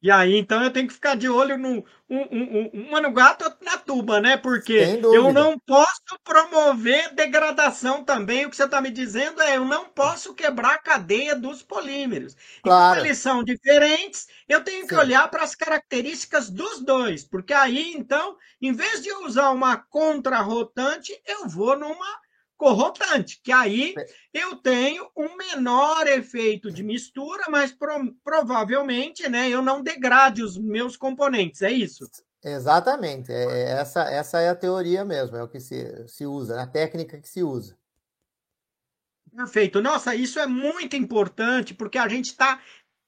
E 0.00 0.10
aí, 0.12 0.36
então, 0.36 0.62
eu 0.62 0.72
tenho 0.72 0.86
que 0.86 0.94
ficar 0.94 1.16
de 1.16 1.28
olho 1.28 1.58
no 1.58 1.84
um, 2.08 2.18
um, 2.18 2.70
um, 2.72 2.88
uma 2.88 3.00
no 3.00 3.12
gato 3.12 3.42
outra 3.44 3.58
na 3.62 3.76
tuba, 3.76 4.20
né? 4.20 4.36
Porque 4.36 5.00
eu 5.10 5.28
não 5.28 5.58
posso 5.58 6.00
promover 6.24 7.12
degradação 7.14 8.04
também. 8.04 8.46
O 8.46 8.50
que 8.50 8.56
você 8.56 8.64
está 8.64 8.80
me 8.80 8.90
dizendo 8.92 9.42
é 9.42 9.56
eu 9.56 9.64
não 9.64 9.86
posso 9.88 10.34
quebrar 10.34 10.74
a 10.74 10.78
cadeia 10.78 11.34
dos 11.34 11.62
polímeros. 11.64 12.36
Claro. 12.62 13.00
E 13.00 13.02
como 13.02 13.06
eles 13.06 13.18
são 13.18 13.42
diferentes, 13.42 14.28
eu 14.48 14.62
tenho 14.62 14.86
que 14.86 14.94
Sim. 14.94 15.00
olhar 15.00 15.28
para 15.30 15.42
as 15.42 15.54
características 15.56 16.48
dos 16.48 16.80
dois. 16.80 17.24
Porque 17.24 17.52
aí, 17.52 17.92
então, 17.94 18.36
em 18.62 18.72
vez 18.72 19.02
de 19.02 19.10
usar 19.24 19.50
uma 19.50 19.76
contrarrotante, 19.76 21.12
eu 21.26 21.48
vou 21.48 21.76
numa 21.76 22.20
corrotante, 22.58 23.40
que 23.42 23.52
aí 23.52 23.94
eu 24.34 24.56
tenho 24.56 25.08
um 25.16 25.36
menor 25.36 26.06
efeito 26.08 26.70
de 26.70 26.82
mistura, 26.82 27.44
mas 27.48 27.70
pro, 27.72 28.12
provavelmente 28.24 29.28
né, 29.28 29.48
eu 29.48 29.62
não 29.62 29.80
degrade 29.80 30.42
os 30.42 30.58
meus 30.58 30.96
componentes, 30.96 31.62
é 31.62 31.70
isso? 31.70 32.04
Exatamente, 32.44 33.32
é, 33.32 33.44
é, 33.44 33.70
essa, 33.80 34.02
essa 34.02 34.40
é 34.40 34.48
a 34.48 34.56
teoria 34.56 35.04
mesmo, 35.04 35.36
é 35.36 35.42
o 35.42 35.48
que 35.48 35.60
se, 35.60 36.06
se 36.08 36.26
usa, 36.26 36.60
a 36.60 36.66
técnica 36.66 37.18
que 37.18 37.28
se 37.28 37.42
usa. 37.42 37.78
Perfeito. 39.34 39.80
Nossa, 39.80 40.16
isso 40.16 40.40
é 40.40 40.46
muito 40.46 40.96
importante, 40.96 41.72
porque 41.72 41.96
a 41.96 42.08
gente 42.08 42.26
está 42.26 42.60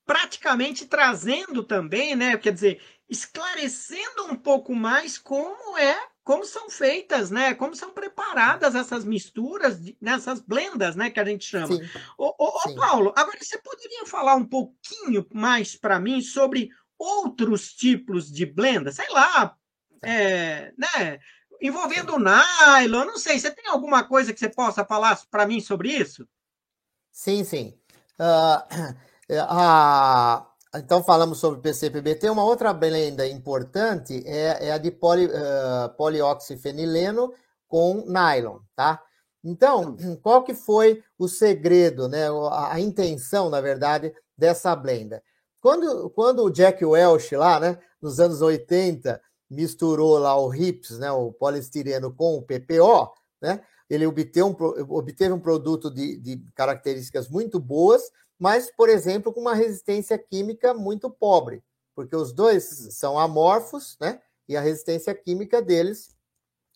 praticamente 0.06 0.86
trazendo 0.86 1.64
também, 1.64 2.14
né? 2.14 2.36
Quer 2.36 2.52
dizer, 2.52 2.80
esclarecendo 3.08 4.26
um 4.26 4.36
pouco 4.36 4.74
mais 4.74 5.18
como 5.18 5.76
é 5.76 5.98
como 6.30 6.46
são 6.46 6.70
feitas, 6.70 7.28
né? 7.28 7.54
Como 7.54 7.74
são 7.74 7.90
preparadas 7.90 8.76
essas 8.76 9.04
misturas, 9.04 9.80
nessas 10.00 10.38
blendas, 10.38 10.94
né? 10.94 11.10
Que 11.10 11.18
a 11.18 11.24
gente 11.24 11.44
chama. 11.44 11.74
Sim. 11.74 11.82
Ô, 12.16 12.28
ô, 12.38 12.68
ô 12.68 12.74
Paulo, 12.76 13.12
agora 13.16 13.36
você 13.40 13.58
poderia 13.58 14.06
falar 14.06 14.36
um 14.36 14.46
pouquinho 14.46 15.26
mais 15.34 15.74
para 15.74 15.98
mim 15.98 16.20
sobre 16.20 16.70
outros 16.96 17.74
tipos 17.74 18.30
de 18.30 18.46
blenda? 18.46 18.92
Sei 18.92 19.08
lá, 19.08 19.56
é, 20.04 20.72
né? 20.78 21.18
Envolvendo 21.60 22.16
nylon, 22.16 23.06
não 23.06 23.18
sei. 23.18 23.36
Você 23.36 23.50
tem 23.50 23.66
alguma 23.66 24.04
coisa 24.04 24.32
que 24.32 24.38
você 24.38 24.48
possa 24.48 24.84
falar 24.84 25.20
para 25.32 25.44
mim 25.44 25.60
sobre 25.60 25.90
isso? 25.90 26.28
Sim, 27.10 27.42
sim. 27.42 27.76
Uh, 28.20 29.34
a, 29.48 30.46
então, 30.74 31.02
falamos 31.02 31.38
sobre 31.38 31.60
PCPBT. 31.60 32.30
Uma 32.30 32.44
outra 32.44 32.72
blenda 32.72 33.26
importante 33.26 34.22
é, 34.24 34.68
é 34.68 34.72
a 34.72 34.78
de 34.78 34.90
poli, 34.90 35.26
uh, 35.26 35.88
polioxifenileno 35.96 37.32
com 37.66 38.04
nylon, 38.06 38.58
tá? 38.76 39.02
Então, 39.42 39.96
qual 40.22 40.44
que 40.44 40.54
foi 40.54 41.02
o 41.18 41.26
segredo, 41.26 42.08
né? 42.08 42.28
A, 42.50 42.74
a 42.74 42.80
intenção, 42.80 43.50
na 43.50 43.60
verdade, 43.60 44.14
dessa 44.36 44.74
blenda? 44.76 45.22
Quando, 45.60 46.08
quando 46.10 46.44
o 46.44 46.50
Jack 46.50 46.84
Welch, 46.84 47.36
lá, 47.36 47.60
né, 47.60 47.78
nos 48.00 48.18
anos 48.18 48.40
80, 48.40 49.20
misturou 49.50 50.18
lá 50.18 50.34
o 50.36 50.48
RIPS, 50.48 50.98
né, 50.98 51.10
o 51.10 51.32
poliestireno 51.32 52.14
com 52.14 52.36
o 52.36 52.42
PPO, 52.42 53.12
né, 53.42 53.60
ele 53.88 54.06
obteve 54.06 54.42
um, 54.44 54.56
obteve 54.88 55.32
um 55.34 55.40
produto 55.40 55.90
de, 55.90 56.16
de 56.16 56.42
características 56.54 57.28
muito 57.28 57.58
boas, 57.58 58.02
mas, 58.40 58.70
por 58.74 58.88
exemplo, 58.88 59.34
com 59.34 59.40
uma 59.42 59.54
resistência 59.54 60.16
química 60.16 60.72
muito 60.72 61.10
pobre, 61.10 61.62
porque 61.94 62.16
os 62.16 62.32
dois 62.32 62.64
são 62.92 63.18
amorfos, 63.18 63.98
né? 64.00 64.18
E 64.48 64.56
a 64.56 64.62
resistência 64.62 65.14
química 65.14 65.60
deles 65.60 66.16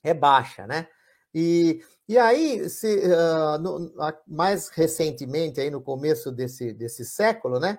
é 0.02 0.12
baixa, 0.12 0.66
né? 0.66 0.86
E, 1.34 1.82
e 2.06 2.18
aí, 2.18 2.68
se, 2.68 2.98
uh, 2.98 3.58
no, 3.58 3.90
mais 4.26 4.68
recentemente, 4.68 5.58
aí 5.58 5.70
no 5.70 5.80
começo 5.80 6.30
desse, 6.30 6.70
desse 6.70 7.02
século, 7.02 7.58
né? 7.58 7.78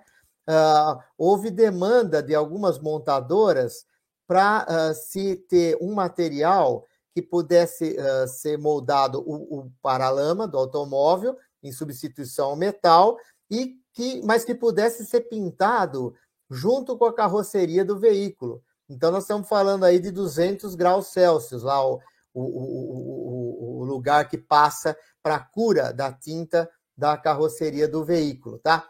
Uh, 0.49 0.99
houve 1.15 1.51
demanda 1.51 2.23
de 2.23 2.33
algumas 2.33 2.79
montadoras 2.79 3.85
para 4.27 4.65
uh, 4.67 4.95
se 4.95 5.35
ter 5.47 5.77
um 5.79 5.93
material 5.93 6.87
que 7.13 7.21
pudesse 7.21 7.95
ser 8.27 8.57
moldado 8.57 9.23
o, 9.25 9.59
o 9.59 9.71
paralama 9.81 10.45
do 10.45 10.57
automóvel 10.57 11.37
em 11.63 11.71
substituição 11.71 12.49
ao 12.49 12.55
metal 12.57 13.17
e 13.49 13.75
que, 13.93 14.21
mas 14.23 14.43
que 14.43 14.53
pudesse 14.53 15.05
ser 15.05 15.21
pintado 15.21 16.13
junto 16.49 16.97
com 16.97 17.05
a 17.05 17.13
carroceria 17.13 17.83
do 17.83 17.97
veículo. 17.97 18.63
Então, 18.89 19.11
nós 19.11 19.23
estamos 19.23 19.47
falando 19.47 19.83
aí 19.83 19.99
de 19.99 20.11
200 20.11 20.75
graus 20.75 21.07
Celsius, 21.07 21.63
lá 21.63 21.83
o, 21.83 21.99
o, 22.33 22.41
o, 22.43 23.79
o 23.79 23.83
lugar 23.83 24.27
que 24.27 24.37
passa 24.37 24.95
para 25.23 25.35
a 25.35 25.39
cura 25.39 25.91
da 25.91 26.11
tinta 26.11 26.69
da 26.95 27.17
carroceria 27.17 27.87
do 27.87 28.05
veículo, 28.05 28.59
tá? 28.59 28.87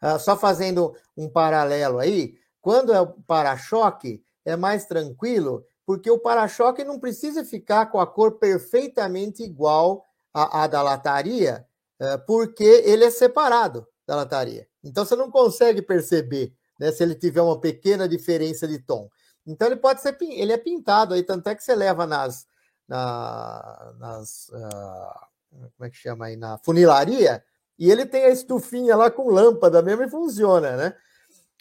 Ah, 0.00 0.18
só 0.18 0.36
fazendo 0.36 0.94
um 1.16 1.28
paralelo 1.28 1.98
aí, 1.98 2.38
quando 2.60 2.92
é 2.92 3.00
o 3.00 3.06
para-choque, 3.06 4.22
é 4.44 4.56
mais 4.56 4.86
tranquilo, 4.86 5.64
porque 5.84 6.10
o 6.10 6.18
para-choque 6.18 6.84
não 6.84 6.98
precisa 6.98 7.44
ficar 7.44 7.86
com 7.86 8.00
a 8.00 8.06
cor 8.06 8.38
perfeitamente 8.38 9.42
igual 9.42 10.04
à, 10.32 10.64
à 10.64 10.66
da 10.66 10.82
lataria, 10.82 11.66
porque 12.26 12.64
ele 12.64 13.04
é 13.04 13.10
separado 13.10 13.86
da 14.06 14.16
lataria. 14.16 14.66
Então 14.82 15.04
você 15.04 15.16
não 15.16 15.30
consegue 15.30 15.82
perceber 15.82 16.54
né, 16.78 16.92
se 16.92 17.02
ele 17.02 17.14
tiver 17.14 17.42
uma 17.42 17.60
pequena 17.60 18.08
diferença 18.08 18.66
de 18.66 18.78
tom. 18.78 19.08
Então 19.46 19.66
ele 19.66 19.76
pode 19.76 20.00
ser 20.00 20.16
ele 20.20 20.52
é 20.52 20.58
pintado 20.58 21.14
aí, 21.14 21.22
tanto 21.22 21.48
é 21.48 21.54
que 21.54 21.62
você 21.62 21.74
leva 21.74 22.06
nas, 22.06 22.46
na, 22.86 23.94
nas 23.98 24.48
uh, 24.48 25.28
como 25.50 25.84
é 25.86 25.90
que 25.90 25.96
chama 25.96 26.26
aí 26.26 26.36
na 26.36 26.58
funilaria 26.58 27.42
e 27.78 27.90
ele 27.90 28.04
tem 28.04 28.24
a 28.24 28.30
estufinha 28.30 28.96
lá 28.96 29.10
com 29.10 29.30
lâmpada 29.30 29.80
mesmo 29.82 30.04
e 30.04 30.10
funciona, 30.10 30.76
né? 30.76 30.96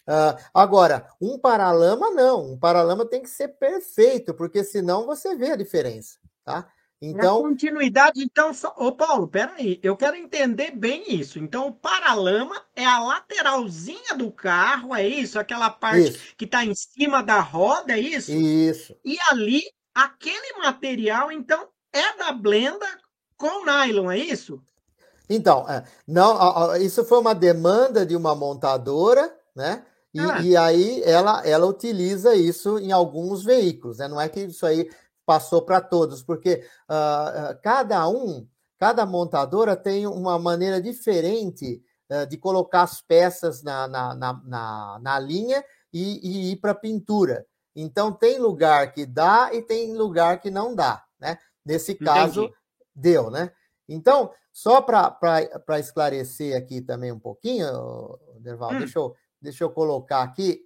Uh, 0.08 0.42
agora, 0.54 1.10
um 1.20 1.38
paralama 1.38 2.10
não, 2.12 2.54
um 2.54 2.58
paralama 2.58 3.06
tem 3.06 3.22
que 3.22 3.30
ser 3.30 3.50
perfeito, 3.50 4.34
porque 4.34 4.64
senão 4.64 5.06
você 5.06 5.36
vê 5.36 5.52
a 5.52 5.56
diferença, 5.56 6.18
tá? 6.46 6.70
Então, 7.02 7.44
Na 7.44 7.50
continuidade, 7.50 8.24
então, 8.24 8.54
só... 8.54 8.74
ô 8.76 8.92
Paulo, 8.92 9.28
peraí, 9.28 9.80
eu 9.84 9.96
quero 9.96 10.16
entender 10.16 10.72
bem 10.72 11.04
isso. 11.08 11.38
Então, 11.38 11.68
o 11.68 11.72
paralama 11.72 12.60
é 12.76 12.84
a 12.84 13.00
lateralzinha 13.00 14.16
do 14.18 14.32
carro, 14.32 14.96
é 14.96 15.08
isso? 15.08 15.40
Aquela 15.40 15.70
parte 15.70 16.10
isso. 16.10 16.36
que 16.36 16.46
está 16.46 16.66
em 16.66 16.74
cima 16.74 17.22
da 17.22 17.40
roda, 17.40 17.94
é 17.94 18.00
isso? 18.00 18.32
Isso. 18.32 18.96
E 19.06 19.16
ali, 19.30 19.62
aquele 19.94 20.58
material, 20.58 21.32
então, 21.32 21.68
é 21.94 22.18
da 22.18 22.32
blenda 22.32 22.88
com 23.38 23.64
nylon, 23.64 24.10
é 24.10 24.18
isso? 24.18 24.60
Então, 25.30 25.70
é, 25.70 25.84
não, 26.08 26.76
isso 26.78 27.06
foi 27.06 27.20
uma 27.20 27.36
demanda 27.36 28.06
de 28.06 28.16
uma 28.16 28.34
montadora, 28.34 29.36
né? 29.56 29.86
E, 30.14 30.20
ah. 30.20 30.42
e 30.42 30.58
aí 30.58 31.04
ela, 31.04 31.46
ela 31.46 31.68
utiliza 31.68 32.34
isso 32.34 32.80
em 32.80 32.92
alguns 32.92 33.44
veículos, 33.44 34.00
né? 34.00 34.08
Não 34.08 34.20
é 34.20 34.28
que 34.28 34.40
isso 34.40 34.66
aí 34.66 34.90
passou 35.28 35.62
para 35.62 35.82
todos, 35.82 36.24
porque 36.24 36.66
uh, 36.90 37.60
cada 37.62 38.08
um, 38.08 38.48
cada 38.80 39.06
montadora 39.06 39.76
tem 39.76 40.08
uma 40.08 40.40
maneira 40.40 40.82
diferente 40.82 41.84
uh, 42.10 42.26
de 42.26 42.38
colocar 42.38 42.84
as 42.84 43.02
peças 43.02 43.62
na, 43.62 43.90
na, 43.90 44.16
na, 44.16 44.42
na, 44.46 45.00
na 45.02 45.20
linha 45.20 45.62
e, 45.92 46.20
e 46.24 46.52
ir 46.54 46.56
para 46.56 46.74
pintura. 46.74 47.46
Então, 47.76 48.14
tem 48.14 48.40
lugar 48.40 48.94
que 48.94 49.06
dá 49.06 49.52
e 49.54 49.62
tem 49.62 49.94
lugar 49.98 50.40
que 50.40 50.50
não 50.50 50.74
dá, 50.74 51.04
né? 51.20 51.38
Nesse 51.66 51.94
caso, 51.94 52.44
Entendi. 52.44 52.56
deu, 52.96 53.30
né? 53.30 53.52
Então, 53.88 54.32
só 54.52 54.82
para 54.82 55.78
esclarecer 55.78 56.58
aqui 56.58 56.82
também 56.82 57.12
um 57.12 57.20
pouquinho, 57.20 57.68
Derval, 58.40 58.72
hum. 58.72 58.78
deixa, 58.78 58.98
eu, 58.98 59.14
deixa 59.42 59.64
eu 59.66 59.70
colocar 59.70 60.24
aqui 60.24 60.66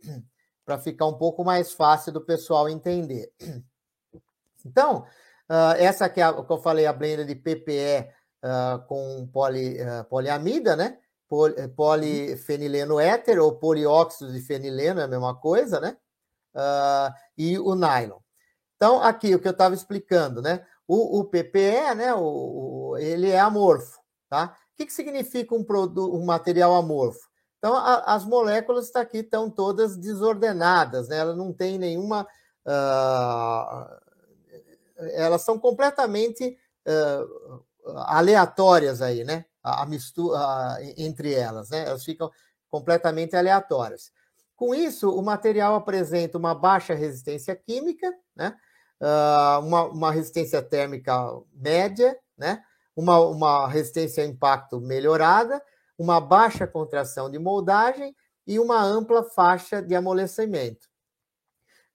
para 0.64 0.78
ficar 0.78 1.08
um 1.08 1.18
pouco 1.18 1.44
mais 1.44 1.74
fácil 1.74 2.14
do 2.14 2.22
pessoal 2.22 2.70
entender. 2.70 3.34
Então, 4.66 5.06
uh, 5.50 5.76
essa 5.78 6.10
que, 6.10 6.22
é 6.22 6.24
a, 6.24 6.34
que 6.34 6.52
eu 6.52 6.62
falei, 6.62 6.86
a 6.86 6.94
blenda 6.94 7.26
de 7.26 7.36
PPE 7.36 8.08
uh, 8.44 8.48
ah, 8.48 8.86
com 8.88 9.28
poli, 9.32 9.78
uh, 9.82 10.04
poliamida, 10.06 10.76
né? 10.76 10.98
Pol, 11.28 11.50
eh, 11.50 11.68
polifenileno 11.70 13.00
éter 13.00 13.40
ou 13.40 13.56
polióxido 13.56 14.34
de 14.34 14.42
fenileno, 14.42 15.00
é 15.00 15.06
a 15.06 15.08
mesma 15.08 15.34
coisa, 15.34 15.80
né? 15.80 15.96
e 17.38 17.58
o 17.58 17.74
nylon. 17.74 18.20
Então, 18.76 19.02
aqui 19.02 19.34
o 19.34 19.40
que 19.40 19.48
eu 19.48 19.54
estava 19.54 19.74
explicando, 19.74 20.42
né? 20.42 20.66
O, 20.86 21.20
o 21.20 21.24
PPE, 21.24 21.96
né? 21.96 22.14
O, 22.14 22.90
o, 22.92 22.98
ele 22.98 23.30
é 23.30 23.40
amorfo, 23.40 24.02
tá? 24.28 24.58
O 24.74 24.76
que, 24.76 24.88
que 24.88 24.92
significa 24.92 25.56
um, 25.56 25.64
produto, 25.64 26.14
um 26.14 26.26
material 26.26 26.76
amorfo? 26.76 27.32
Então, 27.60 27.78
a, 27.78 28.16
as 28.16 28.26
moléculas 28.26 28.90
tá 28.90 29.02
aqui 29.02 29.20
estão 29.20 29.50
todas 29.50 29.96
desordenadas, 29.96 31.08
né? 31.08 31.18
Ela 31.18 31.36
não 31.36 31.54
tem 31.54 31.78
nenhuma. 31.78 32.28
Uh, 32.66 34.11
elas 35.14 35.42
são 35.44 35.60
completamente 35.60 36.58
uh, 36.88 37.64
aleatórias 38.08 39.02
aí, 39.02 39.24
né? 39.24 39.46
A, 39.64 39.84
a 39.84 39.86
mistura 39.86 40.40
entre 40.98 41.34
elas, 41.34 41.70
né? 41.70 41.86
Elas 41.88 42.04
ficam 42.04 42.30
completamente 42.70 43.36
aleatórias. 43.36 44.12
Com 44.56 44.76
isso, 44.76 45.10
o 45.10 45.22
material 45.22 45.76
apresenta 45.76 46.38
uma 46.38 46.54
baixa 46.54 46.94
resistência 46.94 47.56
química, 47.56 48.12
né? 48.36 48.56
Uh, 49.02 49.66
uma, 49.66 49.84
uma, 49.86 50.12
resistência 50.12 50.62
térmica 50.62 51.16
média, 51.52 52.16
né? 52.38 52.64
uma, 52.96 53.20
uma 53.20 53.68
resistência 53.68 54.24
a 54.24 54.28
impacto 54.28 54.80
melhorada, 54.80 55.62
uma 55.98 56.22
baixa 56.22 56.68
contração 56.68 57.30
de 57.30 57.40
moldagem 57.40 58.16
e 58.46 58.60
uma 58.60 58.82
ampla 58.82 59.24
faixa 59.24 59.82
de 59.82 59.96
amolecimento. 59.96 60.91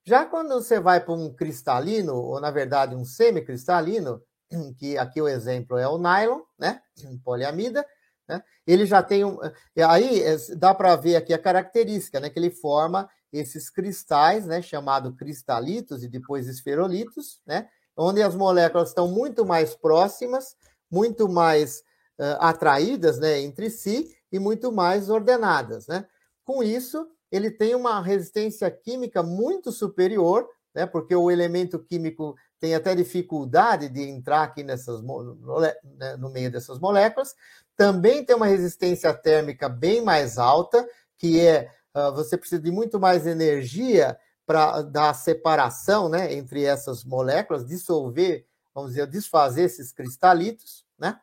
Já 0.07 0.23
quando 0.23 0.53
você 0.53 0.79
vai 0.79 1.03
para 1.03 1.13
um 1.13 1.33
cristalino, 1.33 2.15
ou 2.15 2.39
na 2.39 2.49
verdade 2.49 2.95
um 2.95 3.03
semicristalino, 3.03 4.23
que 4.79 4.97
aqui 4.97 5.21
o 5.21 5.27
exemplo 5.27 5.77
é 5.77 5.85
o 5.85 5.97
nylon, 5.97 6.39
né? 6.57 6.81
Poliamida, 7.25 7.85
né? 8.25 8.41
Ele 8.65 8.85
já 8.85 9.03
tem 9.03 9.25
um. 9.25 9.37
Aí 9.85 10.21
é, 10.21 10.37
dá 10.55 10.73
para 10.73 10.95
ver 10.95 11.17
aqui 11.17 11.33
a 11.33 11.37
característica, 11.37 12.21
né? 12.21 12.29
Que 12.29 12.39
ele 12.39 12.49
forma 12.49 13.09
esses 13.33 13.69
cristais, 13.69 14.45
né? 14.45 14.61
Chamado 14.61 15.13
cristalitos 15.13 16.01
e 16.05 16.07
depois 16.07 16.47
esferolitos, 16.47 17.41
né? 17.45 17.67
Onde 17.93 18.23
as 18.23 18.33
moléculas 18.33 18.89
estão 18.89 19.09
muito 19.09 19.45
mais 19.45 19.75
próximas, 19.75 20.55
muito 20.89 21.27
mais 21.27 21.79
uh, 22.17 22.39
atraídas, 22.39 23.19
né? 23.19 23.41
Entre 23.41 23.69
si 23.69 24.15
e 24.31 24.39
muito 24.39 24.71
mais 24.71 25.09
ordenadas, 25.09 25.85
né? 25.85 26.07
Com 26.45 26.63
isso, 26.63 27.05
ele 27.31 27.51
tem 27.51 27.75
uma 27.75 28.01
resistência 28.01 28.69
química 28.71 29.21
muito 29.21 29.71
superior, 29.71 30.47
né? 30.73 30.85
Porque 30.85 31.15
o 31.15 31.31
elemento 31.31 31.79
químico 31.79 32.35
tem 32.59 32.75
até 32.75 32.95
dificuldade 32.95 33.89
de 33.89 34.01
entrar 34.01 34.43
aqui 34.43 34.63
nessas, 34.63 35.01
né, 35.01 36.15
no 36.17 36.29
meio 36.29 36.51
dessas 36.51 36.79
moléculas. 36.79 37.35
Também 37.75 38.25
tem 38.25 38.35
uma 38.35 38.47
resistência 38.47 39.13
térmica 39.13 39.69
bem 39.69 40.01
mais 40.01 40.37
alta, 40.37 40.87
que 41.17 41.39
é 41.39 41.71
uh, 41.95 42.11
você 42.13 42.37
precisa 42.37 42.61
de 42.61 42.71
muito 42.71 42.99
mais 42.99 43.27
energia 43.27 44.17
para 44.45 44.81
dar 44.81 45.13
separação 45.13 46.07
né, 46.07 46.33
entre 46.33 46.63
essas 46.63 47.03
moléculas, 47.03 47.65
dissolver, 47.65 48.45
vamos 48.73 48.91
dizer, 48.91 49.05
desfazer 49.07 49.63
esses 49.63 49.91
cristalitos. 49.91 50.85
Né? 50.97 51.19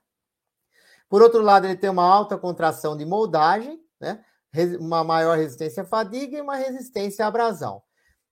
Por 1.09 1.23
outro 1.23 1.41
lado, 1.41 1.67
ele 1.67 1.77
tem 1.77 1.91
uma 1.91 2.05
alta 2.05 2.37
contração 2.37 2.97
de 2.97 3.05
moldagem, 3.05 3.81
né? 4.01 4.23
Uma 4.79 5.03
maior 5.03 5.37
resistência 5.37 5.83
à 5.83 5.87
fadiga 5.87 6.39
e 6.39 6.41
uma 6.41 6.57
resistência 6.57 7.25
à 7.25 7.29
abrasão. 7.29 7.83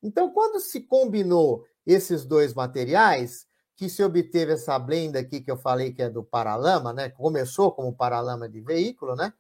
Então, 0.03 0.31
quando 0.33 0.61
se 0.61 0.81
combinou 0.81 1.64
esses 1.87 2.25
dois 2.25 2.55
materiais, 2.55 3.47
que 3.77 3.89
se 3.89 4.03
obteve 4.03 4.53
essa 4.53 4.79
blenda 4.79 5.18
aqui 5.18 5.41
que 5.41 5.51
eu 5.51 5.57
falei 5.57 5.93
que 5.93 6.03
é 6.03 6.09
do 6.09 6.23
paralama, 6.23 6.93
né? 6.93 7.09
Começou 7.09 7.73
como 7.73 7.93
paralama 7.93 8.49
de 8.49 8.61
veículo, 8.61 9.16
né? 9.16 9.33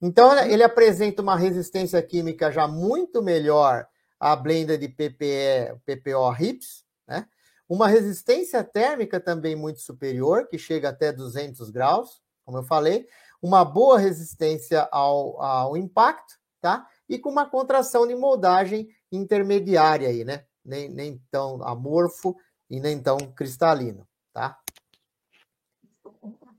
Então 0.00 0.32
ele 0.44 0.62
apresenta 0.62 1.20
uma 1.20 1.36
resistência 1.36 2.00
química 2.02 2.52
já 2.52 2.68
muito 2.68 3.22
melhor 3.22 3.86
à 4.18 4.36
blenda 4.36 4.78
de 4.78 4.88
PPE, 4.88 5.80
PPO 5.84 6.30
RIPS, 6.30 6.84
né? 7.06 7.26
Uma 7.68 7.88
resistência 7.88 8.62
térmica 8.64 9.18
também 9.18 9.54
muito 9.54 9.80
superior, 9.80 10.46
que 10.48 10.58
chega 10.58 10.88
até 10.88 11.12
200 11.12 11.70
graus, 11.70 12.20
como 12.44 12.58
eu 12.58 12.62
falei, 12.62 13.06
uma 13.42 13.64
boa 13.64 13.98
resistência 13.98 14.88
ao, 14.92 15.40
ao 15.42 15.76
impacto, 15.76 16.34
tá? 16.60 16.86
E 17.08 17.18
com 17.18 17.30
uma 17.30 17.48
contração 17.48 18.06
de 18.06 18.14
moldagem 18.14 18.88
intermediária 19.10 20.08
aí, 20.08 20.24
né? 20.24 20.44
nem, 20.64 20.88
nem 20.88 21.22
tão 21.30 21.62
amorfo 21.62 22.36
e 22.68 22.80
nem 22.80 23.00
tão 23.02 23.18
cristalino, 23.18 24.06
tá? 24.32 24.58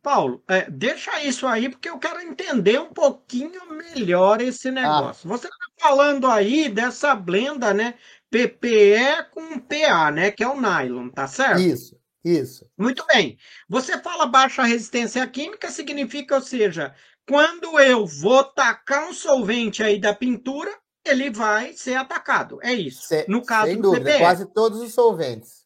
Paulo, 0.02 0.44
é, 0.48 0.70
deixa 0.70 1.22
isso 1.24 1.46
aí, 1.46 1.70
porque 1.70 1.88
eu 1.88 2.00
quero 2.00 2.20
entender 2.22 2.80
um 2.80 2.92
pouquinho 2.92 3.72
melhor 3.72 4.42
esse 4.42 4.70
ah. 4.70 4.72
negócio. 4.72 5.30
Ah. 5.32 5.38
Você 5.38 5.48
está 5.48 5.66
falando 5.80 6.28
aí 6.28 6.70
dessa 6.70 7.14
blenda, 7.14 7.72
né? 7.74 7.94
PPE 8.30 9.30
com 9.32 9.60
PA, 9.60 10.10
né? 10.10 10.32
Que 10.32 10.44
é 10.44 10.48
o 10.48 10.60
nylon, 10.60 11.10
tá 11.10 11.28
certo? 11.28 11.62
Isso, 11.62 11.96
isso. 12.24 12.70
Muito 12.78 13.06
bem. 13.08 13.38
Você 13.68 14.00
fala 14.00 14.26
baixa 14.26 14.64
resistência 14.64 15.26
química, 15.28 15.70
significa, 15.70 16.36
ou 16.36 16.42
seja, 16.42 16.94
quando 17.28 17.80
eu 17.80 18.06
vou 18.06 18.44
tacar 18.44 19.10
um 19.10 19.14
solvente 19.14 19.84
aí 19.84 20.00
da 20.00 20.14
pintura, 20.14 20.72
ele 21.04 21.30
vai 21.30 21.74
ser 21.74 21.96
atacado. 21.96 22.60
É 22.62 22.74
isso. 22.74 23.08
Se, 23.08 23.26
no 23.28 23.44
caso 23.44 23.72
sem 23.72 23.82
do 23.82 23.92
dúvida, 23.92 24.18
quase 24.20 24.46
todos 24.54 24.80
os 24.80 24.94
solventes. 24.94 25.66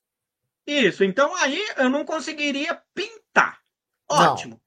Isso. 0.66 1.04
Então 1.04 1.36
aí 1.36 1.62
eu 1.78 1.90
não 1.90 2.06
conseguiria 2.06 2.82
pintar. 2.94 3.60
Ótimo. 4.10 4.62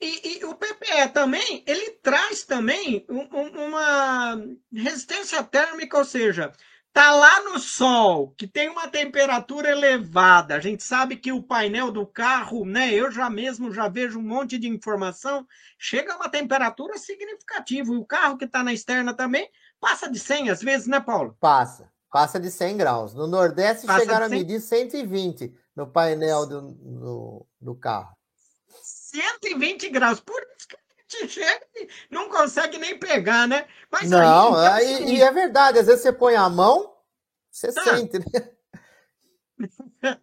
E, 0.00 0.38
e, 0.38 0.44
o 0.44 0.54
PPE 0.54 1.08
também, 1.14 1.64
ele 1.66 1.92
traz 2.02 2.44
também 2.44 3.06
um, 3.08 3.22
uma 3.66 4.36
resistência 4.70 5.42
térmica, 5.42 5.96
ou 5.96 6.04
seja, 6.04 6.52
tá 6.94 7.14
lá 7.14 7.42
no 7.42 7.58
sol, 7.58 8.32
que 8.38 8.46
tem 8.46 8.70
uma 8.70 8.88
temperatura 8.88 9.68
elevada. 9.68 10.54
A 10.54 10.60
gente 10.60 10.82
sabe 10.82 11.16
que 11.16 11.32
o 11.32 11.42
painel 11.42 11.90
do 11.90 12.06
carro, 12.06 12.64
né? 12.64 12.90
Eu 12.94 13.10
já 13.10 13.28
mesmo 13.28 13.70
já 13.70 13.88
vejo 13.88 14.18
um 14.18 14.22
monte 14.22 14.56
de 14.56 14.68
informação, 14.68 15.46
chega 15.78 16.14
a 16.14 16.16
uma 16.16 16.30
temperatura 16.30 16.96
significativa. 16.96 17.92
E 17.92 17.96
o 17.96 18.04
carro 18.06 18.38
que 18.38 18.46
está 18.46 18.62
na 18.62 18.72
externa 18.72 19.12
também 19.12 19.50
Passa 19.84 20.10
de 20.10 20.18
100 20.18 20.48
às 20.48 20.62
vezes, 20.62 20.86
né, 20.86 20.98
Paulo? 20.98 21.36
Passa. 21.38 21.92
Passa 22.10 22.40
de 22.40 22.50
100 22.50 22.78
graus. 22.78 23.12
No 23.12 23.26
Nordeste 23.26 23.86
Passa 23.86 24.00
chegaram 24.00 24.24
a 24.24 24.28
medir 24.30 24.58
120 24.58 25.54
no 25.76 25.86
painel 25.86 26.46
do, 26.46 26.60
do, 26.72 27.46
do 27.60 27.74
carro. 27.74 28.16
120 28.82 29.90
graus. 29.90 30.20
Por 30.20 30.42
isso 30.56 30.68
que 30.68 30.76
a 30.76 31.20
gente 31.20 31.34
chega 31.34 31.66
não 32.10 32.28
consegue 32.28 32.78
nem 32.78 32.98
pegar, 32.98 33.46
né? 33.46 33.66
Mas 33.90 34.10
não, 34.10 34.54
aí, 34.54 34.84
então, 34.84 35.00
e, 35.00 35.04
assim... 35.04 35.14
e, 35.16 35.22
é 35.22 35.32
verdade. 35.32 35.78
Às 35.78 35.86
vezes 35.86 36.02
você 36.02 36.12
põe 36.12 36.34
a 36.34 36.48
mão, 36.48 36.94
você 37.50 37.68
ah. 37.68 37.84
sente, 37.84 38.18
né? 38.18 38.50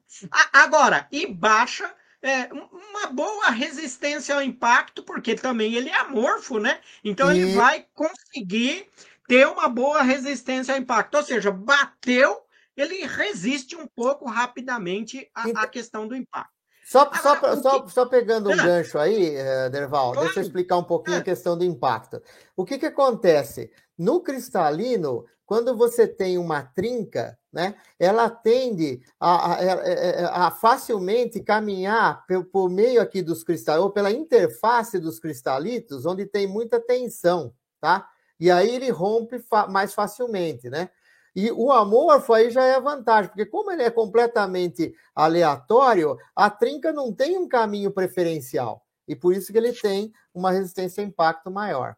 Agora, 0.53 1.07
e 1.11 1.25
baixa 1.25 1.91
é, 2.21 2.49
uma 2.53 3.07
boa 3.07 3.49
resistência 3.49 4.35
ao 4.35 4.41
impacto, 4.41 5.03
porque 5.03 5.35
também 5.35 5.73
ele 5.73 5.89
é 5.89 5.99
amorfo, 5.99 6.59
né? 6.59 6.79
Então 7.03 7.33
e... 7.33 7.39
ele 7.39 7.53
vai 7.55 7.85
conseguir 7.93 8.87
ter 9.27 9.47
uma 9.47 9.67
boa 9.67 10.01
resistência 10.01 10.73
ao 10.73 10.79
impacto. 10.79 11.15
Ou 11.15 11.23
seja, 11.23 11.51
bateu, 11.51 12.41
ele 12.75 13.05
resiste 13.05 13.75
um 13.75 13.87
pouco 13.87 14.25
rapidamente 14.25 15.29
à, 15.33 15.49
então, 15.49 15.69
questão 15.69 16.07
do 16.07 16.15
impacto. 16.15 16.50
Só, 16.91 17.03
Agora, 17.03 17.55
só, 17.55 17.61
só, 17.61 17.81
que... 17.83 17.93
só, 17.93 18.05
pegando 18.05 18.49
um 18.49 18.53
ah, 18.53 18.57
gancho 18.57 18.99
aí, 18.99 19.33
eh, 19.33 19.69
Derval, 19.69 20.11
claro. 20.11 20.25
deixa 20.25 20.41
eu 20.41 20.43
explicar 20.43 20.75
um 20.75 20.83
pouquinho 20.83 21.19
a 21.19 21.23
questão 21.23 21.57
do 21.57 21.63
impacto. 21.63 22.21
O 22.53 22.65
que, 22.65 22.77
que 22.77 22.87
acontece? 22.87 23.71
No 23.97 24.19
cristalino, 24.19 25.23
quando 25.45 25.73
você 25.77 26.05
tem 26.05 26.37
uma 26.37 26.63
trinca, 26.63 27.39
né, 27.49 27.75
ela 27.97 28.29
tende 28.29 28.99
a, 29.17 29.53
a, 29.53 30.47
a 30.47 30.51
facilmente 30.51 31.39
caminhar 31.39 32.25
por, 32.27 32.43
por, 32.43 32.69
meio 32.69 33.01
aqui 33.01 33.21
dos 33.21 33.41
cristais, 33.41 33.79
ou 33.79 33.89
pela 33.89 34.11
interface 34.11 34.99
dos 34.99 35.17
cristalitos, 35.17 36.05
onde 36.05 36.25
tem 36.25 36.45
muita 36.45 36.77
tensão, 36.77 37.53
tá? 37.79 38.05
E 38.37 38.51
aí 38.51 38.69
ele 38.69 38.89
rompe 38.89 39.39
fa 39.39 39.65
mais 39.65 39.93
facilmente, 39.93 40.69
né? 40.69 40.89
E 41.35 41.51
o 41.51 41.71
amorfo 41.71 42.33
aí 42.33 42.49
já 42.51 42.63
é 42.63 42.79
vantagem, 42.79 43.29
porque 43.29 43.45
como 43.45 43.71
ele 43.71 43.83
é 43.83 43.89
completamente 43.89 44.93
aleatório, 45.15 46.17
a 46.35 46.49
trinca 46.49 46.91
não 46.91 47.13
tem 47.13 47.37
um 47.37 47.47
caminho 47.47 47.91
preferencial. 47.91 48.85
E 49.07 49.15
por 49.15 49.33
isso 49.33 49.51
que 49.51 49.57
ele 49.57 49.73
tem 49.73 50.11
uma 50.33 50.51
resistência 50.51 51.03
a 51.03 51.07
impacto 51.07 51.49
maior. 51.49 51.95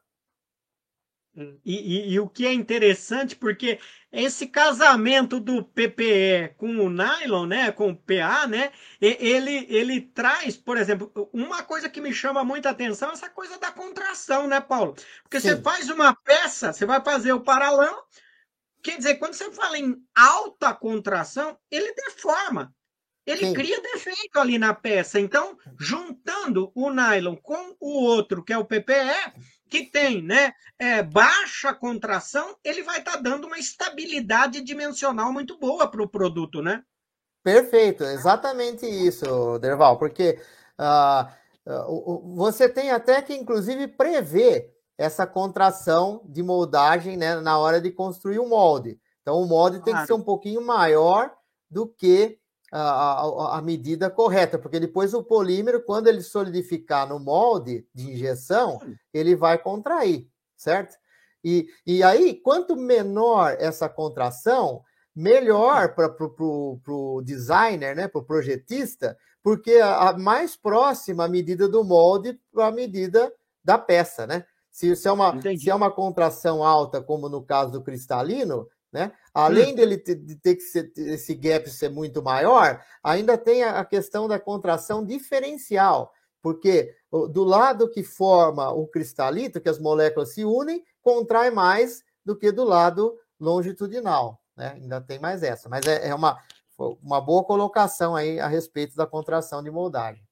E, 1.36 1.52
e, 1.66 2.14
e, 2.14 2.20
o 2.20 2.30
que 2.30 2.46
é 2.46 2.54
interessante, 2.54 3.36
porque 3.36 3.80
esse 4.12 4.46
casamento 4.46 5.40
do 5.40 5.64
PPE 5.64 6.54
com 6.58 6.78
o 6.78 6.92
nylon, 6.92 7.48
né, 7.48 7.72
com 7.72 7.90
o 7.90 7.96
PA, 7.96 8.46
né, 8.46 8.72
ele, 9.02 9.66
ele 9.68 10.00
traz, 10.02 10.56
por 10.56 10.78
exemplo, 10.78 11.12
uma 11.34 11.64
coisa 11.64 11.90
que 11.90 12.00
me 12.00 12.14
chama 12.14 12.44
muita 12.44 12.70
atenção 12.70 13.10
é 13.10 13.14
essa 13.14 13.32
coisa 13.32 13.58
da 13.58 13.72
contração, 13.72 14.48
né, 14.48 14.62
Paulo? 14.62 14.94
Porque 15.24 15.40
Sim. 15.40 15.50
você 15.50 15.62
faz 15.64 15.90
uma 15.90 16.14
peça, 16.14 16.72
você 16.72 16.86
vai 16.86 17.04
fazer 17.04 17.34
o 17.34 17.42
paralama, 17.42 18.04
quer 18.84 18.98
dizer, 18.98 19.16
quando 19.16 19.34
você 19.34 19.50
fala 19.52 19.78
em 19.78 19.96
alta 20.14 20.74
contração, 20.74 21.58
ele 21.72 21.94
deforma. 21.94 22.74
Ele 23.26 23.48
Sim. 23.48 23.54
cria 23.54 23.82
defeito 23.82 24.38
ali 24.38 24.58
na 24.58 24.74
peça. 24.74 25.18
Então, 25.20 25.58
juntando 25.80 26.72
o 26.76 26.92
nylon 26.92 27.38
com 27.38 27.76
o 27.80 28.04
outro, 28.04 28.44
que 28.44 28.52
é 28.52 28.58
o 28.58 28.66
PPE, 28.66 29.34
que 29.70 29.86
tem 29.86 30.22
né, 30.22 30.52
é, 30.78 31.02
baixa 31.02 31.74
contração, 31.74 32.58
ele 32.64 32.84
vai 32.84 33.00
estar 33.00 33.14
tá 33.14 33.18
dando 33.18 33.48
uma 33.48 33.58
estabilidade 33.58 34.62
dimensional 34.62 35.32
muito 35.32 35.58
boa 35.58 35.90
para 35.90 36.04
o 36.04 36.10
produto, 36.10 36.62
né? 36.62 36.84
Perfeito, 37.42 38.04
exatamente 38.04 38.86
isso, 38.86 39.58
Derval, 39.60 39.98
porque 39.98 40.40
uh, 40.80 41.72
uh, 41.72 42.36
você 42.36 42.70
tem 42.70 42.92
até 42.92 43.22
que, 43.22 43.34
inclusive, 43.34 43.88
prever 43.88 44.73
essa 44.98 45.26
contração 45.26 46.22
de 46.26 46.44
moldagem 46.44 47.18
né, 47.18 47.36
na 47.40 47.58
hora 47.58 47.82
de 47.82 47.92
construir 47.92 48.40
o 48.40 48.48
molde. 48.48 49.00
Então, 49.22 49.42
o 49.42 49.46
molde 49.46 49.78
claro. 49.78 49.86
tem 49.86 49.96
que 49.96 50.08
ser 50.08 50.14
um 50.14 50.22
pouquinho 50.22 50.62
maior 50.62 51.34
do 51.70 51.88
que 51.88 52.38
a, 52.72 52.82
a, 52.82 53.58
a, 53.58 53.62
medida 53.62 54.10
correta, 54.10 54.58
porque 54.58 54.80
depois 54.80 55.14
o 55.14 55.24
polímero, 55.24 55.84
quando 55.84 56.08
ele 56.08 56.22
solidificar 56.22 57.08
no 57.08 57.20
molde 57.20 57.88
de 57.94 58.12
injeção, 58.12 58.80
ele 59.14 59.36
vai 59.36 59.58
contrair, 59.58 60.28
certo? 60.56 60.96
E, 61.44 61.68
e 61.86 62.02
aí, 62.02 62.34
quanto 62.34 62.76
menor 62.76 63.56
essa 63.60 63.88
contração, 63.88 64.84
melhor 65.16 65.94
para 65.94 66.16
o 66.18 67.22
designer, 67.24 67.96
né, 67.96 68.08
para 68.08 68.22
o 68.22 68.26
projetista, 68.26 69.18
porque 69.44 69.76
a, 69.76 70.10
a, 70.10 70.18
mais 70.18 70.56
próxima 70.56 71.26
a 71.26 71.30
medida 71.30 71.68
do 71.68 71.84
molde 71.84 72.40
para 72.52 72.68
a 72.68 72.72
medida 72.72 73.32
da 73.64 73.78
peça, 73.78 74.26
né? 74.26 74.46
Se, 74.74 75.08
é 75.08 75.12
uma, 75.12 75.40
se 75.40 75.70
é 75.70 75.76
uma 75.76 75.92
contração 75.92 76.64
alta, 76.64 77.00
como 77.00 77.30
no 77.30 77.44
caso 77.44 77.72
do 77.72 77.84
cristalino, 77.84 78.68
né? 78.92 79.12
Além 79.32 79.72
hum. 79.72 79.76
dele 79.76 79.98
ter, 79.98 80.16
de 80.16 80.36
ter 80.36 80.56
que 80.56 80.62
ser, 80.62 80.92
esse 80.98 81.36
gap 81.36 81.70
ser 81.70 81.90
muito 81.90 82.24
maior, 82.24 82.84
ainda 83.04 83.38
tem 83.38 83.64
a 83.64 83.86
questão 83.86 84.28
da 84.28 84.40
contração 84.40 85.06
diferencial, 85.06 86.12
porque 86.42 86.96
do 87.32 87.44
lado 87.44 87.90
que 87.90 88.04
forma 88.04 88.72
o 88.72 88.88
cristalito, 88.88 89.62
que 89.62 89.70
as 89.70 89.80
moléculas 89.80 90.34
se 90.34 90.44
unem, 90.44 90.84
contrai 91.02 91.52
mais 91.52 92.04
do 92.26 92.36
que 92.36 92.52
do 92.52 92.64
lado 92.64 93.16
longitudinal. 93.40 94.42
Né? 94.58 94.74
Ainda 94.76 95.00
tem 95.00 95.20
mais 95.20 95.44
essa, 95.44 95.70
mas 95.70 95.86
é, 95.86 96.10
é 96.10 96.16
uma, 96.16 96.40
uma 97.02 97.22
boa 97.22 97.44
colocação 97.44 98.16
aí 98.16 98.40
a 98.40 98.48
respeito 98.48 98.96
da 98.96 99.06
contração 99.06 99.62
de 99.62 99.70
moldagem. 99.70 100.24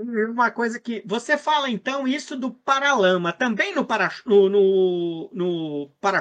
Uma 0.00 0.50
coisa 0.50 0.80
que. 0.80 1.02
Você 1.06 1.36
fala 1.36 1.68
então 1.68 2.08
isso 2.08 2.36
do 2.36 2.50
paralama, 2.52 3.32
também 3.32 3.74
no 3.74 3.84
para-choque? 3.84 4.28
No, 4.28 4.48
no, 4.48 5.30
no 5.32 5.90
para 6.00 6.20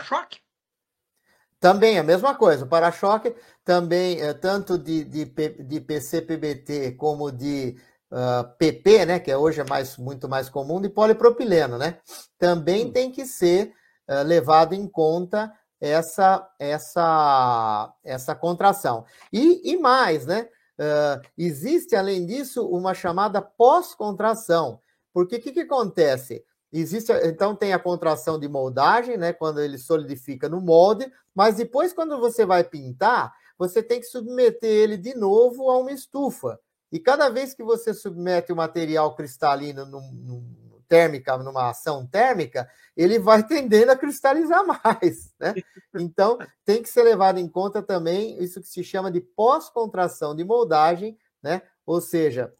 também 1.60 2.00
a 2.00 2.04
mesma 2.04 2.34
coisa, 2.36 2.64
o 2.64 2.68
para-choque 2.68 3.36
também, 3.66 4.22
é, 4.22 4.34
tanto 4.34 4.78
de, 4.78 5.04
de, 5.04 5.26
de 5.26 5.82
PCPBT 5.82 6.94
como 6.94 7.32
de 7.32 7.76
uh, 8.12 8.16
ah, 8.16 8.44
PP, 8.58 9.06
né, 9.06 9.20
que 9.20 9.30
é 9.30 9.38
hoje 9.38 9.60
é 9.60 9.66
mais, 9.66 9.98
muito 9.98 10.30
mais 10.30 10.50
comum, 10.50 10.80
de 10.80 10.90
polipropileno, 10.90 11.78
né? 11.78 12.00
Também 12.38 12.86
hum. 12.86 12.92
tem 12.92 13.12
que 13.12 13.26
ser 13.26 13.74
uh, 14.10 14.24
levado 14.26 14.74
em 14.74 14.88
conta 14.88 15.54
essa, 15.82 16.48
essa, 16.58 17.94
essa 18.04 18.36
contração. 18.36 19.06
E, 19.32 19.74
e 19.74 19.78
mais, 19.78 20.26
né? 20.26 20.48
Uh, 20.80 21.22
existe, 21.38 21.94
além 21.94 22.26
disso, 22.26 22.66
uma 22.66 22.94
chamada 22.94 23.42
pós-contração. 23.42 24.80
Porque 25.14 25.36
o 25.36 25.42
que, 25.42 25.52
que 25.52 25.60
acontece? 25.60 26.42
Existe, 26.72 27.12
então 27.26 27.54
tem 27.54 27.74
a 27.74 27.80
contração 27.80 28.40
de 28.40 28.48
moldagem, 28.48 29.18
né, 29.18 29.34
quando 29.34 29.60
ele 29.60 29.78
solidifica 29.78 30.48
no 30.48 30.62
molde, 30.62 31.12
mas 31.36 31.56
depois 31.56 31.92
quando 31.92 32.18
você 32.20 32.46
vai 32.46 32.64
pintar, 32.64 33.34
você 33.58 33.84
tem 33.84 34.00
que 34.00 34.06
submeter 34.06 34.70
ele 34.70 34.96
de 34.96 35.14
novo 35.16 35.70
a 35.70 35.78
uma 35.78 35.92
estufa. 35.92 36.58
E 36.92 37.00
cada 37.00 37.28
vez 37.30 37.54
que 37.54 37.64
você 37.64 37.94
submete 37.94 38.54
o 38.54 38.56
material 38.56 39.16
cristalino 39.16 39.86
num, 39.86 40.12
num, 40.12 40.69
térmica, 40.90 41.38
numa 41.38 41.70
ação 41.70 42.06
térmica, 42.06 42.70
ele 42.98 43.20
vai 43.20 43.44
tendendo 43.48 43.92
a 43.92 43.96
cristalizar 43.96 44.66
mais, 44.66 45.34
né? 45.40 45.54
Então, 45.96 46.38
tem 46.66 46.82
que 46.82 46.90
ser 46.90 47.04
levado 47.04 47.40
em 47.40 47.48
conta 47.48 47.82
também 47.82 48.42
isso 48.44 48.60
que 48.60 48.68
se 48.68 48.84
chama 48.84 49.12
de 49.12 49.22
pós-contração 49.22 50.36
de 50.36 50.44
moldagem, 50.44 51.18
né? 51.42 51.62
Ou 51.86 52.02
seja, 52.02 52.52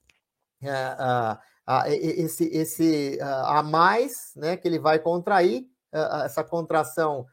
uh, 0.64 1.34
uh, 1.34 1.88
esse, 1.88 2.46
esse 2.46 3.20
a 3.22 3.62
mais, 3.64 4.32
né, 4.36 4.56
que 4.56 4.68
ele 4.68 4.80
vai 4.80 5.00
contrair, 5.00 5.68
essa 6.24 6.44
contração 6.44 7.26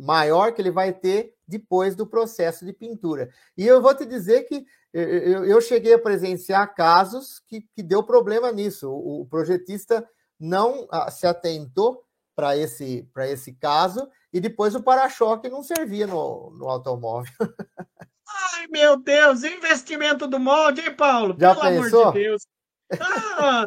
maior 0.00 0.52
que 0.52 0.62
ele 0.62 0.70
vai 0.70 0.92
ter 0.92 1.34
depois 1.46 1.94
do 1.94 2.06
processo 2.06 2.64
de 2.64 2.72
pintura. 2.72 3.28
E 3.56 3.66
eu 3.66 3.82
vou 3.82 3.94
te 3.94 4.06
dizer 4.06 4.44
que 4.44 4.64
eu, 4.92 5.60
cheguei 5.60 5.94
a 5.94 5.98
presenciar 5.98 6.74
casos 6.74 7.40
que, 7.48 7.62
que 7.74 7.82
deu 7.82 8.02
problema 8.02 8.52
nisso. 8.52 8.90
O, 8.90 9.26
projetista 9.26 10.06
não 10.38 10.86
se 11.10 11.26
atentou 11.26 12.04
para 12.34 12.56
esse, 12.56 13.08
esse 13.28 13.52
caso 13.54 14.08
e 14.32 14.40
depois 14.40 14.74
o 14.74 14.82
para-choque 14.82 15.48
não 15.48 15.62
servia 15.62 16.06
no, 16.06 16.50
no 16.50 16.68
automóvel. 16.68 17.32
Ai, 18.28 18.66
meu 18.68 18.96
Deus, 18.96 19.44
investimento 19.44 20.26
do 20.26 20.38
molde, 20.38 20.80
hein, 20.80 20.94
Paulo? 20.94 21.36
Já 21.38 21.54
Pelo 21.54 21.82
pensou? 21.82 22.00
amor 22.02 22.12
de 22.14 22.20
Deus. 22.20 22.46
Ah, 23.38 23.66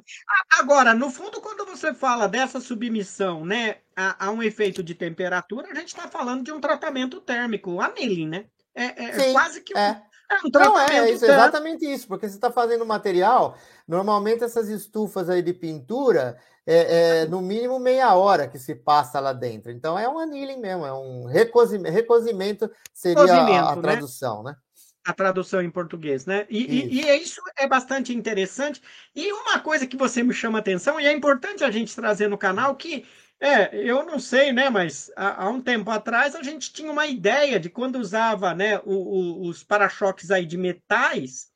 agora, 0.60 0.94
no 0.94 1.10
fundo, 1.10 1.42
quando 1.42 1.66
você 1.66 1.94
fala 1.94 2.28
dessa 2.28 2.60
submissão 2.60 3.44
né, 3.44 3.78
a, 3.96 4.28
a 4.28 4.32
um 4.32 4.42
efeito 4.42 4.84
de 4.84 4.94
temperatura, 4.94 5.72
a 5.72 5.76
gente 5.76 5.88
está 5.90 6.08
falando 6.08 6.44
de 6.44 6.52
um 6.52 6.62
tratamento 6.62 7.20
térmico, 7.20 7.82
annealing, 7.82 8.28
né? 8.28 8.46
É, 8.74 9.06
é 9.06 9.20
Sim, 9.20 9.32
quase 9.32 9.62
que 9.62 9.74
um, 9.74 9.80
é. 9.80 10.04
É 10.30 10.36
um 10.36 10.50
Não, 10.52 10.80
é, 10.80 11.12
isso, 11.12 11.26
exatamente 11.26 11.86
isso, 11.86 12.08
porque 12.08 12.28
você 12.28 12.36
está 12.36 12.52
fazendo 12.52 12.86
material, 12.86 13.58
normalmente 13.88 14.44
essas 14.44 14.70
estufas 14.70 15.30
aí 15.30 15.42
de 15.42 15.54
pintura, 15.54 16.38
é, 16.66 17.22
é, 17.22 17.26
no 17.28 17.42
mínimo 17.42 17.80
meia 17.80 18.16
hora 18.16 18.48
que 18.48 18.58
se 18.58 18.74
passa 18.74 19.20
lá 19.20 19.34
dentro. 19.34 19.72
Então 19.72 19.98
é 19.98 20.10
um 20.10 20.18
annealing 20.18 20.60
mesmo, 20.60 20.86
é 20.86 20.94
um 20.94 21.26
recozimento, 21.26 21.94
recozimento 21.94 22.72
seria 22.94 23.22
a, 23.22 23.72
a, 23.72 23.76
né? 23.76 23.82
tradução, 23.82 24.44
né? 24.44 24.52
né? 24.52 24.58
a 25.06 25.14
tradução 25.14 25.62
em 25.62 25.70
português, 25.70 26.26
né? 26.26 26.48
E 26.50 26.88
isso. 26.90 27.08
E, 27.08 27.12
e, 27.12 27.22
isso 27.22 27.42
é 27.58 27.68
bastante 27.68 28.12
interessante. 28.14 28.82
E 29.16 29.32
uma 29.32 29.60
coisa 29.60 29.86
que 29.86 29.96
você 29.96 30.24
me 30.24 30.34
chama 30.34 30.58
atenção, 30.58 31.00
e 31.00 31.06
é 31.06 31.12
importante 31.12 31.64
a 31.64 31.70
gente 31.70 31.96
trazer 31.96 32.28
no 32.28 32.38
canal, 32.38 32.76
que 32.76 33.06
é, 33.40 33.76
eu 33.76 34.06
não 34.06 34.20
sei, 34.20 34.52
né? 34.54 34.70
Mas 34.70 35.12
há, 35.16 35.44
há 35.44 35.50
um 35.50 35.62
tempo 35.62 35.92
atrás 35.92 36.36
a 36.36 36.44
gente 36.44 36.72
tinha 36.72 36.92
uma 36.92 37.06
ideia 37.06 37.60
de 37.60 37.70
quando 37.70 37.98
usava 37.98 38.54
né, 38.54 38.80
o, 38.80 38.94
o, 38.94 39.48
os 39.48 39.64
para-choques 39.64 40.32
aí 40.32 40.46
de 40.46 40.58
metais, 40.58 41.52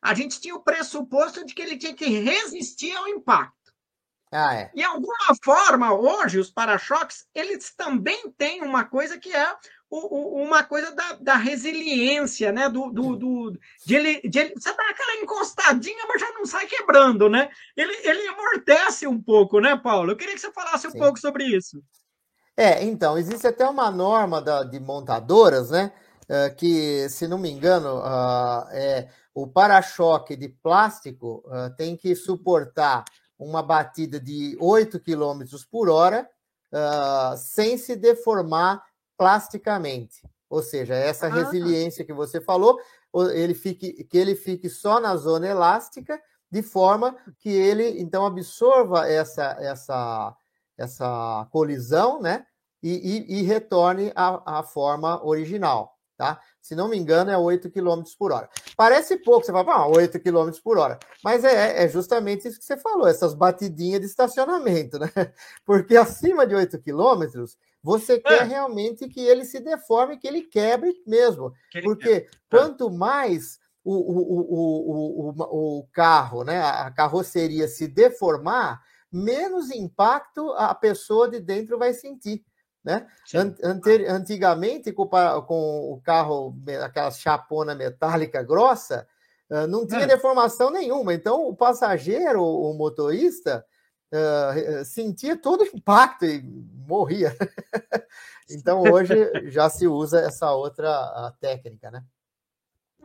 a 0.00 0.14
gente 0.14 0.40
tinha 0.40 0.54
o 0.54 0.62
pressuposto 0.62 1.44
de 1.44 1.54
que 1.54 1.62
ele 1.62 1.78
tinha 1.78 1.94
que 1.94 2.06
resistir 2.06 2.94
ao 2.96 3.08
impacto. 3.08 3.72
Ah, 4.32 4.54
é. 4.54 4.70
E 4.74 4.82
alguma 4.82 5.36
forma, 5.44 5.92
hoje, 5.92 6.38
os 6.38 6.50
para-choques, 6.50 7.26
eles 7.34 7.74
também 7.74 8.30
têm 8.32 8.62
uma 8.62 8.82
coisa 8.84 9.18
que 9.18 9.30
é 9.34 9.54
uma 9.92 10.64
coisa 10.64 10.90
da, 10.92 11.12
da, 11.20 11.36
resiliência, 11.36 12.50
né? 12.50 12.68
Do, 12.68 12.90
do, 12.90 13.14
do 13.14 13.58
de 13.84 13.94
ele, 13.94 14.20
de 14.26 14.38
ele, 14.38 14.54
você 14.54 14.74
dá 14.74 14.88
aquela 14.88 15.22
encostadinha, 15.22 16.06
mas 16.08 16.20
já 16.20 16.32
não 16.32 16.46
sai 16.46 16.66
quebrando, 16.66 17.28
né? 17.28 17.50
Ele, 17.76 17.94
ele 18.02 18.26
amortece 18.28 19.06
um 19.06 19.20
pouco, 19.20 19.60
né, 19.60 19.76
Paulo? 19.76 20.10
Eu 20.10 20.16
queria 20.16 20.34
que 20.34 20.40
você 20.40 20.50
falasse 20.50 20.90
Sim. 20.90 20.96
um 20.96 21.00
pouco 21.00 21.20
sobre 21.20 21.44
isso. 21.44 21.82
É, 22.56 22.82
então, 22.82 23.18
existe 23.18 23.46
até 23.46 23.66
uma 23.66 23.90
norma 23.90 24.40
da, 24.40 24.62
de 24.64 24.80
montadoras, 24.80 25.70
né? 25.70 25.92
Uh, 26.22 26.54
que, 26.56 27.08
se 27.10 27.28
não 27.28 27.36
me 27.36 27.50
engano, 27.50 27.98
uh, 27.98 28.66
é, 28.70 29.08
o 29.34 29.46
para-choque 29.46 30.36
de 30.36 30.48
plástico 30.48 31.44
uh, 31.46 31.74
tem 31.76 31.96
que 31.96 32.14
suportar 32.14 33.04
uma 33.38 33.62
batida 33.62 34.18
de 34.18 34.56
8 34.58 35.00
km 35.00 35.42
por 35.70 35.88
hora 35.90 36.28
sem 37.36 37.76
se 37.76 37.94
deformar 37.94 38.82
plasticamente. 39.22 40.28
Ou 40.50 40.60
seja, 40.60 40.94
essa 40.96 41.26
ah. 41.26 41.30
resiliência 41.30 42.04
que 42.04 42.12
você 42.12 42.40
falou, 42.40 42.76
ele 43.32 43.54
fique, 43.54 44.02
que 44.02 44.18
ele 44.18 44.34
fique 44.34 44.68
só 44.68 44.98
na 44.98 45.14
zona 45.14 45.46
elástica, 45.46 46.20
de 46.50 46.60
forma 46.60 47.16
que 47.38 47.48
ele 47.48 48.00
então 48.00 48.26
absorva 48.26 49.08
essa, 49.08 49.56
essa, 49.60 50.36
essa 50.76 51.48
colisão, 51.52 52.20
né? 52.20 52.44
E, 52.82 52.90
e, 52.90 53.38
e 53.38 53.42
retorne 53.42 54.12
à, 54.16 54.58
à 54.58 54.62
forma 54.64 55.24
original, 55.24 55.96
tá? 56.16 56.40
Se 56.60 56.74
não 56.74 56.88
me 56.88 56.98
engano, 56.98 57.30
é 57.30 57.38
8 57.38 57.70
km 57.70 58.02
por 58.18 58.32
hora. 58.32 58.50
Parece 58.76 59.18
pouco, 59.18 59.46
você 59.46 59.52
fala, 59.52 59.72
ah, 59.72 59.86
8 59.86 60.18
km 60.18 60.50
por 60.64 60.78
hora. 60.78 60.98
Mas 61.22 61.44
é, 61.44 61.84
é 61.84 61.88
justamente 61.88 62.48
isso 62.48 62.58
que 62.58 62.64
você 62.64 62.76
falou, 62.76 63.06
essas 63.06 63.34
batidinhas 63.34 64.00
de 64.00 64.06
estacionamento, 64.06 64.98
né? 64.98 65.08
Porque 65.64 65.96
acima 65.96 66.44
de 66.44 66.56
8 66.56 66.80
quilômetros, 66.80 67.56
você 67.82 68.14
é. 68.14 68.20
quer 68.20 68.46
realmente 68.46 69.08
que 69.08 69.20
ele 69.20 69.44
se 69.44 69.58
deforme, 69.60 70.16
que 70.18 70.28
ele 70.28 70.42
quebre 70.42 70.94
mesmo. 71.06 71.52
Que 71.70 71.82
Porque 71.82 72.28
quanto 72.48 72.90
mais 72.90 73.58
o, 73.84 73.94
o, 73.94 75.30
o, 75.30 75.78
o, 75.80 75.88
carro, 75.92 76.44
né, 76.44 76.62
a 76.62 76.90
carroceria 76.90 77.66
se 77.66 77.88
deformar, 77.88 78.80
menos 79.10 79.70
impacto 79.70 80.52
a 80.52 80.74
pessoa 80.74 81.28
de 81.28 81.40
dentro 81.40 81.78
vai 81.78 81.92
sentir. 81.92 82.44
Né? 82.84 83.06
antigamente, 84.08 84.92
com, 84.92 85.06
com, 85.06 85.92
o 85.92 86.00
carro, 86.04 86.56
aquela 86.84 87.12
chapona 87.12 87.76
metálica 87.76 88.42
grossa, 88.42 89.06
não 89.68 89.86
tinha 89.86 90.02
é. 90.02 90.06
deformação 90.06 90.70
nenhuma. 90.70 91.14
Então, 91.14 91.46
o 91.46 91.54
passageiro, 91.54 92.42
o 92.42 92.74
motorista, 92.74 93.64
uh, 94.12 94.84
sentia 94.84 95.36
todo 95.36 95.62
o 95.62 95.76
impacto 95.76 96.24
e 96.24 96.42
morria. 96.86 97.36
então 98.50 98.82
hoje 98.82 99.14
já 99.50 99.68
se 99.68 99.86
usa 99.86 100.20
essa 100.20 100.52
outra 100.52 101.34
técnica, 101.40 101.90
né? 101.90 102.04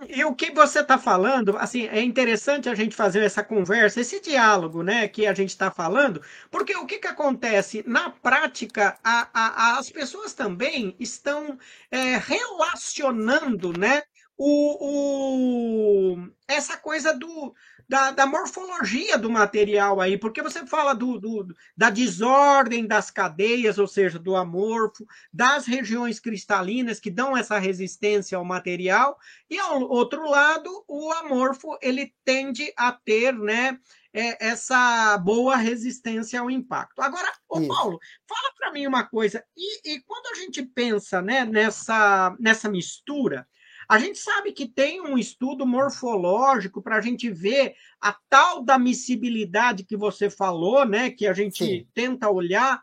E 0.07 0.23
o 0.23 0.35
que 0.35 0.51
você 0.51 0.81
está 0.81 0.95
falando, 0.99 1.57
assim, 1.57 1.87
é 1.87 1.99
interessante 2.03 2.69
a 2.69 2.75
gente 2.75 2.95
fazer 2.95 3.23
essa 3.23 3.43
conversa, 3.43 3.99
esse 3.99 4.19
diálogo, 4.21 4.83
né, 4.83 5.07
que 5.07 5.25
a 5.25 5.33
gente 5.33 5.49
está 5.49 5.71
falando, 5.71 6.21
porque 6.51 6.75
o 6.75 6.85
que, 6.85 6.99
que 6.99 7.07
acontece? 7.07 7.83
Na 7.87 8.11
prática, 8.11 8.95
a, 9.03 9.27
a, 9.33 9.79
as 9.79 9.89
pessoas 9.89 10.33
também 10.33 10.95
estão 10.99 11.57
é, 11.89 12.15
relacionando, 12.17 13.73
né, 13.75 14.03
o, 14.37 16.13
o, 16.13 16.29
essa 16.47 16.77
coisa 16.77 17.17
do, 17.17 17.55
da, 17.87 18.11
da, 18.11 18.25
morfologia 18.25 19.17
do 19.17 19.29
material 19.29 20.01
aí, 20.01 20.17
porque 20.17 20.41
você 20.41 20.65
fala 20.65 20.93
do, 20.93 21.19
do, 21.19 21.55
da 21.75 21.89
desordem 21.89 22.85
das 22.85 23.09
cadeias, 23.09 23.77
ou 23.77 23.87
seja, 23.87 24.19
do 24.19 24.35
amorfo, 24.35 25.05
das 25.31 25.65
regiões 25.65 26.19
cristalinas 26.19 26.99
que 26.99 27.09
dão 27.09 27.35
essa 27.35 27.57
resistência 27.57 28.37
ao 28.37 28.43
material, 28.43 29.17
e 29.49 29.57
ao 29.57 29.81
outro 29.81 30.29
lado, 30.29 30.69
o 30.87 31.11
amorfo 31.13 31.77
ele 31.81 32.13
tende 32.25 32.73
a 32.75 32.91
ter, 32.91 33.33
né, 33.33 33.79
é, 34.13 34.47
essa 34.47 35.17
boa 35.19 35.55
resistência 35.55 36.39
ao 36.39 36.49
impacto. 36.49 37.01
Agora, 37.01 37.31
ô 37.47 37.67
Paulo, 37.67 37.99
fala 38.27 38.53
para 38.57 38.71
mim 38.71 38.87
uma 38.87 39.03
coisa, 39.03 39.43
e, 39.55 39.93
e, 39.93 40.01
quando 40.01 40.35
a 40.35 40.39
gente 40.41 40.63
pensa 40.63 41.21
né, 41.21 41.45
nessa, 41.45 42.35
nessa 42.39 42.67
mistura, 42.67 43.47
a 43.87 43.97
gente 43.99 44.19
sabe 44.19 44.51
que 44.51 44.67
tem 44.67 45.01
um 45.01 45.17
estudo 45.17 45.65
morfológico 45.65 46.81
para 46.81 46.97
a 46.97 47.01
gente 47.01 47.29
ver 47.29 47.73
a 48.01 48.13
tal 48.29 48.61
da 48.63 48.77
miscibilidade 48.77 49.85
que 49.85 49.95
você 49.95 50.29
falou, 50.29 50.85
né? 50.85 51.09
Que 51.09 51.25
a 51.25 51.33
gente 51.33 51.63
Sim. 51.63 51.87
tenta 51.93 52.29
olhar. 52.29 52.81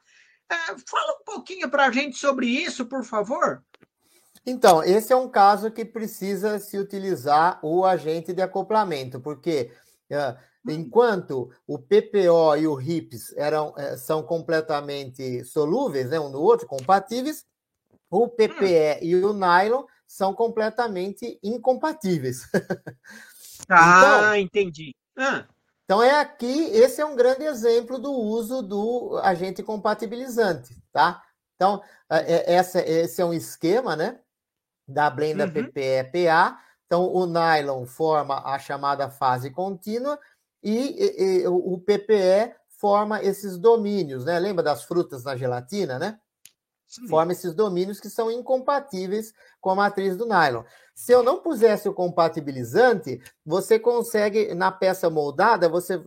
É, 0.50 0.56
fala 0.88 1.18
um 1.20 1.24
pouquinho 1.24 1.68
para 1.68 1.86
a 1.86 1.90
gente 1.90 2.16
sobre 2.16 2.46
isso, 2.46 2.86
por 2.86 3.04
favor. 3.04 3.62
Então, 4.46 4.82
esse 4.82 5.12
é 5.12 5.16
um 5.16 5.28
caso 5.28 5.70
que 5.70 5.84
precisa 5.84 6.58
se 6.58 6.78
utilizar 6.78 7.58
o 7.62 7.84
agente 7.84 8.32
de 8.32 8.42
acoplamento, 8.42 9.20
porque 9.20 9.70
uh, 10.10 10.70
enquanto 10.70 11.50
o 11.66 11.78
PPO 11.78 12.56
e 12.58 12.66
o 12.66 12.74
RIPS 12.74 13.34
eram, 13.36 13.70
uh, 13.70 13.96
são 13.96 14.22
completamente 14.22 15.44
solúveis, 15.44 16.10
né, 16.10 16.20
um 16.20 16.28
no 16.28 16.40
outro, 16.40 16.66
compatíveis, 16.66 17.44
o 18.10 18.28
PPE 18.28 19.00
hum. 19.00 19.04
e 19.04 19.16
o 19.16 19.32
nylon 19.32 19.84
são 20.06 20.34
completamente 20.34 21.38
incompatíveis. 21.42 22.48
Ah, 23.68 24.36
então, 24.36 24.36
entendi. 24.36 24.94
Ah. 25.16 25.46
Então 25.84 26.02
é 26.02 26.20
aqui, 26.20 26.64
esse 26.72 27.00
é 27.00 27.06
um 27.06 27.16
grande 27.16 27.44
exemplo 27.44 27.98
do 27.98 28.12
uso 28.12 28.60
do 28.62 29.18
agente 29.22 29.62
compatibilizante, 29.62 30.76
tá? 30.92 31.22
Então, 31.54 31.82
é, 32.10 32.34
é, 32.34 32.54
essa, 32.54 32.80
esse 32.80 33.20
é 33.20 33.24
um 33.24 33.32
esquema, 33.32 33.94
né? 33.94 34.18
Da 34.86 35.08
blenda 35.08 35.44
uhum. 35.44 35.52
PPE-PA. 35.52 36.58
Então, 36.86 37.12
o 37.12 37.26
nylon 37.26 37.86
forma 37.86 38.42
a 38.44 38.58
chamada 38.58 39.10
fase 39.10 39.50
contínua 39.50 40.18
e, 40.62 40.72
e, 40.72 41.42
e 41.42 41.46
o 41.46 41.78
PPE 41.78 42.54
forma 42.78 43.22
esses 43.22 43.56
domínios, 43.56 44.24
né? 44.24 44.38
Lembra 44.38 44.62
das 44.62 44.84
frutas 44.84 45.24
na 45.24 45.36
gelatina, 45.36 45.98
né? 45.98 46.18
Forma 47.08 47.32
esses 47.32 47.54
domínios 47.54 48.00
que 48.00 48.08
são 48.08 48.30
incompatíveis 48.30 49.32
com 49.60 49.70
a 49.70 49.74
matriz 49.74 50.16
do 50.16 50.26
nylon. 50.26 50.62
Se 50.94 51.12
eu 51.12 51.22
não 51.22 51.40
pusesse 51.40 51.88
o 51.88 51.94
compatibilizante, 51.94 53.20
você 53.44 53.78
consegue, 53.78 54.54
na 54.54 54.70
peça 54.70 55.10
moldada, 55.10 55.68
você 55.68 56.02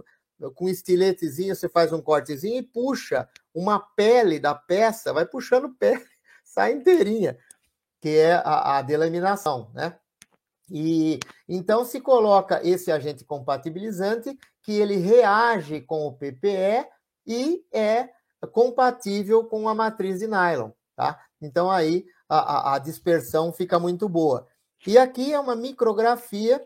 com 0.55 0.69
estiletezinho, 0.69 1.55
você 1.55 1.67
faz 1.67 1.91
um 1.91 2.01
cortezinho 2.01 2.59
e 2.59 2.63
puxa 2.63 3.27
uma 3.53 3.79
pele 3.79 4.39
da 4.39 4.53
peça, 4.53 5.11
vai 5.11 5.25
puxando 5.25 5.73
pele, 5.75 6.05
sai 6.45 6.73
inteirinha, 6.73 7.37
que 7.99 8.09
é 8.09 8.33
a, 8.33 8.77
a 8.77 8.81
delaminação, 8.81 9.71
né? 9.73 9.97
E 10.69 11.19
então 11.47 11.85
se 11.85 12.01
coloca 12.01 12.61
esse 12.67 12.91
agente 12.91 13.23
compatibilizante 13.23 14.37
que 14.61 14.73
ele 14.73 14.97
reage 14.97 15.81
com 15.81 16.05
o 16.05 16.13
PPE 16.13 16.85
e 17.25 17.65
é 17.71 18.09
compatível 18.51 19.45
com 19.45 19.67
a 19.69 19.73
matriz 19.73 20.19
de 20.19 20.27
nylon, 20.27 20.71
tá? 20.97 21.23
Então 21.39 21.69
aí 21.69 22.05
a, 22.27 22.73
a 22.73 22.79
dispersão 22.79 23.53
fica 23.53 23.79
muito 23.79 24.09
boa. 24.09 24.47
E 24.85 24.97
aqui 24.97 25.31
é 25.31 25.39
uma 25.39 25.55
micrografia, 25.55 26.61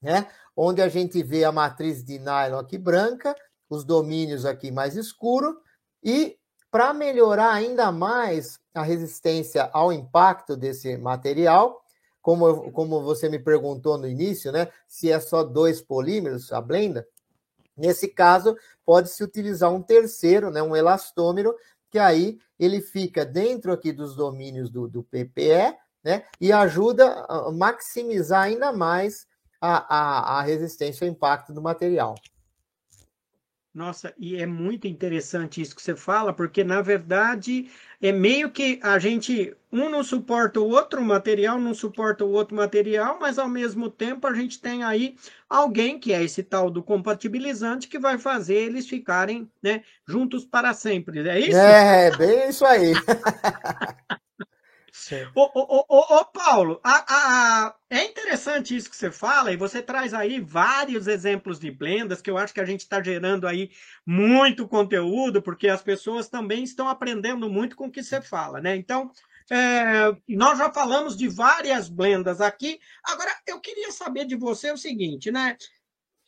né? 0.00 0.28
Onde 0.54 0.82
a 0.82 0.88
gente 0.88 1.22
vê 1.22 1.42
a 1.42 1.50
matriz 1.50 2.04
de 2.04 2.18
nylon 2.18 2.58
aqui 2.58 2.78
branca, 2.78 3.34
os 3.68 3.84
domínios 3.84 4.44
aqui 4.44 4.70
mais 4.70 4.94
escuro, 4.94 5.60
e 6.04 6.38
para 6.70 6.92
melhorar 6.92 7.52
ainda 7.52 7.90
mais 7.90 8.60
a 8.74 8.82
resistência 8.82 9.70
ao 9.72 9.92
impacto 9.92 10.56
desse 10.56 10.96
material, 10.98 11.82
como, 12.20 12.70
como 12.72 13.02
você 13.02 13.28
me 13.28 13.38
perguntou 13.38 13.96
no 13.96 14.06
início, 14.06 14.52
né? 14.52 14.68
Se 14.86 15.10
é 15.10 15.18
só 15.18 15.42
dois 15.42 15.80
polímeros, 15.80 16.52
a 16.52 16.60
blenda, 16.60 17.06
Nesse 17.76 18.08
caso, 18.08 18.56
pode-se 18.86 19.22
utilizar 19.22 19.70
um 19.70 19.82
terceiro, 19.82 20.50
né, 20.50 20.62
um 20.62 20.74
elastômero, 20.74 21.54
que 21.90 21.98
aí 21.98 22.38
ele 22.58 22.80
fica 22.80 23.24
dentro 23.24 23.72
aqui 23.72 23.92
dos 23.92 24.16
domínios 24.16 24.70
do, 24.70 24.88
do 24.88 25.02
PPE, 25.02 25.76
né, 26.02 26.24
e 26.40 26.52
ajuda 26.52 27.26
a 27.28 27.50
maximizar 27.50 28.44
ainda 28.44 28.72
mais 28.72 29.26
a, 29.60 29.96
a, 29.96 30.38
a 30.38 30.42
resistência 30.42 31.04
ao 31.04 31.10
impacto 31.10 31.52
do 31.52 31.60
material. 31.60 32.14
Nossa, 33.76 34.14
e 34.16 34.40
é 34.40 34.46
muito 34.46 34.88
interessante 34.88 35.60
isso 35.60 35.76
que 35.76 35.82
você 35.82 35.94
fala, 35.94 36.32
porque 36.32 36.64
na 36.64 36.80
verdade 36.80 37.70
é 38.00 38.10
meio 38.10 38.50
que 38.50 38.80
a 38.82 38.98
gente, 38.98 39.54
um 39.70 39.90
não 39.90 40.02
suporta 40.02 40.58
o 40.58 40.70
outro 40.70 41.02
material, 41.02 41.60
não 41.60 41.74
suporta 41.74 42.24
o 42.24 42.30
outro 42.30 42.56
material, 42.56 43.18
mas 43.20 43.38
ao 43.38 43.50
mesmo 43.50 43.90
tempo 43.90 44.26
a 44.26 44.32
gente 44.32 44.62
tem 44.62 44.82
aí 44.82 45.14
alguém 45.46 45.98
que 45.98 46.14
é 46.14 46.24
esse 46.24 46.42
tal 46.42 46.70
do 46.70 46.82
compatibilizante 46.82 47.86
que 47.86 47.98
vai 47.98 48.16
fazer 48.16 48.54
eles 48.54 48.88
ficarem 48.88 49.46
né, 49.62 49.82
juntos 50.08 50.42
para 50.42 50.72
sempre. 50.72 51.28
É 51.28 51.38
isso? 51.38 51.58
É, 51.58 52.16
bem 52.16 52.48
isso 52.48 52.64
aí. 52.64 52.94
Ô, 55.34 55.42
ô, 55.54 55.84
ô, 55.88 56.18
ô, 56.18 56.24
Paulo, 56.24 56.80
a, 56.82 56.90
a, 56.90 57.66
a, 57.66 57.76
é 57.90 58.04
interessante 58.04 58.74
isso 58.74 58.88
que 58.88 58.96
você 58.96 59.10
fala, 59.10 59.52
e 59.52 59.56
você 59.56 59.82
traz 59.82 60.14
aí 60.14 60.40
vários 60.40 61.06
exemplos 61.06 61.58
de 61.60 61.70
blendas, 61.70 62.22
que 62.22 62.30
eu 62.30 62.38
acho 62.38 62.54
que 62.54 62.60
a 62.60 62.64
gente 62.64 62.80
está 62.80 63.02
gerando 63.02 63.46
aí 63.46 63.70
muito 64.06 64.66
conteúdo, 64.66 65.42
porque 65.42 65.68
as 65.68 65.82
pessoas 65.82 66.28
também 66.28 66.64
estão 66.64 66.88
aprendendo 66.88 67.48
muito 67.50 67.76
com 67.76 67.86
o 67.86 67.90
que 67.90 68.02
você 68.02 68.22
fala, 68.22 68.60
né? 68.60 68.74
Então, 68.74 69.10
é, 69.50 70.16
nós 70.28 70.58
já 70.58 70.72
falamos 70.72 71.16
de 71.16 71.28
várias 71.28 71.88
blendas 71.88 72.40
aqui. 72.40 72.80
Agora, 73.04 73.30
eu 73.46 73.60
queria 73.60 73.92
saber 73.92 74.24
de 74.24 74.34
você 74.34 74.72
o 74.72 74.78
seguinte, 74.78 75.30
né? 75.30 75.56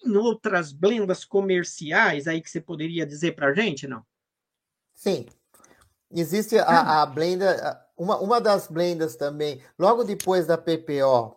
Em 0.04 0.14
outras 0.14 0.72
blendas 0.72 1.24
comerciais 1.24 2.28
aí 2.28 2.40
que 2.40 2.50
você 2.50 2.60
poderia 2.60 3.06
dizer 3.06 3.32
para 3.32 3.48
a 3.48 3.54
gente, 3.54 3.88
não? 3.88 4.04
Sim. 4.94 5.26
Existe 6.10 6.58
a, 6.58 6.64
ah. 6.64 7.02
a 7.02 7.06
blenda 7.06 7.87
uma, 7.98 8.18
uma 8.18 8.40
das 8.40 8.68
blendas 8.68 9.16
também, 9.16 9.60
logo 9.78 10.04
depois 10.04 10.46
da 10.46 10.56
PPO 10.56 11.36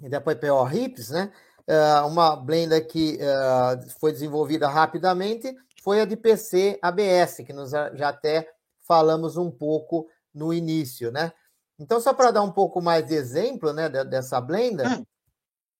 e 0.00 0.08
da 0.08 0.20
PPO 0.20 0.64
RIPS, 0.64 1.10
né? 1.10 1.32
Uh, 1.66 2.06
uma 2.06 2.36
blenda 2.36 2.80
que 2.80 3.18
uh, 3.18 3.90
foi 3.98 4.12
desenvolvida 4.12 4.68
rapidamente 4.68 5.54
foi 5.82 6.00
a 6.00 6.04
de 6.04 6.16
PC 6.16 6.78
ABS, 6.82 7.36
que 7.46 7.52
nós 7.52 7.70
já 7.70 8.08
até 8.08 8.50
falamos 8.86 9.36
um 9.36 9.50
pouco 9.50 10.08
no 10.34 10.52
início, 10.52 11.12
né? 11.12 11.32
Então, 11.78 12.00
só 12.00 12.14
para 12.14 12.30
dar 12.30 12.42
um 12.42 12.50
pouco 12.50 12.80
mais 12.80 13.06
de 13.06 13.14
exemplo 13.14 13.72
né, 13.72 13.88
dessa 13.88 14.40
blenda. 14.40 14.88
Hum, 14.88 15.04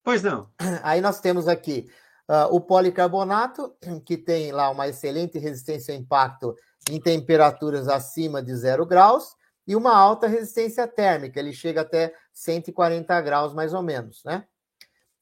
pois 0.03 0.23
não. 0.23 0.51
Aí 0.83 1.01
nós 1.01 1.21
temos 1.21 1.49
aqui 1.49 1.89
uh, 2.29 2.55
o 2.55 2.61
policarbonato, 2.61 3.75
que 4.05 4.17
tem 4.17 4.53
lá 4.53 4.71
uma 4.71 4.89
excelente 4.89 5.39
resistência 5.39 5.95
ao 5.95 6.01
impacto 6.01 6.55
em 6.91 7.01
temperaturas 7.01 7.89
acima 7.89 8.43
de 8.43 8.55
zero 8.55 8.85
graus 8.85 9.35
e 9.67 9.75
uma 9.75 9.97
alta 9.97 10.27
resistência 10.27 10.87
térmica, 10.87 11.41
ele 11.41 11.53
chega 11.53 11.81
até 11.81 12.15
140 12.33 13.21
graus 13.23 13.55
mais 13.55 13.73
ou 13.73 13.83
menos, 13.83 14.23
né? 14.25 14.47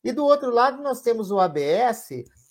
E 0.02 0.12
do 0.12 0.24
outro 0.24 0.50
lado 0.50 0.82
nós 0.82 1.00
temos 1.00 1.30
o 1.30 1.38
ABS, 1.38 2.08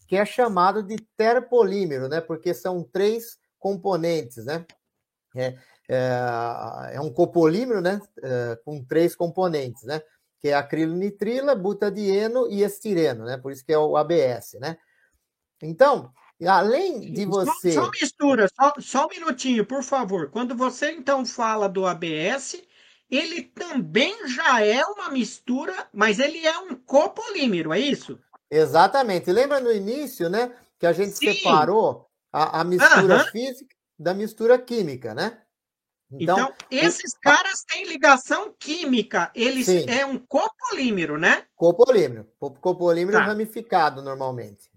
que 0.07 0.15
é 0.15 0.25
chamado 0.25 0.81
de 0.81 0.95
terpolímero, 1.17 2.07
né? 2.07 2.21
Porque 2.21 2.53
são 2.53 2.83
três 2.83 3.37
componentes, 3.59 4.45
né? 4.45 4.65
É, 5.35 5.57
é, 5.89 6.95
é 6.95 7.01
um 7.01 7.11
copolímero, 7.11 7.81
né? 7.81 7.99
É, 8.23 8.57
com 8.63 8.83
três 8.83 9.15
componentes, 9.15 9.83
né? 9.83 10.01
Que 10.39 10.49
é 10.49 10.53
acrilonitrila, 10.53 11.55
butadieno 11.55 12.47
e 12.49 12.63
estireno, 12.63 13.25
né? 13.25 13.37
Por 13.37 13.51
isso 13.51 13.65
que 13.65 13.73
é 13.73 13.77
o 13.77 13.97
ABS, 13.97 14.53
né? 14.59 14.77
Então, 15.61 16.11
Além 16.47 17.13
de 17.13 17.25
você. 17.25 17.71
Só, 17.71 17.85
só 17.85 17.91
mistura, 17.91 18.47
só, 18.59 18.73
só 18.79 19.05
um 19.05 19.09
minutinho, 19.09 19.65
por 19.65 19.83
favor. 19.83 20.29
Quando 20.31 20.55
você 20.55 20.91
então 20.91 21.25
fala 21.25 21.69
do 21.69 21.85
ABS, 21.85 22.61
ele 23.09 23.43
também 23.43 24.27
já 24.27 24.65
é 24.65 24.83
uma 24.85 25.09
mistura, 25.09 25.87
mas 25.93 26.19
ele 26.19 26.45
é 26.45 26.57
um 26.57 26.75
copolímero, 26.75 27.73
é 27.73 27.79
isso? 27.79 28.19
Exatamente. 28.49 29.31
Lembra 29.31 29.59
no 29.59 29.71
início, 29.71 30.29
né? 30.29 30.51
Que 30.79 30.87
a 30.87 30.93
gente 30.93 31.17
Sim. 31.17 31.33
separou 31.33 32.07
a, 32.31 32.61
a 32.61 32.63
mistura 32.63 33.25
física 33.31 33.75
da 33.99 34.13
mistura 34.13 34.57
química, 34.57 35.13
né? 35.13 35.37
Então, 36.11 36.37
então 36.37 36.53
esses 36.69 37.13
caras 37.13 37.63
têm 37.63 37.85
ligação 37.85 38.53
química. 38.59 39.31
Eles 39.35 39.65
sim. 39.65 39.85
é 39.87 40.05
um 40.05 40.17
copolímero, 40.17 41.17
né? 41.17 41.45
Copolímero. 41.55 42.27
Copolímero 42.59 43.17
tá. 43.17 43.23
ramificado, 43.23 44.01
normalmente. 44.01 44.70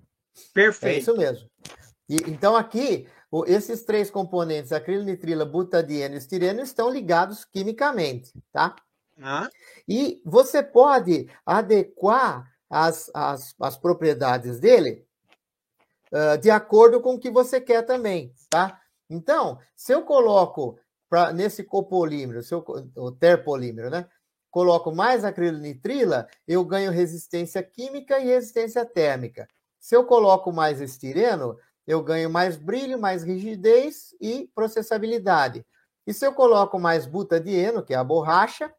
Perfeito. 0.52 0.96
É 0.96 0.98
isso 0.98 1.16
mesmo. 1.16 1.48
E, 2.08 2.16
então, 2.28 2.54
aqui, 2.54 3.08
o, 3.30 3.44
esses 3.46 3.84
três 3.84 4.10
componentes, 4.10 4.72
acrilonitrila, 4.72 5.44
butadieno 5.44 6.14
e 6.14 6.18
estireno, 6.18 6.60
estão 6.60 6.90
ligados 6.90 7.44
quimicamente, 7.44 8.32
tá? 8.52 8.76
Ah. 9.22 9.48
E 9.88 10.20
você 10.24 10.62
pode 10.62 11.28
adequar 11.46 12.50
as, 12.68 13.10
as, 13.14 13.54
as 13.60 13.76
propriedades 13.76 14.58
dele 14.58 15.06
uh, 16.12 16.38
de 16.38 16.50
acordo 16.50 17.00
com 17.00 17.14
o 17.14 17.18
que 17.18 17.30
você 17.30 17.60
quer 17.60 17.82
também, 17.82 18.32
tá? 18.50 18.80
Então, 19.08 19.58
se 19.76 19.92
eu 19.92 20.02
coloco 20.02 20.78
pra, 21.08 21.32
nesse 21.32 21.62
copolímero, 21.62 22.42
se 22.42 22.54
eu, 22.54 22.64
o 22.96 23.12
terpolímero, 23.12 23.90
né? 23.90 24.08
Coloco 24.50 24.94
mais 24.94 25.24
acrilonitrila, 25.24 26.28
eu 26.46 26.64
ganho 26.64 26.92
resistência 26.92 27.62
química 27.62 28.18
e 28.20 28.26
resistência 28.26 28.84
térmica. 28.84 29.48
Se 29.84 29.94
eu 29.94 30.02
coloco 30.06 30.50
mais 30.50 30.80
estireno, 30.80 31.58
eu 31.86 32.02
ganho 32.02 32.30
mais 32.30 32.56
brilho, 32.56 32.98
mais 32.98 33.22
rigidez 33.22 34.16
e 34.18 34.50
processabilidade. 34.54 35.62
E 36.06 36.14
se 36.14 36.26
eu 36.26 36.32
coloco 36.32 36.80
mais 36.80 37.04
butadieno, 37.04 37.82
que 37.82 37.92
é 37.92 37.96
a 37.98 38.02
borracha, 38.02 38.72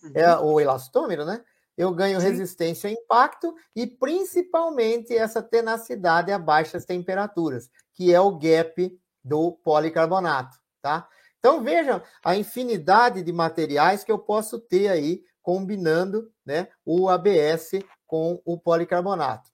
uhum. 0.00 0.12
é 0.14 0.38
o 0.38 0.60
elastômero, 0.60 1.24
né? 1.24 1.42
Eu 1.76 1.92
ganho 1.92 2.20
Sim. 2.20 2.28
resistência 2.28 2.88
ao 2.88 2.94
impacto 2.94 3.52
e 3.74 3.84
principalmente 3.84 5.12
essa 5.12 5.42
tenacidade 5.42 6.30
a 6.30 6.38
baixas 6.38 6.84
temperaturas, 6.84 7.68
que 7.92 8.14
é 8.14 8.20
o 8.20 8.38
gap 8.38 8.96
do 9.24 9.50
policarbonato, 9.64 10.56
tá? 10.80 11.08
Então 11.40 11.64
vejam 11.64 12.00
a 12.24 12.36
infinidade 12.36 13.24
de 13.24 13.32
materiais 13.32 14.04
que 14.04 14.12
eu 14.12 14.20
posso 14.20 14.60
ter 14.60 14.86
aí 14.86 15.24
combinando, 15.42 16.30
né, 16.46 16.68
o 16.84 17.08
ABS 17.08 17.72
com 18.06 18.40
o 18.44 18.56
policarbonato. 18.56 19.50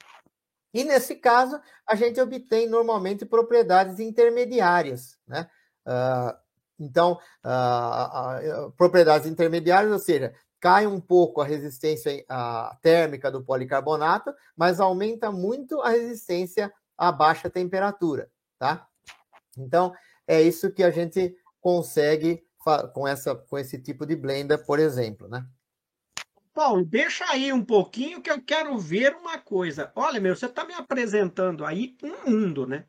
E 0.78 0.84
nesse 0.84 1.16
caso, 1.16 1.60
a 1.84 1.96
gente 1.96 2.20
obtém 2.20 2.68
normalmente 2.68 3.26
propriedades 3.26 3.98
intermediárias, 3.98 5.18
né? 5.26 5.50
Uh, 5.84 6.38
então, 6.78 7.18
uh, 7.44 8.66
uh, 8.66 8.72
propriedades 8.76 9.26
intermediárias, 9.26 9.90
ou 9.90 9.98
seja, 9.98 10.32
cai 10.60 10.86
um 10.86 11.00
pouco 11.00 11.40
a 11.40 11.44
resistência 11.44 12.24
térmica 12.80 13.28
do 13.28 13.42
policarbonato, 13.42 14.32
mas 14.56 14.78
aumenta 14.78 15.32
muito 15.32 15.80
a 15.80 15.88
resistência 15.88 16.72
a 16.96 17.10
baixa 17.10 17.50
temperatura, 17.50 18.30
tá? 18.56 18.86
Então, 19.56 19.92
é 20.28 20.40
isso 20.40 20.70
que 20.70 20.84
a 20.84 20.92
gente 20.92 21.34
consegue 21.60 22.40
com, 22.94 23.08
essa, 23.08 23.34
com 23.34 23.58
esse 23.58 23.82
tipo 23.82 24.06
de 24.06 24.14
blender, 24.14 24.64
por 24.64 24.78
exemplo, 24.78 25.26
né? 25.26 25.44
Paulo, 26.58 26.84
deixa 26.84 27.24
aí 27.30 27.52
um 27.52 27.64
pouquinho 27.64 28.20
que 28.20 28.28
eu 28.28 28.42
quero 28.42 28.76
ver 28.76 29.14
uma 29.14 29.38
coisa. 29.38 29.92
Olha, 29.94 30.20
meu, 30.20 30.34
você 30.34 30.46
está 30.46 30.64
me 30.64 30.74
apresentando 30.74 31.64
aí 31.64 31.96
um 32.02 32.28
mundo, 32.28 32.66
né? 32.66 32.84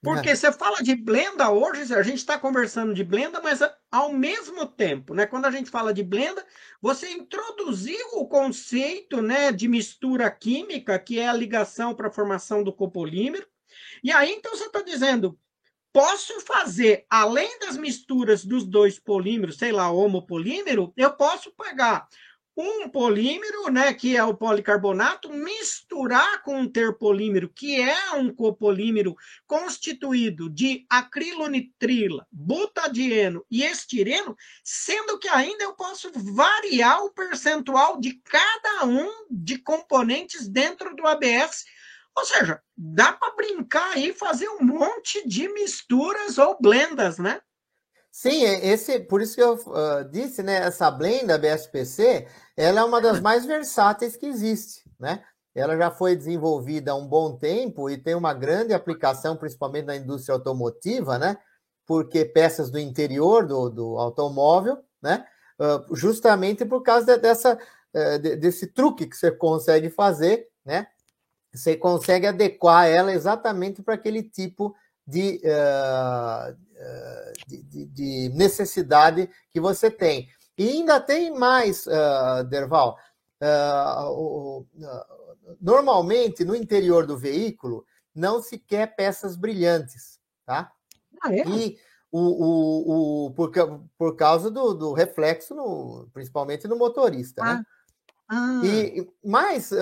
Porque 0.00 0.28
é. 0.28 0.36
você 0.36 0.52
fala 0.52 0.80
de 0.84 0.94
blenda 0.94 1.50
hoje, 1.50 1.92
a 1.92 2.02
gente 2.04 2.18
está 2.18 2.38
conversando 2.38 2.94
de 2.94 3.02
blenda, 3.02 3.40
mas 3.42 3.58
ao 3.90 4.12
mesmo 4.12 4.64
tempo, 4.66 5.14
né? 5.14 5.26
Quando 5.26 5.46
a 5.46 5.50
gente 5.50 5.68
fala 5.68 5.92
de 5.92 6.04
blenda, 6.04 6.46
você 6.80 7.10
introduziu 7.10 8.06
o 8.12 8.28
conceito, 8.28 9.20
né, 9.20 9.50
de 9.50 9.66
mistura 9.66 10.30
química, 10.30 10.96
que 10.96 11.18
é 11.18 11.26
a 11.26 11.32
ligação 11.32 11.96
para 11.96 12.06
a 12.06 12.12
formação 12.12 12.62
do 12.62 12.72
copolímero. 12.72 13.48
E 14.00 14.12
aí, 14.12 14.30
então, 14.30 14.56
você 14.56 14.66
está 14.66 14.80
dizendo, 14.80 15.36
posso 15.92 16.40
fazer, 16.42 17.04
além 17.10 17.58
das 17.58 17.76
misturas 17.76 18.44
dos 18.44 18.64
dois 18.64 18.96
polímeros, 18.96 19.56
sei 19.56 19.72
lá, 19.72 19.90
homopolímero, 19.90 20.92
eu 20.96 21.12
posso 21.14 21.50
pegar 21.50 22.06
um 22.60 22.88
polímero, 22.88 23.70
né, 23.70 23.94
que 23.94 24.16
é 24.16 24.24
o 24.24 24.34
policarbonato, 24.34 25.32
misturar 25.32 26.42
com 26.42 26.58
um 26.58 26.68
terpolímero, 26.68 27.48
que 27.48 27.80
é 27.80 28.12
um 28.16 28.34
copolímero 28.34 29.14
constituído 29.46 30.50
de 30.50 30.84
acrilonitrila, 30.90 32.26
butadieno 32.32 33.46
e 33.48 33.62
estireno, 33.62 34.36
sendo 34.64 35.20
que 35.20 35.28
ainda 35.28 35.62
eu 35.62 35.74
posso 35.74 36.10
variar 36.12 37.04
o 37.04 37.12
percentual 37.12 38.00
de 38.00 38.20
cada 38.24 38.86
um 38.86 39.08
de 39.30 39.58
componentes 39.58 40.48
dentro 40.48 40.96
do 40.96 41.06
ABS. 41.06 41.64
Ou 42.16 42.24
seja, 42.24 42.60
dá 42.76 43.12
para 43.12 43.36
brincar 43.36 43.92
aí, 43.92 44.12
fazer 44.12 44.48
um 44.48 44.64
monte 44.64 45.24
de 45.28 45.48
misturas 45.52 46.38
ou 46.38 46.58
blendas, 46.60 47.18
né? 47.18 47.40
Sim, 48.10 48.42
esse, 48.42 49.00
por 49.00 49.20
isso 49.22 49.34
que 49.34 49.42
eu 49.42 49.54
uh, 49.54 50.04
disse, 50.10 50.42
né? 50.42 50.56
Essa 50.56 50.90
blend 50.90 51.26
da 51.26 51.38
BSPC, 51.38 52.26
ela 52.56 52.80
é 52.80 52.84
uma 52.84 53.00
das 53.00 53.20
mais 53.20 53.44
versáteis 53.44 54.16
que 54.16 54.26
existe, 54.26 54.82
né? 54.98 55.22
Ela 55.54 55.76
já 55.76 55.90
foi 55.90 56.16
desenvolvida 56.16 56.92
há 56.92 56.94
um 56.94 57.06
bom 57.06 57.36
tempo 57.36 57.90
e 57.90 57.98
tem 57.98 58.14
uma 58.14 58.32
grande 58.32 58.72
aplicação, 58.72 59.36
principalmente 59.36 59.86
na 59.86 59.96
indústria 59.96 60.34
automotiva, 60.34 61.18
né? 61.18 61.36
Porque 61.86 62.24
peças 62.24 62.70
do 62.70 62.78
interior 62.78 63.46
do, 63.46 63.68
do 63.68 63.98
automóvel, 63.98 64.78
né? 65.02 65.24
Uh, 65.60 65.94
justamente 65.96 66.64
por 66.64 66.82
causa 66.82 67.04
de, 67.04 67.18
dessa, 67.18 67.58
uh, 67.94 68.18
de, 68.20 68.36
desse 68.36 68.68
truque 68.68 69.06
que 69.06 69.16
você 69.16 69.32
consegue 69.32 69.90
fazer, 69.90 70.46
né? 70.64 70.86
Você 71.52 71.76
consegue 71.76 72.26
adequar 72.26 72.86
ela 72.86 73.12
exatamente 73.12 73.82
para 73.82 73.94
aquele 73.94 74.22
tipo 74.22 74.74
de, 75.06 75.40
uh, 75.44 76.56
de, 77.46 77.62
de, 77.62 77.86
de, 77.86 78.28
necessidade 78.34 79.28
que 79.50 79.60
você 79.60 79.90
tem. 79.90 80.28
E 80.56 80.68
ainda 80.68 81.00
tem 81.00 81.30
mais, 81.30 81.86
uh, 81.86 82.44
Derval. 82.48 82.98
Uh, 83.40 84.66
normalmente, 85.60 86.44
no 86.44 86.54
interior 86.54 87.06
do 87.06 87.16
veículo, 87.16 87.84
não 88.14 88.42
se 88.42 88.58
quer 88.58 88.94
peças 88.96 89.36
brilhantes, 89.36 90.18
tá? 90.44 90.72
Ah, 91.22 91.32
é? 91.32 91.46
E 91.46 91.78
o, 92.10 92.20
o, 92.20 93.26
o, 93.26 93.30
por, 93.32 93.50
por 93.96 94.16
causa 94.16 94.50
do, 94.50 94.74
do 94.74 94.92
reflexo, 94.92 95.54
no, 95.54 96.08
principalmente 96.12 96.66
no 96.66 96.76
motorista, 96.76 97.42
ah. 97.42 97.54
né? 97.54 97.64
Ah. 98.30 98.60
E, 98.62 99.08
mas 99.24 99.72
uh, 99.72 99.76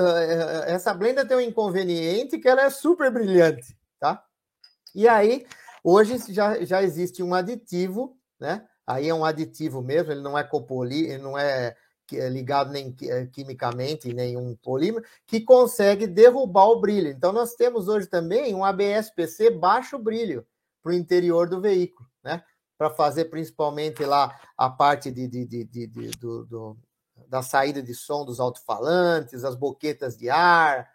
essa 0.66 0.94
blenda 0.94 1.26
tem 1.26 1.36
um 1.36 1.40
inconveniente 1.40 2.38
que 2.38 2.48
ela 2.48 2.62
é 2.62 2.70
super 2.70 3.10
brilhante, 3.10 3.76
tá? 3.98 4.22
E 4.94 5.08
aí, 5.08 5.44
hoje 5.86 6.18
já, 6.32 6.64
já 6.64 6.82
existe 6.82 7.22
um 7.22 7.32
aditivo, 7.32 8.18
né? 8.40 8.66
Aí 8.84 9.08
é 9.08 9.14
um 9.14 9.24
aditivo 9.24 9.80
mesmo, 9.80 10.10
ele 10.10 10.20
não 10.20 10.36
é 10.36 10.42
copoli, 10.42 11.06
ele 11.06 11.22
não 11.22 11.38
é, 11.38 11.76
é 12.12 12.28
ligado 12.28 12.72
nem 12.72 12.94
é, 13.02 13.26
quimicamente, 13.26 14.12
nenhum 14.12 14.56
polímero, 14.56 15.04
que 15.26 15.40
consegue 15.40 16.08
derrubar 16.08 16.66
o 16.66 16.80
brilho. 16.80 17.08
Então, 17.08 17.32
nós 17.32 17.54
temos 17.54 17.86
hoje 17.86 18.08
também 18.08 18.52
um 18.52 18.64
ABS-PC 18.64 19.50
baixo 19.50 19.96
brilho 19.96 20.44
para 20.82 20.90
o 20.90 20.94
interior 20.94 21.48
do 21.48 21.60
veículo, 21.60 22.08
né? 22.22 22.42
Para 22.76 22.90
fazer 22.90 23.26
principalmente 23.26 24.04
lá 24.04 24.36
a 24.56 24.68
parte 24.68 25.10
de, 25.10 25.28
de, 25.28 25.44
de, 25.46 25.64
de, 25.64 25.86
de 25.86 26.10
do, 26.18 26.44
do, 26.46 26.76
da 27.28 27.42
saída 27.42 27.82
de 27.82 27.94
som 27.94 28.24
dos 28.24 28.40
alto-falantes, 28.40 29.44
as 29.44 29.54
boquetas 29.54 30.16
de 30.16 30.30
ar, 30.30 30.88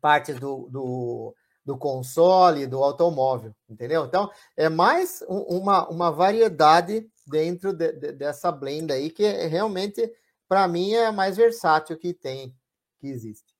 partes 0.00 0.38
do, 0.38 0.68
do, 0.70 1.34
do 1.64 1.76
console, 1.76 2.66
do 2.66 2.82
automóvel, 2.82 3.54
entendeu? 3.68 4.04
Então, 4.04 4.30
é 4.56 4.68
mais 4.68 5.24
uma, 5.28 5.88
uma 5.88 6.10
variedade 6.10 7.06
dentro 7.26 7.72
de, 7.72 7.92
de, 7.92 8.12
dessa 8.12 8.50
blend 8.50 8.92
aí, 8.92 9.10
que 9.10 9.24
é, 9.24 9.46
realmente, 9.46 10.12
para 10.48 10.66
mim, 10.66 10.92
é 10.92 11.06
a 11.06 11.12
mais 11.12 11.36
versátil 11.36 11.96
que 11.96 12.12
tem, 12.12 12.54
que 13.00 13.06
existe. 13.06 13.52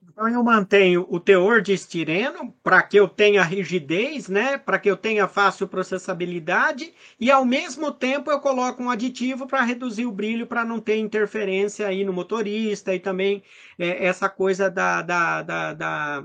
Então 0.00 0.28
eu 0.28 0.42
mantenho 0.42 1.06
o 1.10 1.18
teor 1.18 1.60
de 1.60 1.72
estireno 1.72 2.52
para 2.62 2.82
que 2.82 2.98
eu 2.98 3.08
tenha 3.08 3.42
rigidez, 3.42 4.28
né? 4.28 4.56
Para 4.56 4.78
que 4.78 4.88
eu 4.88 4.96
tenha 4.96 5.26
fácil 5.26 5.66
processabilidade 5.66 6.94
e 7.18 7.30
ao 7.30 7.44
mesmo 7.44 7.92
tempo 7.92 8.30
eu 8.30 8.40
coloco 8.40 8.82
um 8.82 8.90
aditivo 8.90 9.46
para 9.46 9.62
reduzir 9.62 10.06
o 10.06 10.12
brilho 10.12 10.46
para 10.46 10.64
não 10.64 10.80
ter 10.80 10.96
interferência 10.98 11.86
aí 11.86 12.04
no 12.04 12.12
motorista 12.12 12.94
e 12.94 13.00
também 13.00 13.42
é, 13.78 14.06
essa 14.06 14.28
coisa 14.28 14.70
da, 14.70 15.02
da, 15.02 15.42
da, 15.42 15.74
da 15.74 16.24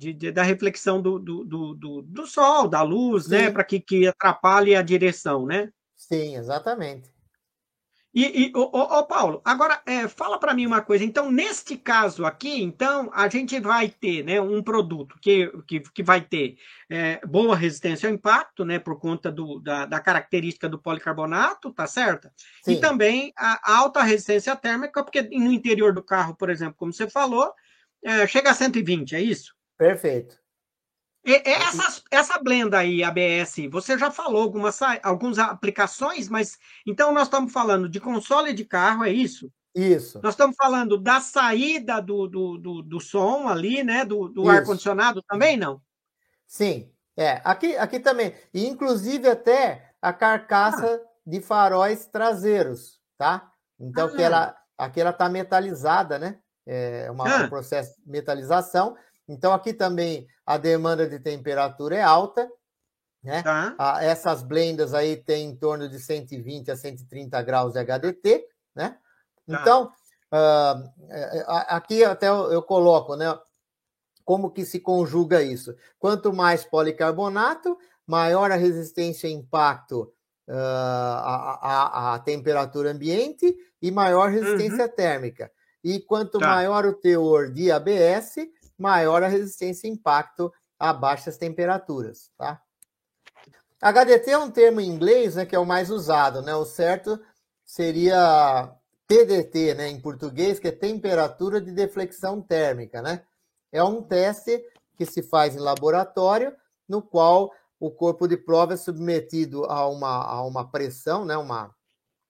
de, 0.00 0.14
de, 0.14 0.32
da 0.32 0.42
reflexão 0.42 1.00
do, 1.02 1.18
do, 1.18 1.44
do, 1.44 2.02
do, 2.02 2.26
sol, 2.26 2.66
da 2.66 2.80
luz, 2.80 3.28
né, 3.28 3.38
Sim. 3.38 3.44
né? 3.44 3.50
Para 3.50 3.64
que, 3.64 3.78
que 3.78 4.08
atrapalhe 4.08 4.74
a 4.74 4.80
direção, 4.80 5.44
né? 5.44 5.70
Sim, 5.94 6.36
exatamente. 6.36 7.10
E, 8.12 8.46
e 8.46 8.52
ô, 8.56 9.04
Paulo, 9.04 9.40
agora 9.44 9.80
é, 9.86 10.08
fala 10.08 10.36
para 10.38 10.54
mim 10.54 10.66
uma 10.66 10.80
coisa. 10.80 11.04
Então, 11.04 11.30
neste 11.30 11.76
caso 11.76 12.24
aqui, 12.24 12.60
então 12.62 13.08
a 13.12 13.28
gente 13.28 13.60
vai 13.60 13.88
ter, 13.88 14.24
né, 14.24 14.40
um 14.40 14.62
produto 14.62 15.16
que, 15.20 15.46
que, 15.68 15.80
que 15.80 16.02
vai 16.02 16.20
ter 16.22 16.56
é, 16.88 17.24
boa 17.24 17.54
resistência 17.54 18.08
ao 18.08 18.14
impacto, 18.14 18.64
né, 18.64 18.80
por 18.80 18.98
conta 18.98 19.30
do, 19.30 19.60
da, 19.60 19.84
da 19.84 20.00
característica 20.00 20.68
do 20.68 20.78
policarbonato, 20.78 21.72
tá 21.72 21.86
certo? 21.86 22.28
Sim. 22.64 22.72
E 22.72 22.80
também 22.80 23.32
a 23.36 23.76
alta 23.76 24.02
resistência 24.02 24.56
térmica, 24.56 25.04
porque 25.04 25.22
no 25.22 25.52
interior 25.52 25.92
do 25.92 26.02
carro, 26.02 26.34
por 26.34 26.50
exemplo, 26.50 26.74
como 26.76 26.92
você 26.92 27.08
falou, 27.08 27.52
é, 28.02 28.26
chega 28.26 28.50
a 28.50 28.54
120, 28.54 29.14
é 29.14 29.20
isso? 29.20 29.59
Perfeito. 29.80 30.38
E, 31.24 31.42
essa, 31.42 32.02
essa 32.10 32.38
blenda 32.38 32.76
aí, 32.76 33.02
ABS, 33.02 33.56
você 33.70 33.96
já 33.96 34.10
falou 34.10 34.42
algumas, 34.42 34.78
algumas 35.02 35.38
aplicações, 35.38 36.28
mas 36.28 36.58
então 36.86 37.14
nós 37.14 37.28
estamos 37.28 37.50
falando 37.50 37.88
de 37.88 37.98
console 37.98 38.52
de 38.52 38.62
carro, 38.66 39.04
é 39.04 39.10
isso? 39.10 39.50
Isso. 39.74 40.20
Nós 40.22 40.34
estamos 40.34 40.54
falando 40.54 40.98
da 40.98 41.18
saída 41.18 41.98
do, 41.98 42.26
do, 42.26 42.58
do, 42.58 42.82
do 42.82 43.00
som 43.00 43.48
ali, 43.48 43.82
né? 43.82 44.04
Do, 44.04 44.28
do 44.28 44.50
ar-condicionado 44.50 45.22
também, 45.22 45.56
não? 45.56 45.80
Sim. 46.46 46.92
É, 47.16 47.40
aqui, 47.42 47.74
aqui 47.78 48.00
também. 48.00 48.34
E 48.52 48.66
inclusive 48.66 49.30
até 49.30 49.94
a 50.02 50.12
carcaça 50.12 51.00
ah. 51.02 51.08
de 51.26 51.40
faróis 51.40 52.04
traseiros, 52.04 53.00
tá? 53.16 53.50
Então, 53.78 54.08
ah. 54.08 54.10
que 54.10 54.22
ela, 54.22 54.56
aqui 54.76 55.00
ela 55.00 55.10
está 55.10 55.26
metalizada, 55.30 56.18
né? 56.18 56.38
É 56.66 57.10
uma, 57.10 57.24
ah. 57.24 57.44
um 57.44 57.48
processo 57.48 57.98
de 58.04 58.10
metalização. 58.10 58.94
Então, 59.30 59.52
aqui 59.52 59.72
também 59.72 60.26
a 60.44 60.56
demanda 60.56 61.08
de 61.08 61.20
temperatura 61.20 61.94
é 61.94 62.02
alta, 62.02 62.50
né? 63.22 63.42
Tá. 63.42 63.76
Ah, 63.78 64.02
essas 64.02 64.42
blendas 64.42 64.92
aí 64.92 65.16
têm 65.16 65.50
em 65.50 65.56
torno 65.56 65.88
de 65.88 66.00
120 66.00 66.70
a 66.70 66.76
130 66.76 67.40
graus 67.42 67.74
de 67.74 67.78
HDT, 67.78 68.44
né? 68.74 68.98
Tá. 69.46 69.60
Então, 69.60 69.92
uh, 70.32 71.44
aqui 71.68 72.02
até 72.02 72.28
eu 72.28 72.60
coloco, 72.62 73.14
né? 73.14 73.26
Como 74.24 74.50
que 74.50 74.64
se 74.64 74.80
conjuga 74.80 75.42
isso? 75.42 75.76
Quanto 75.98 76.32
mais 76.32 76.64
policarbonato, 76.64 77.78
maior 78.04 78.50
a 78.50 78.56
resistência 78.56 79.28
a 79.28 79.32
impacto 79.32 80.12
uh, 80.48 80.52
à, 80.52 82.14
à, 82.14 82.18
temperatura 82.18 82.90
ambiente 82.90 83.54
e 83.80 83.92
maior 83.92 84.28
resistência 84.30 84.86
uhum. 84.86 84.92
térmica. 84.92 85.52
E 85.84 86.00
quanto 86.00 86.38
tá. 86.38 86.48
maior 86.48 86.84
o 86.84 86.92
teor 86.92 87.50
de 87.50 87.70
ABS, 87.70 88.34
maior 88.80 89.22
a 89.22 89.28
resistência 89.28 89.88
a 89.88 89.92
impacto 89.92 90.52
a 90.78 90.92
baixas 90.92 91.36
temperaturas, 91.36 92.30
tá? 92.36 92.60
HDT 93.82 94.30
é 94.30 94.38
um 94.38 94.50
termo 94.50 94.80
em 94.80 94.88
inglês, 94.88 95.36
né, 95.36 95.46
que 95.46 95.54
é 95.54 95.58
o 95.58 95.66
mais 95.66 95.90
usado, 95.90 96.42
né? 96.42 96.54
O 96.54 96.64
certo 96.64 97.20
seria 97.64 98.74
TDT, 99.06 99.74
né, 99.74 99.88
em 99.88 100.00
português, 100.00 100.58
que 100.58 100.68
é 100.68 100.72
temperatura 100.72 101.60
de 101.60 101.72
deflexão 101.72 102.40
térmica, 102.40 103.00
né? 103.00 103.22
É 103.72 103.82
um 103.82 104.02
teste 104.02 104.62
que 104.96 105.06
se 105.06 105.22
faz 105.22 105.56
em 105.56 105.60
laboratório, 105.60 106.54
no 106.88 107.00
qual 107.00 107.52
o 107.78 107.90
corpo 107.90 108.28
de 108.28 108.36
prova 108.36 108.74
é 108.74 108.76
submetido 108.76 109.64
a 109.64 109.88
uma, 109.88 110.24
a 110.24 110.42
uma 110.44 110.70
pressão, 110.70 111.24
né, 111.24 111.36
uma, 111.36 111.74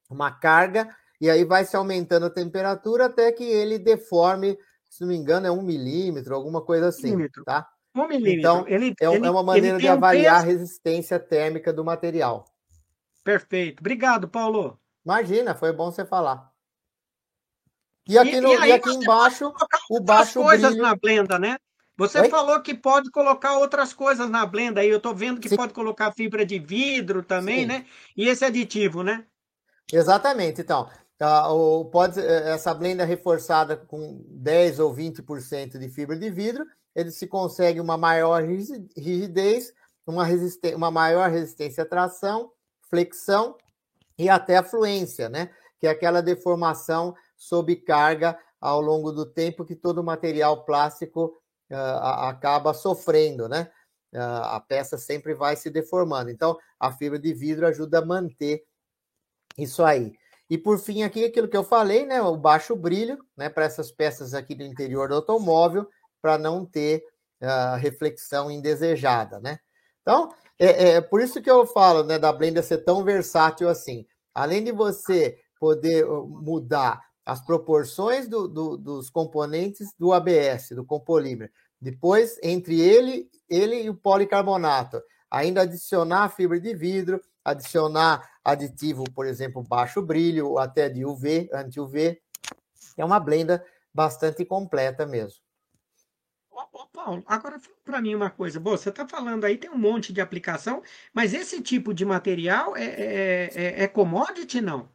uma 0.09 0.31
carga, 0.31 0.95
e 1.21 1.29
aí 1.29 1.45
vai 1.45 1.65
se 1.65 1.77
aumentando 1.77 2.27
a 2.27 2.31
temperatura 2.31 3.07
até 3.07 3.33
que 3.33 3.45
ele 3.45 3.79
deforme, 3.79 4.57
se 4.91 5.03
não 5.03 5.09
me 5.09 5.17
engano, 5.17 5.47
é 5.47 5.51
um 5.51 5.63
milímetro, 5.63 6.35
alguma 6.35 6.61
coisa 6.61 6.89
assim, 6.89 7.13
milímetro. 7.13 7.45
tá? 7.45 7.67
Um 7.95 8.09
milímetro. 8.09 8.39
Então, 8.41 8.69
ele, 8.69 8.95
é, 9.01 9.07
ele, 9.07 9.27
é 9.27 9.31
uma 9.31 9.43
maneira 9.43 9.79
de 9.79 9.89
avaliar 9.89 10.37
um 10.37 10.39
a 10.39 10.45
resistência 10.45 11.19
térmica 11.19 11.73
do 11.73 11.85
material. 11.85 12.45
Perfeito. 13.23 13.81
Obrigado, 13.81 14.29
Paulo. 14.29 14.79
Imagina, 15.05 15.55
foi 15.55 15.73
bom 15.73 15.91
você 15.93 16.05
falar. 16.05 16.51
E 18.09 18.19
aqui, 18.19 18.41
no, 18.41 18.53
e, 18.53 18.69
e 18.69 18.73
aqui 18.73 18.91
embaixo, 18.91 19.53
o 19.89 20.01
baixo 20.01 20.43
coisas 20.43 20.71
brilho... 20.71 20.83
na 20.83 20.97
blenda, 20.97 21.39
né? 21.39 21.57
Você 21.97 22.21
Oi? 22.21 22.31
falou 22.31 22.61
que 22.61 22.75
pode 22.75 23.11
colocar 23.11 23.59
outras 23.59 23.93
coisas 23.93 24.29
na 24.29 24.45
blenda 24.45 24.81
aí. 24.81 24.89
Eu 24.89 24.97
estou 24.97 25.15
vendo 25.15 25.41
que 25.41 25.51
Sim. 25.51 25.57
pode 25.57 25.73
colocar 25.73 26.13
fibra 26.13 26.45
de 26.45 26.59
vidro 26.59 27.23
também, 27.23 27.61
Sim. 27.61 27.67
né? 27.67 27.87
E 28.17 28.27
esse 28.29 28.45
aditivo, 28.45 29.03
né? 29.03 29.25
Exatamente. 29.93 30.63
Então, 30.63 30.89
tá, 31.21 31.53
o, 31.53 31.85
pode, 31.85 32.19
eh, 32.19 32.51
essa 32.51 32.73
blenda 32.73 33.05
reforçada 33.05 33.77
com 33.77 34.25
10 34.27 34.81
ou 34.81 34.95
20% 34.95 35.79
de 35.79 35.87
fibra 35.91 36.17
de 36.17 36.31
vidro, 36.31 36.65
ele 36.97 37.11
se 37.11 37.27
consegue 37.27 37.79
uma 37.79 37.99
maior 37.99 38.43
rigidez, 38.43 39.71
uma, 40.07 40.25
uma 40.75 40.91
maior 40.91 41.29
resistência 41.29 41.83
à 41.83 41.87
tração, 41.87 42.51
flexão 42.89 43.55
e 44.19 44.31
até 44.31 44.57
a 44.57 44.63
fluência, 44.63 45.29
né? 45.29 45.51
Que 45.79 45.87
é 45.87 45.91
aquela 45.91 46.23
deformação 46.23 47.15
sob 47.37 47.77
carga 47.77 48.39
ao 48.59 48.81
longo 48.81 49.13
do 49.13 49.27
tempo 49.27 49.65
que 49.65 49.77
todo 49.77 50.03
material 50.03 50.65
plástico 50.65 51.39
uh, 51.71 52.03
acaba 52.29 52.73
sofrendo, 52.73 53.47
né? 53.47 53.71
Uh, 54.11 54.43
a 54.45 54.61
peça 54.61 54.97
sempre 54.97 55.35
vai 55.35 55.55
se 55.55 55.69
deformando. 55.69 56.31
Então, 56.31 56.59
a 56.79 56.91
fibra 56.91 57.19
de 57.19 57.35
vidro 57.35 57.67
ajuda 57.67 57.99
a 57.99 58.05
manter 58.05 58.65
isso 59.59 59.85
aí. 59.85 60.15
E 60.51 60.59
por 60.59 60.81
fim, 60.81 61.05
aqui 61.05 61.25
aquilo 61.25 61.47
que 61.47 61.57
eu 61.57 61.63
falei, 61.63 62.05
né? 62.05 62.21
O 62.21 62.37
baixo 62.37 62.75
brilho, 62.75 63.25
né? 63.37 63.49
Para 63.49 63.65
essas 63.65 63.93
peças 63.93 64.35
aqui 64.35 64.53
do 64.53 64.65
interior 64.65 65.09
do 65.09 65.15
automóvel, 65.15 65.89
para 66.21 66.37
não 66.37 66.67
ter 66.67 67.05
uh, 67.41 67.77
reflexão 67.79 68.51
indesejada, 68.51 69.39
né? 69.39 69.61
Então, 70.03 70.35
é, 70.59 70.89
é, 70.89 71.01
por 71.01 71.21
isso 71.21 71.41
que 71.41 71.51
eu 71.51 71.65
falo, 71.65 72.03
né? 72.03 72.19
Da 72.19 72.33
Blender 72.33 72.65
ser 72.65 72.79
tão 72.79 73.05
versátil 73.05 73.69
assim. 73.69 74.05
Além 74.35 74.65
de 74.65 74.73
você 74.73 75.39
poder 75.61 76.05
mudar 76.05 77.01
as 77.25 77.41
proporções 77.41 78.27
do, 78.27 78.49
do, 78.49 78.77
dos 78.77 79.09
componentes 79.09 79.95
do 79.97 80.13
ABS, 80.13 80.71
do 80.71 80.85
compolímero. 80.85 81.53
Depois, 81.81 82.37
entre 82.43 82.81
ele, 82.81 83.31
ele 83.49 83.83
e 83.83 83.91
o 83.91 83.95
policarbonato, 83.95 85.01
ainda 85.31 85.63
adicionar 85.63 86.31
fibra 86.31 86.59
de 86.59 86.75
vidro, 86.75 87.21
adicionar 87.45 88.29
aditivo, 88.45 89.05
por 89.15 89.27
exemplo, 89.27 89.63
baixo 89.63 90.03
brilho, 90.03 90.59
até 90.59 90.89
de 90.89 91.05
UV, 91.05 91.49
anti-UV. 91.53 92.21
É 92.97 93.05
uma 93.05 93.21
blenda 93.21 93.65
bastante 93.93 94.45
completa 94.45 95.07
mesmo. 95.07 95.41
Ô, 96.73 96.87
Paulo, 96.87 97.23
agora 97.27 97.59
para 97.85 98.01
mim 98.01 98.15
uma 98.15 98.31
coisa. 98.31 98.61
Bom, 98.61 98.73
você 98.73 98.91
está 98.91 99.07
falando 99.07 99.45
aí, 99.45 99.57
tem 99.57 99.71
um 99.71 99.79
monte 99.79 100.13
de 100.13 100.21
aplicação, 100.21 100.83
mas 101.13 101.33
esse 101.33 101.63
tipo 101.63 101.95
de 101.95 102.05
material 102.05 102.77
é, 102.77 102.85
é, 102.85 103.51
é, 103.55 103.83
é 103.85 103.89
commodity, 103.89 104.61
não? 104.61 104.89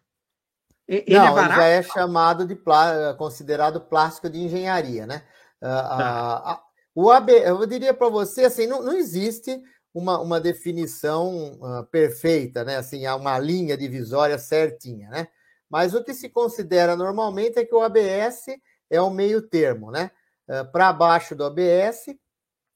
Ele 0.88 1.16
é 1.16 1.18
não, 1.18 1.39
é 1.39 1.46
ele 1.46 1.56
já 1.56 1.66
é 1.66 1.84
chamado 1.84 2.46
de 2.46 2.56
plá, 2.56 3.16
considerado 3.16 3.82
plástico 3.82 4.30
de 4.30 4.39
engenharia, 4.39 5.08
né? 5.08 5.24
Tá. 5.60 6.62
o 6.93 7.10
AB, 7.10 7.32
eu 7.32 7.66
diria 7.66 7.93
para 7.93 8.08
você 8.08 8.46
assim, 8.46 8.68
não, 8.68 8.84
não 8.84 8.93
existe 8.93 9.60
uma, 9.96 10.20
uma 10.20 10.41
definição 10.41 11.54
uh, 11.54 11.86
perfeita, 11.86 12.66
né? 12.66 12.76
Assim, 12.76 13.06
há 13.06 13.16
uma 13.16 13.39
linha 13.39 13.78
divisória 13.78 14.38
certinha, 14.38 15.10
né? 15.10 15.30
Mas 15.70 15.93
o 15.93 16.04
que 16.04 16.14
se 16.14 16.28
considera 16.28 16.98
normalmente 16.98 17.58
é 17.58 17.66
que 17.66 17.74
o 17.74 17.82
ABS 17.82 18.48
é 18.89 19.00
o 19.00 19.10
meio 19.10 19.41
termo, 19.41 19.91
né? 19.91 20.12
Uh, 20.50 20.70
para 20.70 20.91
baixo 20.91 21.34
do 21.34 21.46
ABS 21.46 22.14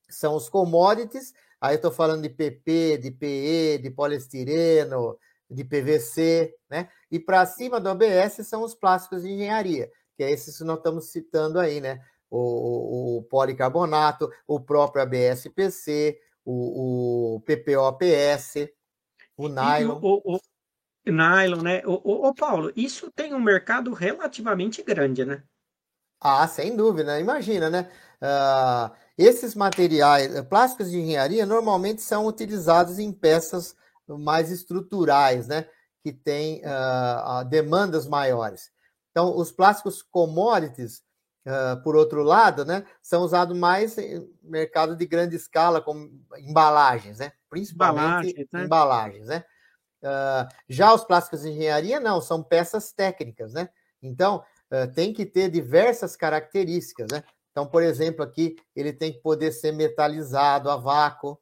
são 0.10 0.34
os 0.34 0.48
commodities, 0.48 1.34
aí 1.60 1.76
estou 1.76 1.92
falando 1.92 2.22
de 2.22 2.30
PP, 2.30 2.98
de 3.00 3.12
PE, 3.12 3.80
de 3.84 3.92
poliestireno, 3.92 5.18
de 5.52 5.66
PVC, 5.66 6.56
né? 6.70 6.88
E 7.12 7.20
para 7.20 7.46
cima 7.46 7.82
do 7.82 7.90
ABS 7.90 8.48
são 8.48 8.64
os 8.64 8.74
plásticos 8.74 9.24
de 9.24 9.30
engenharia, 9.30 9.92
que 10.16 10.24
é 10.24 10.32
esses 10.32 10.58
que 10.58 10.64
nós 10.64 10.78
estamos 10.78 11.12
citando 11.12 11.60
aí, 11.60 11.82
né? 11.82 12.02
O, 12.32 13.18
o 13.18 13.24
policarbonato, 13.24 14.32
o 14.48 14.60
próprio 14.60 15.02
ABS-PC, 15.02 16.18
o, 16.50 17.36
o 17.36 17.42
PPOPS, 17.42 18.70
o 19.38 19.48
nylon. 19.48 20.00
O, 20.02 20.36
o, 20.36 20.40
nylon, 21.06 21.62
né? 21.62 21.82
O, 21.86 22.28
o, 22.28 22.34
Paulo, 22.34 22.72
isso 22.76 23.12
tem 23.12 23.34
um 23.34 23.40
mercado 23.40 23.94
relativamente 23.94 24.82
grande, 24.82 25.24
né? 25.24 25.44
Ah, 26.20 26.48
sem 26.48 26.76
dúvida, 26.76 27.20
imagina, 27.20 27.70
né? 27.70 27.90
Uh, 28.22 28.94
esses 29.18 29.56
materiais, 29.56 30.42
plásticos 30.46 30.90
de 30.90 30.98
engenharia, 31.00 31.46
normalmente 31.46 32.02
são 32.02 32.26
utilizados 32.26 33.00
em 33.00 33.12
peças 33.14 33.76
mais 34.08 34.52
estruturais, 34.52 35.48
né? 35.48 35.70
Que 36.04 36.12
têm 36.12 36.62
uh, 36.66 37.46
demandas 37.48 38.08
maiores. 38.08 38.72
Então, 39.12 39.38
os 39.38 39.52
plásticos 39.52 40.02
commodities, 40.02 41.04
uh, 41.46 41.82
por 41.84 41.96
outro 41.96 42.24
lado, 42.24 42.66
né, 42.66 42.86
são 43.02 43.24
usados 43.24 43.58
mais 43.58 43.98
em 43.98 44.28
mercado 44.44 44.96
de 44.96 45.06
grande 45.06 45.36
escala, 45.36 45.82
como 45.82 46.10
embalagens, 46.38 47.20
né? 47.20 47.32
Principalmente 47.50 48.30
embalagens, 48.30 48.48
né? 48.52 48.64
embalagens, 48.64 49.28
né? 49.28 49.44
Uh, 50.02 50.48
já 50.68 50.94
os 50.94 51.04
plásticos 51.04 51.42
de 51.42 51.50
engenharia, 51.50 52.00
não, 52.00 52.22
são 52.22 52.42
peças 52.42 52.92
técnicas, 52.92 53.54
né? 53.54 53.70
Então, 54.02 54.44
tem 54.94 55.12
que 55.12 55.26
ter 55.26 55.50
diversas 55.50 56.16
características, 56.16 57.08
né? 57.12 57.24
Então, 57.52 57.66
por 57.66 57.82
exemplo, 57.84 58.24
aqui 58.24 58.56
ele 58.76 58.94
tem 58.94 59.12
que 59.12 59.20
poder 59.20 59.52
ser 59.52 59.72
metalizado 59.72 60.70
a 60.70 60.78
vácuo, 60.78 61.38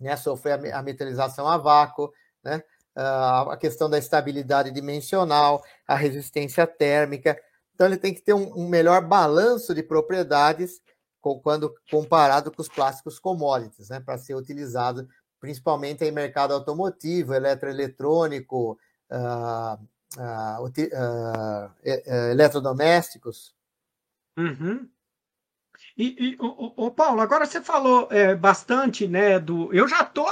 né, 0.00 0.16
sofrer 0.16 0.74
a 0.74 0.82
metalização 0.82 1.46
a 1.46 1.56
vácuo, 1.56 2.12
né, 2.42 2.62
a 2.94 3.56
questão 3.60 3.88
da 3.90 3.98
estabilidade 3.98 4.70
dimensional, 4.70 5.62
a 5.86 5.94
resistência 5.94 6.66
térmica. 6.66 7.38
Então, 7.76 7.86
ele 7.86 7.98
tem 7.98 8.14
que 8.14 8.22
ter 8.22 8.32
um, 8.32 8.54
um 8.56 8.66
melhor 8.66 9.06
balanço 9.06 9.74
de 9.74 9.82
propriedades 9.82 10.80
quando 11.20 11.74
comparado 11.90 12.50
com 12.50 12.62
os 12.62 12.68
plásticos 12.68 13.18
commodities, 13.18 13.90
né, 13.90 14.00
para 14.00 14.16
ser 14.16 14.34
utilizado 14.34 15.06
principalmente 15.38 16.04
em 16.04 16.10
mercado 16.10 16.54
automotivo, 16.54 17.34
eletroeletrônico, 17.34 18.78
uh, 19.10 19.74
uh, 20.16 20.64
uh, 20.64 21.70
eletrodomésticos. 22.30 23.54
Uhum. 24.38 24.88
E, 25.96 26.30
e 26.30 26.36
o, 26.40 26.86
o, 26.86 26.90
Paulo, 26.90 27.20
agora 27.20 27.44
você 27.44 27.60
falou 27.60 28.08
é, 28.10 28.34
bastante, 28.34 29.06
né, 29.06 29.38
do. 29.38 29.72
Eu 29.74 29.86
já 29.86 30.04
tô 30.04 30.26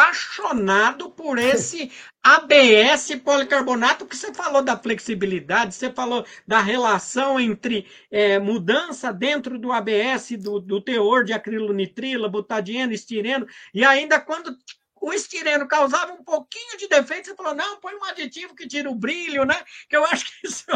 apaixonado 0.00 1.10
por 1.10 1.38
esse 1.38 1.92
ABS 2.22 3.14
policarbonato 3.22 4.06
que 4.06 4.16
você 4.16 4.32
falou 4.32 4.62
da 4.62 4.76
flexibilidade, 4.76 5.74
você 5.74 5.92
falou 5.92 6.24
da 6.46 6.60
relação 6.60 7.38
entre 7.38 7.86
é, 8.10 8.38
mudança 8.38 9.12
dentro 9.12 9.58
do 9.58 9.70
ABS 9.72 10.32
do, 10.38 10.58
do 10.58 10.80
teor 10.80 11.24
de 11.24 11.34
acrilonitrila, 11.34 12.28
butadieno, 12.28 12.94
estireno, 12.94 13.46
e 13.74 13.84
ainda 13.84 14.18
quando 14.18 14.56
o 15.00 15.12
estireno 15.12 15.66
causava 15.66 16.12
um 16.12 16.22
pouquinho 16.22 16.76
de 16.76 16.86
defeito, 16.86 17.28
você 17.28 17.34
falou, 17.34 17.54
não, 17.54 17.80
põe 17.80 17.94
um 17.94 18.04
aditivo 18.04 18.54
que 18.54 18.68
tira 18.68 18.90
o 18.90 18.94
brilho, 18.94 19.44
né? 19.44 19.56
Que 19.88 19.96
eu 19.96 20.04
acho 20.04 20.26
que 20.26 20.32
isso, 20.46 20.66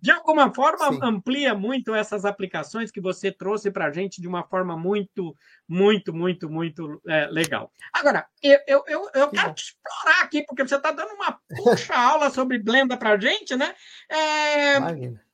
de 0.00 0.10
alguma 0.10 0.54
forma, 0.54 0.92
Sim. 0.92 1.00
amplia 1.02 1.54
muito 1.54 1.94
essas 1.94 2.24
aplicações 2.24 2.90
que 2.90 3.00
você 3.00 3.32
trouxe 3.32 3.70
para 3.70 3.86
a 3.86 3.92
gente 3.92 4.20
de 4.20 4.28
uma 4.28 4.44
forma 4.44 4.76
muito, 4.76 5.34
muito, 5.68 6.14
muito, 6.14 6.48
muito 6.48 7.02
é, 7.08 7.26
legal. 7.26 7.72
Agora, 7.92 8.26
eu, 8.42 8.60
eu, 8.66 8.84
eu, 8.86 9.10
eu 9.14 9.28
quero 9.30 9.54
te 9.54 9.64
explorar 9.64 10.22
aqui, 10.22 10.44
porque 10.44 10.66
você 10.66 10.76
está 10.76 10.92
dando 10.92 11.12
uma 11.14 11.38
puxa 11.56 11.94
aula 11.94 12.30
sobre 12.30 12.58
Blenda 12.58 12.96
para 12.96 13.10
a 13.10 13.18
gente, 13.18 13.56
né? 13.56 13.74
É, 14.08 14.76
Imagina 14.76 15.29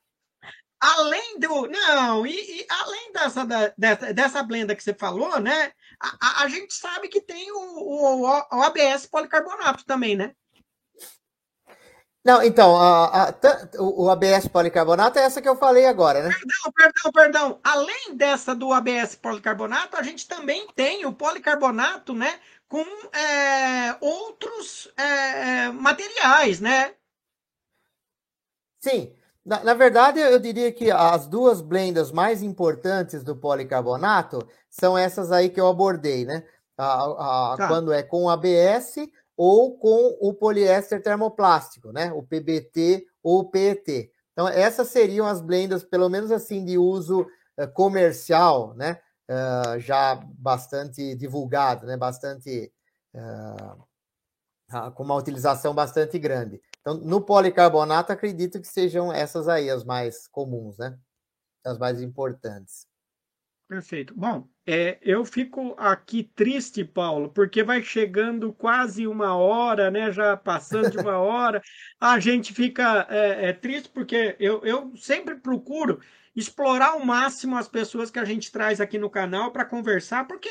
além 0.80 1.38
do. 1.38 1.66
Não, 1.66 2.26
e, 2.26 2.60
e 2.60 2.66
além 2.68 3.12
dessa, 3.12 3.44
dessa, 3.76 4.14
dessa 4.14 4.42
blenda 4.42 4.74
que 4.74 4.82
você 4.82 4.94
falou, 4.94 5.40
né? 5.40 5.72
A, 6.00 6.44
a 6.44 6.48
gente 6.48 6.74
sabe 6.74 7.08
que 7.08 7.20
tem 7.20 7.50
o, 7.52 7.56
o, 7.56 8.22
o 8.22 8.62
ABS 8.62 9.06
policarbonato 9.06 9.84
também, 9.84 10.16
né? 10.16 10.34
Não, 12.26 12.42
então, 12.42 12.76
a, 12.76 13.28
a, 13.28 13.34
o 13.78 14.10
ABS 14.10 14.48
policarbonato 14.48 15.16
é 15.16 15.22
essa 15.22 15.40
que 15.40 15.48
eu 15.48 15.54
falei 15.54 15.86
agora, 15.86 16.24
né? 16.24 16.30
Perdão, 16.30 16.72
perdão, 16.72 17.12
perdão. 17.12 17.60
Além 17.62 18.16
dessa 18.16 18.52
do 18.52 18.72
ABS 18.72 19.14
policarbonato, 19.14 19.96
a 19.96 20.02
gente 20.02 20.26
também 20.26 20.66
tem 20.74 21.06
o 21.06 21.12
policarbonato, 21.12 22.12
né? 22.14 22.40
Com 22.66 22.84
é, 23.16 23.96
outros 24.00 24.92
é, 24.96 25.68
materiais, 25.68 26.58
né? 26.58 26.96
Sim. 28.80 29.16
Na, 29.47 29.62
na, 29.62 29.74
verdade, 29.74 30.18
eu 30.18 30.40
diria 30.40 30.73
que 30.73 30.90
as 30.90 31.28
duas 31.28 31.60
blendas 31.60 32.10
mais 32.10 32.43
importantes 32.43 33.23
do 33.23 33.36
policarbonato 33.36 34.44
são 34.68 34.98
essas 34.98 35.31
aí 35.31 35.48
que 35.48 35.60
eu 35.60 35.68
abordei, 35.68 36.24
né? 36.24 36.43
A, 36.77 37.52
a, 37.52 37.56
tá. 37.56 37.68
Quando 37.68 37.93
é 37.93 38.02
com 38.02 38.28
ABS 38.28 38.97
ou 39.36 39.78
com 39.78 40.18
o 40.20 40.35
poliéster 40.35 41.01
termoplástico, 41.01 41.93
né? 41.93 42.12
O 42.12 42.24
PBT 42.24 43.06
ou 43.23 43.40
o 43.40 43.44
PET. 43.48 44.10
Então, 44.32 44.48
essas 44.48 44.89
seriam 44.89 45.27
as 45.27 45.40
blendas, 45.40 45.85
pelo 45.85 46.09
menos 46.09 46.32
assim, 46.32 46.64
de 46.64 46.77
uso 46.77 47.23
uh, 47.23 47.68
comercial, 47.73 48.74
né? 48.74 48.98
Uh, 49.31 49.78
já 49.78 50.16
bastante 50.39 51.14
divulgado, 51.14 51.86
né? 51.86 51.97
Bastante. 51.97 52.73
Uh, 53.14 53.85
com 54.94 55.02
uma 55.02 55.14
utilização 55.14 55.74
bastante 55.74 56.18
grande. 56.18 56.60
Então, 56.80 56.94
no 56.94 57.20
policarbonato, 57.20 58.12
acredito 58.12 58.60
que 58.60 58.66
sejam 58.66 59.12
essas 59.12 59.48
aí 59.48 59.70
as 59.70 59.84
mais 59.84 60.26
comuns, 60.28 60.78
né? 60.78 60.98
As 61.64 61.78
mais 61.78 62.01
importantes. 62.01 62.86
Perfeito. 63.68 64.14
Bom, 64.16 64.48
é, 64.64 64.97
eu 65.02 65.24
fico 65.24 65.74
aqui 65.76 66.22
triste, 66.22 66.84
Paulo, 66.84 67.30
porque 67.30 67.64
vai 67.64 67.82
chegando 67.82 68.52
quase 68.52 69.09
uma 69.09 69.36
hora, 69.36 69.90
né? 69.90 70.12
Já 70.12 70.36
passando 70.36 70.90
de 70.90 70.98
uma 70.98 71.18
hora, 71.18 71.60
a 72.01 72.20
gente 72.20 72.52
fica 72.55 73.06
é, 73.10 73.48
é, 73.48 73.52
triste 73.52 73.88
porque 73.88 74.36
eu, 74.38 74.64
eu 74.64 74.97
sempre 74.97 75.34
procuro 75.34 76.01
explorar 76.34 76.90
ao 76.90 77.05
máximo 77.05 77.56
as 77.56 77.66
pessoas 77.66 78.09
que 78.09 78.20
a 78.20 78.24
gente 78.24 78.52
traz 78.52 78.80
aqui 78.80 78.98
no 78.98 79.10
canal 79.10 79.51
para 79.51 79.64
conversar, 79.64 80.28
porque 80.28 80.51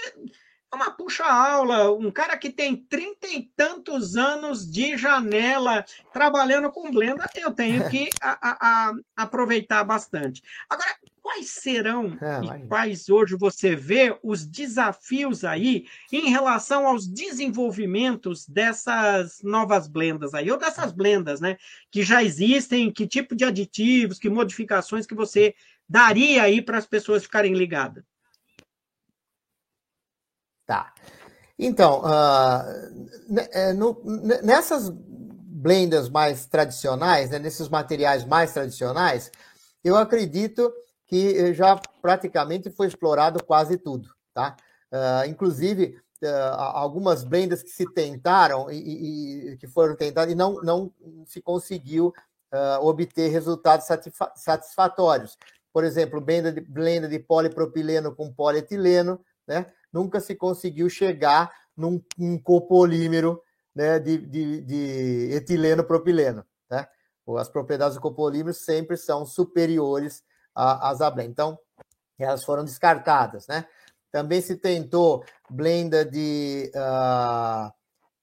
uma 0.74 0.92
puxa-aula, 0.92 1.92
um 1.92 2.12
cara 2.12 2.38
que 2.38 2.50
tem 2.50 2.76
trinta 2.76 3.28
e 3.28 3.50
tantos 3.56 4.16
anos 4.16 4.70
de 4.70 4.98
janela 4.98 5.86
trabalhando 6.12 6.72
com 6.72 6.92
Blenda, 6.92 7.30
eu 7.36 7.52
tenho 7.52 7.90
que 7.90 8.10
a, 8.22 8.38
a, 8.42 8.90
a 8.90 9.24
aproveitar 9.24 9.84
bastante. 9.84 10.42
Agora, 10.70 10.96
quais 11.22 11.50
serão 11.50 12.18
é, 12.22 12.58
e 12.64 12.68
quais 12.68 13.10
hoje 13.10 13.36
você 13.36 13.76
vê 13.76 14.18
os 14.22 14.46
desafios 14.46 15.44
aí 15.44 15.88
em 16.12 16.30
relação 16.30 16.88
aos 16.88 17.08
desenvolvimentos 17.08 18.48
dessas 18.48 19.42
novas 19.42 19.88
blendas 19.88 20.34
aí, 20.34 20.52
ou 20.52 20.58
dessas 20.58 20.92
blendas, 20.92 21.42
né, 21.42 21.58
que 21.90 22.04
já 22.04 22.24
existem, 22.24 22.92
que 22.92 23.08
tipo 23.08 23.36
de 23.36 23.44
aditivos, 23.44 24.20
que 24.20 24.30
modificações 24.30 25.08
que 25.08 25.16
você 25.16 25.56
daria 25.90 26.44
aí 26.44 26.62
para 26.62 26.78
as 26.78 26.86
pessoas 26.86 27.24
ficarem 27.24 27.54
ligadas? 27.54 28.04
Tá. 30.66 30.94
Então, 31.58 32.02
uh, 32.02 33.74
no, 33.76 34.02
nessas 34.44 34.90
blendas 34.90 36.10
mais 36.10 36.46
tradicionais, 36.46 37.30
né, 37.30 37.40
nesses 37.40 37.70
materiais 37.70 38.26
mais 38.26 38.52
tradicionais, 38.52 39.32
eu 39.84 39.96
acredito 39.96 40.74
que 41.08 41.54
já 41.54 41.80
praticamente 42.02 42.70
foi 42.70 42.88
explorado 42.88 43.44
quase 43.44 43.78
tudo, 43.78 44.10
tá? 44.34 44.56
Uh, 44.92 45.30
inclusive, 45.30 45.98
uh, 46.24 46.56
algumas 46.56 47.24
blendas 47.24 47.62
que 47.62 47.70
se 47.70 47.86
tentaram 47.94 48.70
e, 48.72 49.52
e, 49.52 49.58
que 49.58 49.68
foram 49.68 49.96
tentadas 49.96 50.32
e 50.32 50.36
não, 50.36 50.62
não 50.62 50.92
se 51.26 51.42
conseguiu 51.42 52.14
uh, 52.54 52.86
obter 52.86 53.30
resultados 53.30 53.88
satisfatórios. 54.36 55.38
Por 55.72 55.84
exemplo, 55.84 56.22
blenda 56.22 56.52
de, 56.52 56.62
blenda 56.62 57.08
de 57.08 57.20
polipropileno 57.20 58.16
com 58.16 58.34
polietileno, 58.34 59.20
né? 59.48 59.66
Nunca 59.96 60.20
se 60.20 60.36
conseguiu 60.36 60.90
chegar 60.90 61.50
num, 61.76 62.02
copolímero 62.44 63.42
né, 63.74 63.98
de, 63.98 64.18
de, 64.18 64.62
de 64.62 65.30
etileno 65.32 65.86
propileno. 65.86 66.46
Né? 66.70 66.86
As 67.40 67.48
propriedades 67.48 67.96
do 67.96 68.02
copolímero 68.02 68.54
sempre 68.54 68.98
são 68.98 69.26
superiores 69.26 70.22
às 70.54 71.00
da 71.00 71.10
blenda. 71.10 71.32
Então, 71.32 71.60
elas 72.20 72.44
foram 72.44 72.66
descartadas. 72.66 73.48
Né? 73.48 73.66
Também 74.12 74.42
se 74.42 74.58
tentou 74.58 75.24
blenda 75.50 76.04
de, 76.04 76.70
uh, 76.76 77.68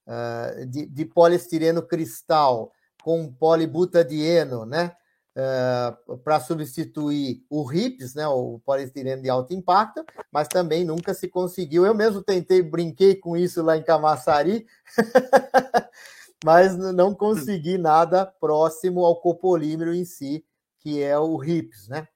uh, 0.06 0.66
de, 0.66 0.84
de 0.84 1.04
poliestireno 1.06 1.82
cristal 1.82 2.70
com 3.02 3.32
polibutadieno, 3.32 4.66
né? 4.66 4.94
Uh, 5.36 6.18
para 6.18 6.40
substituir 6.40 7.44
o 7.48 7.64
RIPS, 7.64 8.14
né, 8.14 8.26
o 8.26 8.60
poliestireno 8.64 9.22
de 9.22 9.30
alto 9.30 9.52
impacto, 9.52 10.04
mas 10.30 10.48
também 10.48 10.84
nunca 10.84 11.14
se 11.14 11.28
conseguiu. 11.28 11.86
Eu 11.86 11.94
mesmo 11.94 12.22
tentei, 12.22 12.62
brinquei 12.62 13.14
com 13.14 13.36
isso 13.36 13.62
lá 13.62 13.76
em 13.76 13.82
Camaçari, 13.82 14.66
mas 16.44 16.76
não 16.76 17.14
consegui 17.14 17.78
nada 17.78 18.26
próximo 18.26 19.04
ao 19.04 19.20
copolímero 19.20 19.94
em 19.94 20.04
si, 20.04 20.44
que 20.80 21.02
é 21.02 21.18
o 21.18 21.36
RIPS, 21.36 21.88
né? 21.88 22.08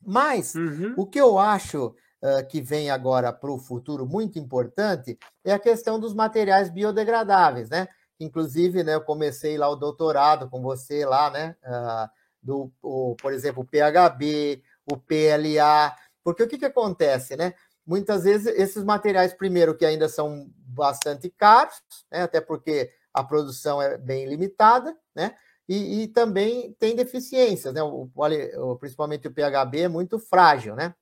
Mas 0.00 0.54
uhum. 0.54 0.94
o 0.96 1.06
que 1.06 1.20
eu 1.20 1.38
acho 1.38 1.86
uh, 2.22 2.46
que 2.48 2.62
vem 2.62 2.88
agora 2.88 3.32
para 3.32 3.50
o 3.50 3.58
futuro 3.58 4.06
muito 4.06 4.38
importante 4.38 5.18
é 5.44 5.52
a 5.52 5.58
questão 5.58 5.98
dos 5.98 6.14
materiais 6.14 6.70
biodegradáveis, 6.70 7.68
né? 7.68 7.88
Inclusive, 8.20 8.82
né, 8.82 8.94
eu 8.94 9.00
comecei 9.00 9.56
lá 9.56 9.68
o 9.68 9.76
doutorado 9.76 10.48
com 10.48 10.60
você 10.60 11.04
lá, 11.04 11.30
né? 11.30 11.56
Uh, 11.64 12.17
do, 12.42 12.72
o, 12.82 13.14
por 13.16 13.32
exemplo, 13.32 13.62
o 13.62 13.66
PHB, 13.66 14.62
o 14.86 14.96
PLA, 14.96 15.94
porque 16.22 16.42
o 16.42 16.48
que, 16.48 16.58
que 16.58 16.64
acontece, 16.64 17.36
né? 17.36 17.54
Muitas 17.86 18.24
vezes 18.24 18.46
esses 18.58 18.84
materiais, 18.84 19.32
primeiro, 19.32 19.76
que 19.76 19.84
ainda 19.86 20.08
são 20.08 20.50
bastante 20.58 21.30
caros, 21.30 21.80
né? 22.10 22.22
até 22.22 22.40
porque 22.40 22.90
a 23.14 23.24
produção 23.24 23.80
é 23.80 23.96
bem 23.96 24.26
limitada, 24.26 24.96
né? 25.14 25.34
E, 25.68 26.02
e 26.02 26.08
também 26.08 26.74
tem 26.78 26.94
deficiências, 26.94 27.74
né? 27.74 27.82
O, 27.82 28.10
o, 28.14 28.76
principalmente 28.76 29.26
o 29.26 29.32
PHB 29.32 29.80
é 29.80 29.88
muito 29.88 30.18
frágil, 30.18 30.74
né? 30.74 30.94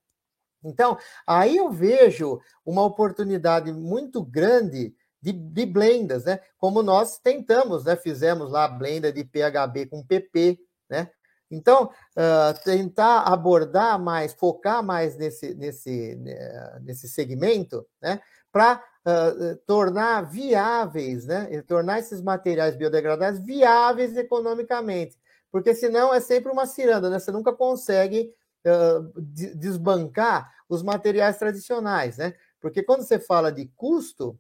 Então, 0.65 0.99
aí 1.27 1.57
eu 1.57 1.71
vejo 1.71 2.41
uma 2.65 2.83
oportunidade 2.83 3.73
muito 3.73 4.25
grande 4.25 4.95
de, 5.21 5.33
de 5.33 5.67
blendas, 5.67 6.25
né? 6.25 6.41
Como 6.59 6.83
nós 6.83 7.19
tentamos, 7.19 7.85
né? 7.85 7.97
Fizemos 7.97 8.51
lá 8.51 8.67
blenda 8.69 9.13
de 9.13 9.25
PHB 9.25 9.87
com 9.87 10.05
PP, 10.05 10.59
né? 10.89 11.11
Então, 11.51 11.91
uh, 12.17 12.65
tentar 12.65 13.21
abordar 13.21 13.99
mais, 13.99 14.33
focar 14.33 14.83
mais 14.83 15.17
nesse, 15.17 15.55
nesse, 15.55 16.17
né, 16.17 16.81
nesse 16.83 17.09
segmento, 17.09 17.87
né, 18.03 18.21
para 18.51 18.83
uh, 19.07 19.57
tornar 19.67 20.23
viáveis, 20.23 21.27
né, 21.27 21.63
tornar 21.63 22.01
esses 22.01 22.21
materiais 22.21 22.77
biodegradáveis 22.77 23.45
viáveis 23.45 24.17
economicamente, 24.17 25.17
porque 25.53 25.75
senão 25.75 26.13
é 26.13 26.21
sempre 26.21 26.51
uma 26.51 26.67
ciranda, 26.67 27.09
né, 27.09 27.19
você 27.19 27.31
nunca 27.31 27.53
consegue 27.53 28.33
uh, 28.67 29.21
desbancar 29.57 30.53
os 30.69 30.83
materiais 30.83 31.39
tradicionais, 31.39 32.17
né, 32.17 32.35
porque 32.61 32.83
quando 32.83 33.03
você 33.03 33.21
fala 33.21 33.53
de 33.53 33.67
custo, 33.77 34.39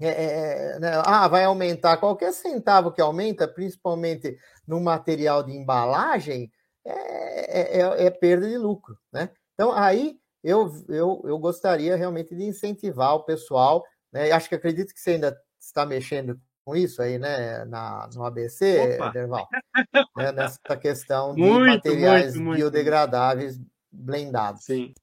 é, 0.00 0.08
é, 0.08 0.76
é, 0.76 0.78
né? 0.80 1.02
Ah, 1.04 1.28
vai 1.28 1.44
aumentar. 1.44 1.96
Qualquer 1.98 2.32
centavo 2.32 2.92
que 2.92 3.00
aumenta, 3.00 3.46
principalmente 3.46 4.36
no 4.66 4.80
material 4.80 5.42
de 5.42 5.52
embalagem, 5.52 6.50
é, 6.84 7.60
é, 7.60 7.80
é, 7.80 8.06
é 8.06 8.10
perda 8.10 8.48
de 8.48 8.58
lucro, 8.58 8.98
né? 9.12 9.30
Então, 9.54 9.72
aí 9.72 10.18
eu, 10.42 10.70
eu, 10.88 11.22
eu 11.24 11.38
gostaria 11.38 11.96
realmente 11.96 12.34
de 12.34 12.44
incentivar 12.44 13.14
o 13.14 13.24
pessoal, 13.24 13.84
né? 14.12 14.30
Acho 14.32 14.48
que 14.48 14.54
acredito 14.54 14.92
que 14.92 15.00
você 15.00 15.12
ainda 15.12 15.38
está 15.60 15.86
mexendo 15.86 16.38
com 16.64 16.74
isso 16.74 17.02
aí, 17.02 17.18
né, 17.18 17.64
na, 17.66 18.08
no 18.14 18.24
ABC, 18.24 18.98
Derval, 19.12 19.46
né, 20.16 20.32
nessa 20.32 20.76
questão 20.80 21.34
de 21.34 21.42
muito, 21.42 21.66
materiais 21.66 22.36
muito, 22.36 22.56
biodegradáveis 22.56 23.58
muito. 23.58 23.70
blendados. 23.92 24.64
Sim. 24.64 24.94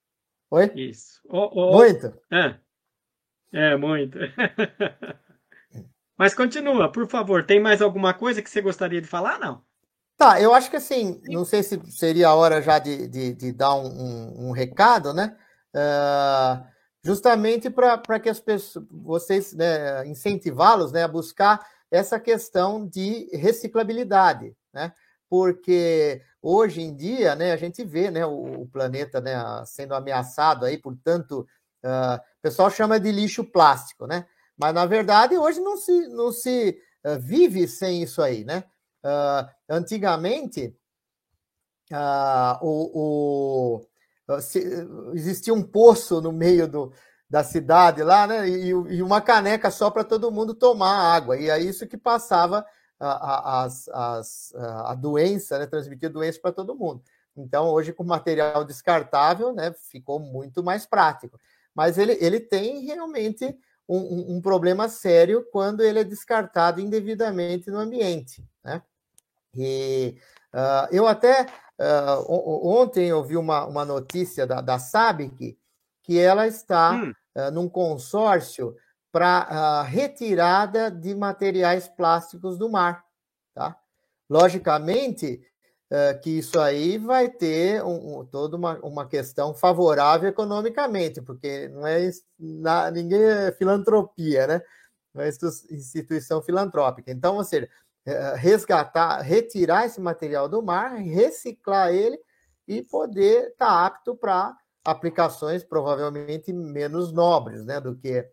Oi? 0.49 0.71
Isso. 0.75 1.21
Oh, 1.29 1.49
oh. 1.53 1.77
Muito? 1.77 2.13
É, 2.31 2.55
é 3.53 3.75
muito. 3.75 4.17
Mas 6.17 6.35
continua, 6.35 6.91
por 6.91 7.07
favor. 7.07 7.43
Tem 7.45 7.59
mais 7.59 7.81
alguma 7.81 8.13
coisa 8.13 8.41
que 8.41 8.49
você 8.49 8.61
gostaria 8.61 9.01
de 9.01 9.07
falar? 9.07 9.39
Não. 9.39 9.63
Tá, 10.21 10.39
eu 10.39 10.53
acho 10.53 10.69
que 10.69 10.75
assim, 10.75 11.19
não 11.25 11.43
sei 11.43 11.63
se 11.63 11.81
seria 11.89 12.27
a 12.27 12.35
hora 12.35 12.61
já 12.61 12.77
de, 12.77 13.07
de, 13.07 13.33
de 13.33 13.51
dar 13.51 13.73
um, 13.73 13.87
um, 13.87 14.49
um, 14.49 14.51
recado, 14.51 15.13
né? 15.15 15.35
Uh, 15.75 16.63
justamente 17.03 17.71
para 17.71 18.19
que 18.19 18.29
as 18.29 18.39
pessoas, 18.39 18.85
vocês 18.91 19.51
né, 19.53 20.05
incentivá-los 20.05 20.91
né, 20.91 21.03
a 21.03 21.07
buscar 21.07 21.59
essa 21.89 22.19
questão 22.19 22.87
de 22.87 23.35
reciclabilidade, 23.35 24.55
né? 24.71 24.93
Porque 25.27 26.21
hoje 26.39 26.81
em 26.81 26.95
dia, 26.95 27.35
né, 27.35 27.51
a 27.51 27.57
gente 27.57 27.83
vê, 27.83 28.11
né, 28.11 28.23
o, 28.23 28.61
o 28.61 28.67
planeta, 28.67 29.19
né, 29.19 29.33
sendo 29.65 29.95
ameaçado 29.95 30.65
aí 30.65 30.77
por 30.77 30.95
tanto, 31.03 31.47
uh, 31.83 32.21
o 32.41 32.47
pessoal 32.49 32.71
chama 32.71 32.99
de 32.99 33.11
lixo 33.11 33.43
plástico, 33.43 34.07
né? 34.07 34.25
Mas, 34.57 34.73
na 34.73 34.85
verdade, 34.87 35.37
hoje 35.37 35.59
não 35.59 35.77
se, 35.77 36.07
não 36.07 36.31
se 36.31 36.75
uh, 37.05 37.19
vive 37.19 37.67
sem 37.67 38.01
isso 38.01 38.19
aí, 38.19 38.43
né? 38.43 38.63
Uh, 39.03 39.47
antigamente, 39.69 40.75
uh, 41.91 42.57
o, 42.65 43.85
o 44.27 44.41
se, 44.41 44.59
existia 45.13 45.53
um 45.53 45.61
poço 45.61 46.19
no 46.19 46.31
meio 46.31 46.67
do, 46.67 46.91
da 47.29 47.43
cidade 47.43 48.01
lá, 48.01 48.25
né? 48.25 48.49
E, 48.49 48.69
e 48.69 49.03
uma 49.03 49.21
caneca 49.21 49.69
só 49.69 49.91
para 49.91 50.03
todo 50.03 50.31
mundo 50.31 50.55
tomar 50.55 51.13
água. 51.13 51.37
E 51.37 51.47
é 51.47 51.59
isso 51.59 51.85
que 51.85 51.97
passava 51.97 52.65
a, 52.99 53.65
a, 53.65 53.67
a, 53.93 54.21
a 54.91 54.95
doença, 54.95 55.59
né? 55.59 55.67
Transmitia 55.67 56.09
doença 56.09 56.39
para 56.41 56.51
todo 56.51 56.75
mundo. 56.75 57.03
Então, 57.37 57.69
hoje, 57.69 57.93
com 57.93 58.03
material 58.03 58.65
descartável, 58.65 59.53
né, 59.53 59.73
ficou 59.73 60.19
muito 60.19 60.63
mais 60.63 60.85
prático. 60.85 61.39
Mas 61.75 61.97
ele, 61.97 62.17
ele 62.19 62.39
tem 62.39 62.85
realmente 62.85 63.57
um, 63.87 64.37
um, 64.37 64.41
problema 64.41 64.87
sério 64.87 65.45
quando 65.51 65.81
ele 65.81 65.99
é 65.99 66.03
descartado 66.03 66.79
indevidamente 66.79 67.69
no 67.69 67.79
ambiente. 67.79 68.43
Né? 68.63 68.81
E 69.53 70.17
uh, 70.53 70.93
eu 70.93 71.07
até 71.07 71.45
uh, 71.79 72.67
ontem 72.67 73.07
eu 73.07 73.23
vi 73.23 73.35
uma, 73.35 73.65
uma 73.65 73.83
notícia 73.83 74.47
da, 74.47 74.61
da 74.61 74.79
SABIC 74.79 75.57
que 76.03 76.17
ela 76.17 76.47
está 76.47 76.93
hum. 76.93 77.13
uh, 77.35 77.51
num 77.51 77.67
consórcio 77.67 78.75
para 79.11 79.81
retirada 79.83 80.89
de 80.89 81.13
materiais 81.13 81.87
plásticos 81.87 82.57
do 82.57 82.69
mar. 82.69 83.03
Tá? 83.53 83.75
Logicamente, 84.29 85.41
é, 85.91 86.13
que 86.13 86.29
isso 86.29 86.57
aí 86.57 86.97
vai 86.97 87.27
ter 87.27 87.83
um, 87.83 88.19
um, 88.19 88.25
toda 88.25 88.55
uma, 88.55 88.79
uma 88.79 89.05
questão 89.05 89.53
favorável 89.53 90.29
economicamente, 90.29 91.21
porque 91.21 91.67
não 91.67 91.85
é 91.85 92.09
na, 92.39 92.89
ninguém 92.89 93.21
é 93.21 93.51
filantropia, 93.51 94.47
né? 94.47 94.61
Não 95.13 95.21
é 95.21 95.29
instituição 95.69 96.41
filantrópica. 96.41 97.11
Então, 97.11 97.35
ou 97.35 97.43
seja, 97.43 97.69
é, 98.05 98.35
resgatar, 98.35 99.19
retirar 99.19 99.85
esse 99.85 99.99
material 99.99 100.47
do 100.47 100.61
mar, 100.63 100.95
reciclar 100.95 101.93
ele 101.93 102.17
e 102.65 102.81
poder 102.81 103.49
estar 103.49 103.65
tá 103.65 103.85
apto 103.85 104.15
para 104.15 104.55
aplicações 104.85 105.61
provavelmente 105.61 106.53
menos 106.53 107.11
nobres, 107.11 107.65
né, 107.65 107.81
do 107.81 107.95
que 107.95 108.27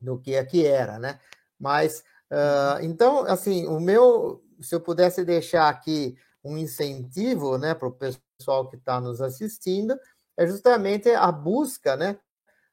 do 0.00 0.18
que 0.18 0.36
aqui 0.36 0.66
era, 0.66 0.98
né? 0.98 1.20
Mas 1.60 2.02
uh, 2.32 2.82
então, 2.82 3.20
assim, 3.20 3.68
o 3.68 3.78
meu, 3.78 4.42
se 4.60 4.74
eu 4.74 4.80
pudesse 4.80 5.24
deixar 5.24 5.68
aqui 5.68 6.16
um 6.44 6.58
incentivo 6.58 7.56
né, 7.58 7.74
para 7.74 7.88
o 7.88 7.92
pessoal 7.92 8.68
que 8.68 8.76
está 8.76 9.00
nos 9.00 9.20
assistindo, 9.20 9.98
é 10.36 10.46
justamente 10.46 11.10
a 11.10 11.30
busca 11.30 11.96
né, 11.96 12.18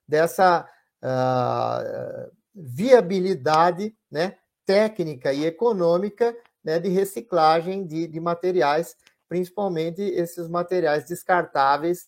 dessa 0.08 0.68
uh, 1.04 2.32
viabilidade 2.54 3.96
né, 4.10 4.38
técnica 4.66 5.32
e 5.34 5.46
econômica 5.46 6.36
né, 6.64 6.80
de 6.80 6.90
reciclagem 6.90 7.86
de, 7.86 8.08
de 8.08 8.20
materiais, 8.20 8.96
principalmente 9.28 10.02
esses 10.02 10.48
materiais 10.48 11.06
descartáveis 11.06 12.08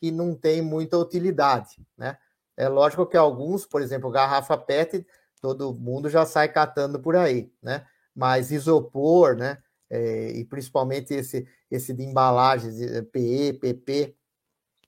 que 0.00 0.10
não 0.10 0.34
têm 0.34 0.60
muita 0.60 0.98
utilidade. 0.98 1.76
Né? 1.96 2.18
É 2.56 2.68
lógico 2.68 3.06
que 3.06 3.16
alguns, 3.16 3.64
por 3.64 3.80
exemplo, 3.80 4.10
garrafa 4.10 4.56
PET, 4.56 5.06
todo 5.40 5.74
mundo 5.74 6.08
já 6.08 6.26
sai 6.26 6.48
catando 6.48 7.00
por 7.00 7.16
aí, 7.16 7.52
né? 7.60 7.84
Mas 8.14 8.52
isopor, 8.52 9.36
né? 9.36 9.58
É, 9.92 10.30
e 10.30 10.44
principalmente 10.46 11.12
esse, 11.12 11.46
esse 11.70 11.92
de 11.92 12.02
embalagens 12.02 12.76
PE, 13.12 13.52
PP, 13.60 14.16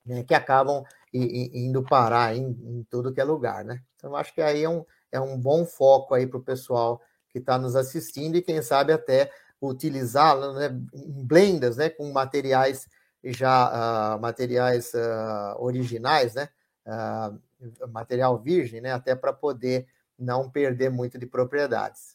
né, 0.06 0.22
que 0.24 0.34
acabam 0.34 0.82
indo 1.12 1.82
parar 1.84 2.34
em, 2.34 2.46
em, 2.64 2.86
tudo 2.90 3.12
que 3.12 3.20
é 3.20 3.24
lugar, 3.24 3.64
né? 3.64 3.82
Então, 3.96 4.16
acho 4.16 4.34
que 4.34 4.40
aí 4.40 4.64
é 4.64 4.68
um, 4.68 4.84
é 5.12 5.20
um 5.20 5.38
bom 5.38 5.64
foco 5.66 6.14
aí 6.14 6.26
para 6.26 6.38
o 6.38 6.42
pessoal 6.42 7.00
que 7.28 7.38
está 7.38 7.58
nos 7.58 7.76
assistindo 7.76 8.36
e 8.36 8.42
quem 8.42 8.62
sabe 8.62 8.92
até 8.92 9.30
utilizá-lo 9.60 10.54
né, 10.54 10.66
em 10.94 11.24
blendas, 11.24 11.76
né, 11.76 11.90
com 11.90 12.10
materiais 12.10 12.88
já 13.22 14.16
uh, 14.16 14.20
materiais 14.20 14.92
uh, 14.94 15.62
originais, 15.62 16.34
né, 16.34 16.48
uh, 16.86 17.88
material 17.88 18.38
virgem, 18.38 18.80
né, 18.80 18.92
até 18.92 19.14
para 19.14 19.32
poder 19.32 19.86
não 20.18 20.50
perder 20.50 20.90
muito 20.90 21.18
de 21.18 21.26
propriedades. 21.26 22.13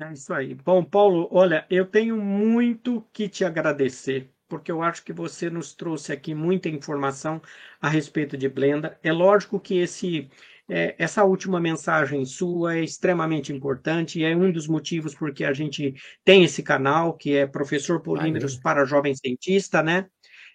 É 0.00 0.12
isso 0.12 0.32
aí. 0.32 0.54
Bom, 0.54 0.84
Paulo, 0.84 1.28
olha, 1.32 1.66
eu 1.68 1.84
tenho 1.84 2.16
muito 2.16 3.02
que 3.12 3.28
te 3.28 3.44
agradecer, 3.44 4.32
porque 4.48 4.70
eu 4.70 4.80
acho 4.80 5.04
que 5.04 5.12
você 5.12 5.50
nos 5.50 5.74
trouxe 5.74 6.12
aqui 6.12 6.34
muita 6.34 6.68
informação 6.68 7.42
a 7.80 7.88
respeito 7.88 8.36
de 8.36 8.48
Blender. 8.48 8.96
É 9.02 9.12
lógico 9.12 9.58
que 9.58 9.76
esse 9.78 10.30
é, 10.68 10.94
essa 10.98 11.24
última 11.24 11.58
mensagem 11.58 12.24
sua 12.24 12.76
é 12.76 12.84
extremamente 12.84 13.52
importante 13.52 14.20
e 14.20 14.24
é 14.24 14.36
um 14.36 14.52
dos 14.52 14.68
motivos 14.68 15.14
porque 15.16 15.44
a 15.44 15.52
gente 15.52 15.94
tem 16.24 16.44
esse 16.44 16.62
canal, 16.62 17.14
que 17.16 17.34
é 17.34 17.46
Professor 17.46 18.00
Polímeros 18.00 18.56
para 18.56 18.84
Jovem 18.84 19.14
Cientista, 19.16 19.82
né? 19.82 20.06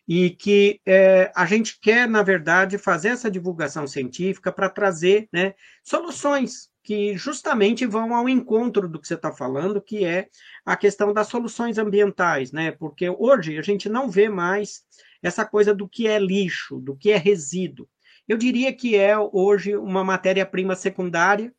E 0.07 0.29
que 0.29 0.79
é, 0.85 1.31
a 1.35 1.45
gente 1.45 1.79
quer, 1.81 2.07
na 2.07 2.23
verdade, 2.23 2.77
fazer 2.77 3.09
essa 3.09 3.31
divulgação 3.31 3.87
científica 3.87 4.51
para 4.53 4.69
trazer 4.69 5.27
né, 5.33 5.53
soluções 5.83 6.72
que 6.83 7.17
justamente 7.17 7.85
vão 7.85 8.13
ao 8.13 8.27
encontro 8.27 8.89
do 8.89 8.99
que 8.99 9.07
você 9.07 9.13
está 9.13 9.31
falando, 9.31 9.81
que 9.81 10.03
é 10.03 10.27
a 10.65 10.75
questão 10.75 11.13
das 11.13 11.27
soluções 11.27 11.77
ambientais, 11.77 12.51
né? 12.51 12.71
Porque 12.71 13.09
hoje 13.09 13.57
a 13.57 13.61
gente 13.61 13.87
não 13.87 14.09
vê 14.09 14.27
mais 14.27 14.81
essa 15.21 15.45
coisa 15.45 15.73
do 15.73 15.87
que 15.87 16.07
é 16.07 16.19
lixo, 16.19 16.79
do 16.79 16.95
que 16.95 17.11
é 17.11 17.17
resíduo. 17.17 17.87
Eu 18.27 18.37
diria 18.37 18.73
que 18.73 18.97
é 18.97 19.17
hoje 19.17 19.75
uma 19.77 20.03
matéria-prima 20.03 20.75
secundária, 20.75 21.53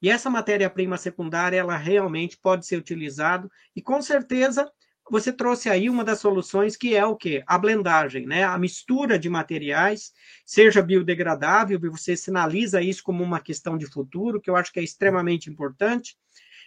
e 0.00 0.08
essa 0.08 0.30
matéria-prima 0.30 0.96
secundária 0.96 1.58
ela 1.58 1.76
realmente 1.76 2.38
pode 2.40 2.64
ser 2.64 2.76
utilizada, 2.76 3.50
e 3.74 3.82
com 3.82 4.00
certeza 4.00 4.70
você 5.10 5.32
trouxe 5.32 5.68
aí 5.68 5.88
uma 5.88 6.04
das 6.04 6.20
soluções 6.20 6.76
que 6.76 6.94
é 6.94 7.04
o 7.04 7.16
quê? 7.16 7.42
A 7.46 7.58
blendagem, 7.58 8.26
né? 8.26 8.44
A 8.44 8.58
mistura 8.58 9.18
de 9.18 9.28
materiais, 9.28 10.12
seja 10.44 10.82
biodegradável, 10.82 11.78
você 11.90 12.16
sinaliza 12.16 12.82
isso 12.82 13.02
como 13.02 13.22
uma 13.22 13.40
questão 13.40 13.76
de 13.76 13.86
futuro, 13.86 14.40
que 14.40 14.50
eu 14.50 14.56
acho 14.56 14.72
que 14.72 14.80
é 14.80 14.82
extremamente 14.82 15.50
importante. 15.50 16.16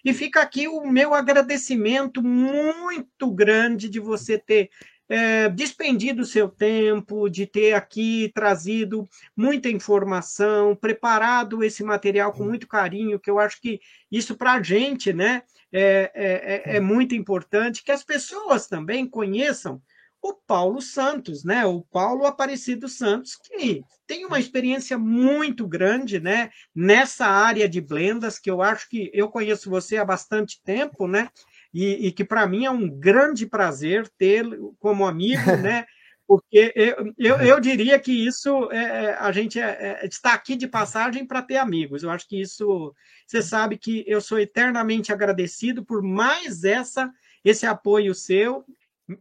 E 0.03 0.13
fica 0.13 0.41
aqui 0.41 0.67
o 0.67 0.85
meu 0.87 1.13
agradecimento 1.13 2.23
muito 2.23 3.31
grande 3.31 3.87
de 3.87 3.99
você 3.99 4.37
ter 4.37 4.69
é, 5.13 5.49
despendido 5.49 6.25
seu 6.25 6.47
tempo, 6.47 7.29
de 7.29 7.45
ter 7.45 7.73
aqui 7.73 8.31
trazido 8.33 9.07
muita 9.35 9.69
informação, 9.69 10.75
preparado 10.75 11.63
esse 11.63 11.83
material 11.83 12.31
com 12.31 12.43
muito 12.43 12.67
carinho, 12.67 13.19
que 13.19 13.29
eu 13.29 13.39
acho 13.39 13.59
que 13.59 13.79
isso 14.11 14.37
para 14.37 14.53
a 14.53 14.63
gente, 14.63 15.11
né? 15.11 15.43
é, 15.71 16.11
é, 16.13 16.73
é, 16.73 16.77
é 16.77 16.79
muito 16.79 17.15
importante 17.15 17.83
que 17.83 17.91
as 17.91 18.03
pessoas 18.03 18.67
também 18.67 19.07
conheçam 19.07 19.81
o 20.21 20.33
Paulo 20.33 20.81
Santos, 20.81 21.43
né? 21.43 21.65
O 21.65 21.81
Paulo 21.81 22.27
Aparecido 22.27 22.87
Santos, 22.87 23.35
que 23.35 23.81
tem 24.05 24.23
uma 24.23 24.39
experiência 24.39 24.95
muito 24.95 25.67
grande, 25.67 26.19
né? 26.19 26.51
Nessa 26.75 27.25
área 27.25 27.67
de 27.67 27.81
blendas, 27.81 28.37
que 28.37 28.51
eu 28.51 28.61
acho 28.61 28.87
que 28.87 29.09
eu 29.13 29.29
conheço 29.29 29.69
você 29.69 29.97
há 29.97 30.05
bastante 30.05 30.61
tempo, 30.63 31.07
né? 31.07 31.27
E, 31.73 32.07
e 32.07 32.11
que 32.11 32.25
para 32.25 32.45
mim 32.45 32.65
é 32.65 32.71
um 32.71 32.89
grande 32.89 33.45
prazer 33.45 34.09
ter 34.17 34.45
como 34.79 35.05
amigo, 35.05 35.41
né? 35.61 35.85
porque 36.31 36.71
eu, 36.77 37.13
eu, 37.17 37.37
eu, 37.41 37.59
diria 37.59 37.99
que 37.99 38.13
isso 38.25 38.71
é, 38.71 38.77
é 38.77 39.13
a 39.15 39.33
gente 39.33 39.59
é, 39.59 39.99
é, 40.01 40.07
está 40.07 40.33
aqui 40.33 40.55
de 40.55 40.65
passagem 40.65 41.27
para 41.27 41.41
ter 41.41 41.57
amigos. 41.57 42.03
Eu 42.03 42.09
acho 42.09 42.25
que 42.25 42.39
isso 42.39 42.95
você 43.27 43.41
sabe 43.41 43.77
que 43.77 44.05
eu 44.07 44.21
sou 44.21 44.39
eternamente 44.39 45.11
agradecido 45.11 45.83
por 45.83 46.01
mais 46.01 46.63
essa 46.63 47.11
esse 47.43 47.65
apoio 47.65 48.15
seu. 48.15 48.63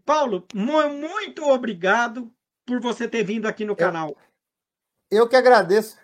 Paulo, 0.05 0.47
muito 0.55 1.43
obrigado 1.49 2.33
por 2.65 2.81
você 2.81 3.09
ter 3.09 3.25
vindo 3.25 3.47
aqui 3.47 3.65
no 3.65 3.75
canal. 3.75 4.17
Eu 5.11 5.29
que 5.29 5.35
agradeço. 5.35 5.99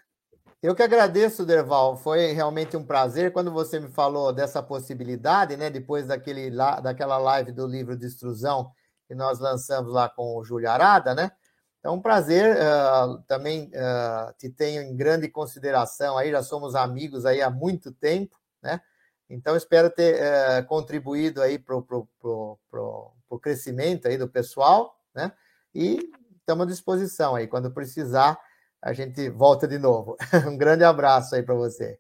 Eu 0.62 0.74
que 0.74 0.82
agradeço, 0.82 1.44
Derval. 1.44 1.96
Foi 1.96 2.32
realmente 2.32 2.76
um 2.76 2.84
prazer 2.84 3.32
quando 3.32 3.52
você 3.52 3.78
me 3.78 3.88
falou 3.88 4.32
dessa 4.32 4.62
possibilidade, 4.62 5.56
né? 5.56 5.68
Depois 5.68 6.06
daquele, 6.06 6.50
daquela 6.82 7.18
live 7.18 7.52
do 7.52 7.66
livro 7.66 7.96
de 7.96 8.06
extrusão 8.06 8.72
que 9.06 9.14
nós 9.14 9.38
lançamos 9.38 9.92
lá 9.92 10.08
com 10.08 10.36
o 10.36 10.44
Júlio 10.44 10.68
Arada, 10.68 11.14
né? 11.14 11.30
Então, 11.78 11.94
um 11.94 12.00
prazer. 12.00 12.56
Uh, 12.56 13.22
também 13.28 13.66
uh, 13.66 14.32
te 14.38 14.48
tenho 14.48 14.82
em 14.82 14.96
grande 14.96 15.28
consideração 15.28 16.18
aí, 16.18 16.32
já 16.32 16.42
somos 16.42 16.74
amigos 16.74 17.24
aí 17.24 17.40
há 17.40 17.50
muito 17.50 17.92
tempo, 17.92 18.36
né? 18.62 18.80
Então, 19.28 19.56
espero 19.56 19.90
ter 19.90 20.20
uh, 20.20 20.66
contribuído 20.66 21.42
aí 21.42 21.58
para 21.58 21.76
o 21.76 23.38
crescimento 23.40 24.08
aí 24.08 24.16
do 24.16 24.28
pessoal, 24.28 24.98
né? 25.14 25.30
E 25.74 26.10
estamos 26.40 26.66
à 26.66 26.70
disposição 26.70 27.36
aí. 27.36 27.46
Quando 27.46 27.70
precisar, 27.70 28.36
a 28.82 28.92
gente 28.92 29.28
volta 29.30 29.66
de 29.66 29.78
novo. 29.78 30.16
Um 30.46 30.56
grande 30.56 30.84
abraço 30.84 31.34
aí 31.34 31.42
para 31.42 31.54
você. 31.54 31.98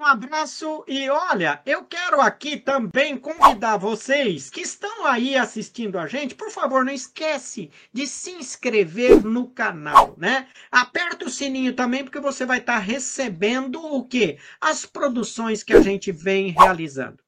Um 0.00 0.04
abraço 0.06 0.82
e 0.88 1.10
olha, 1.10 1.60
eu 1.66 1.84
quero 1.84 2.22
aqui 2.22 2.56
também 2.56 3.18
convidar 3.18 3.76
vocês 3.76 4.48
que 4.48 4.62
estão 4.62 5.04
aí 5.04 5.36
assistindo 5.36 5.98
a 5.98 6.06
gente, 6.06 6.34
por 6.34 6.50
favor, 6.50 6.82
não 6.82 6.92
esquece 6.92 7.70
de 7.92 8.06
se 8.06 8.30
inscrever 8.30 9.22
no 9.22 9.50
canal, 9.50 10.14
né? 10.16 10.48
Aperta 10.72 11.26
o 11.26 11.30
sininho 11.30 11.74
também 11.74 12.02
porque 12.02 12.18
você 12.18 12.46
vai 12.46 12.60
estar 12.60 12.78
recebendo 12.78 13.78
o 13.78 14.02
quê? 14.02 14.38
As 14.58 14.86
produções 14.86 15.62
que 15.62 15.74
a 15.74 15.82
gente 15.82 16.10
vem 16.10 16.48
realizando. 16.48 17.22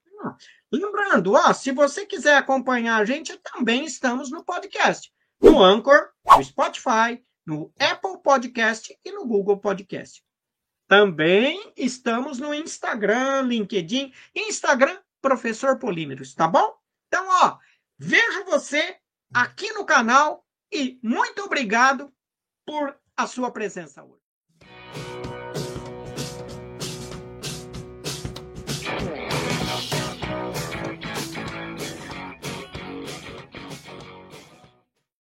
Lembrando, 0.72 1.34
ó, 1.34 1.52
se 1.52 1.72
você 1.72 2.06
quiser 2.06 2.38
acompanhar 2.38 2.96
a 2.96 3.04
gente, 3.04 3.36
também 3.38 3.84
estamos 3.84 4.30
no 4.30 4.42
podcast, 4.42 5.12
no 5.38 5.62
Anchor, 5.62 6.08
no 6.24 6.42
Spotify, 6.42 7.22
no 7.46 7.72
Apple 7.78 8.22
Podcast 8.22 8.98
e 9.04 9.12
no 9.12 9.26
Google 9.26 9.58
Podcast. 9.58 10.22
Também 10.88 11.72
estamos 11.76 12.38
no 12.38 12.52
Instagram, 12.52 13.42
LinkedIn, 13.42 14.12
Instagram, 14.34 14.98
Professor 15.20 15.78
Polímeros, 15.78 16.34
tá 16.34 16.46
bom? 16.46 16.76
Então, 17.08 17.26
ó, 17.42 17.58
vejo 17.98 18.44
você 18.44 18.98
aqui 19.32 19.72
no 19.72 19.84
canal 19.84 20.46
e 20.70 20.98
muito 21.02 21.42
obrigado 21.42 22.12
por 22.66 22.98
a 23.16 23.26
sua 23.26 23.50
presença 23.50 24.02
hoje. 24.02 24.21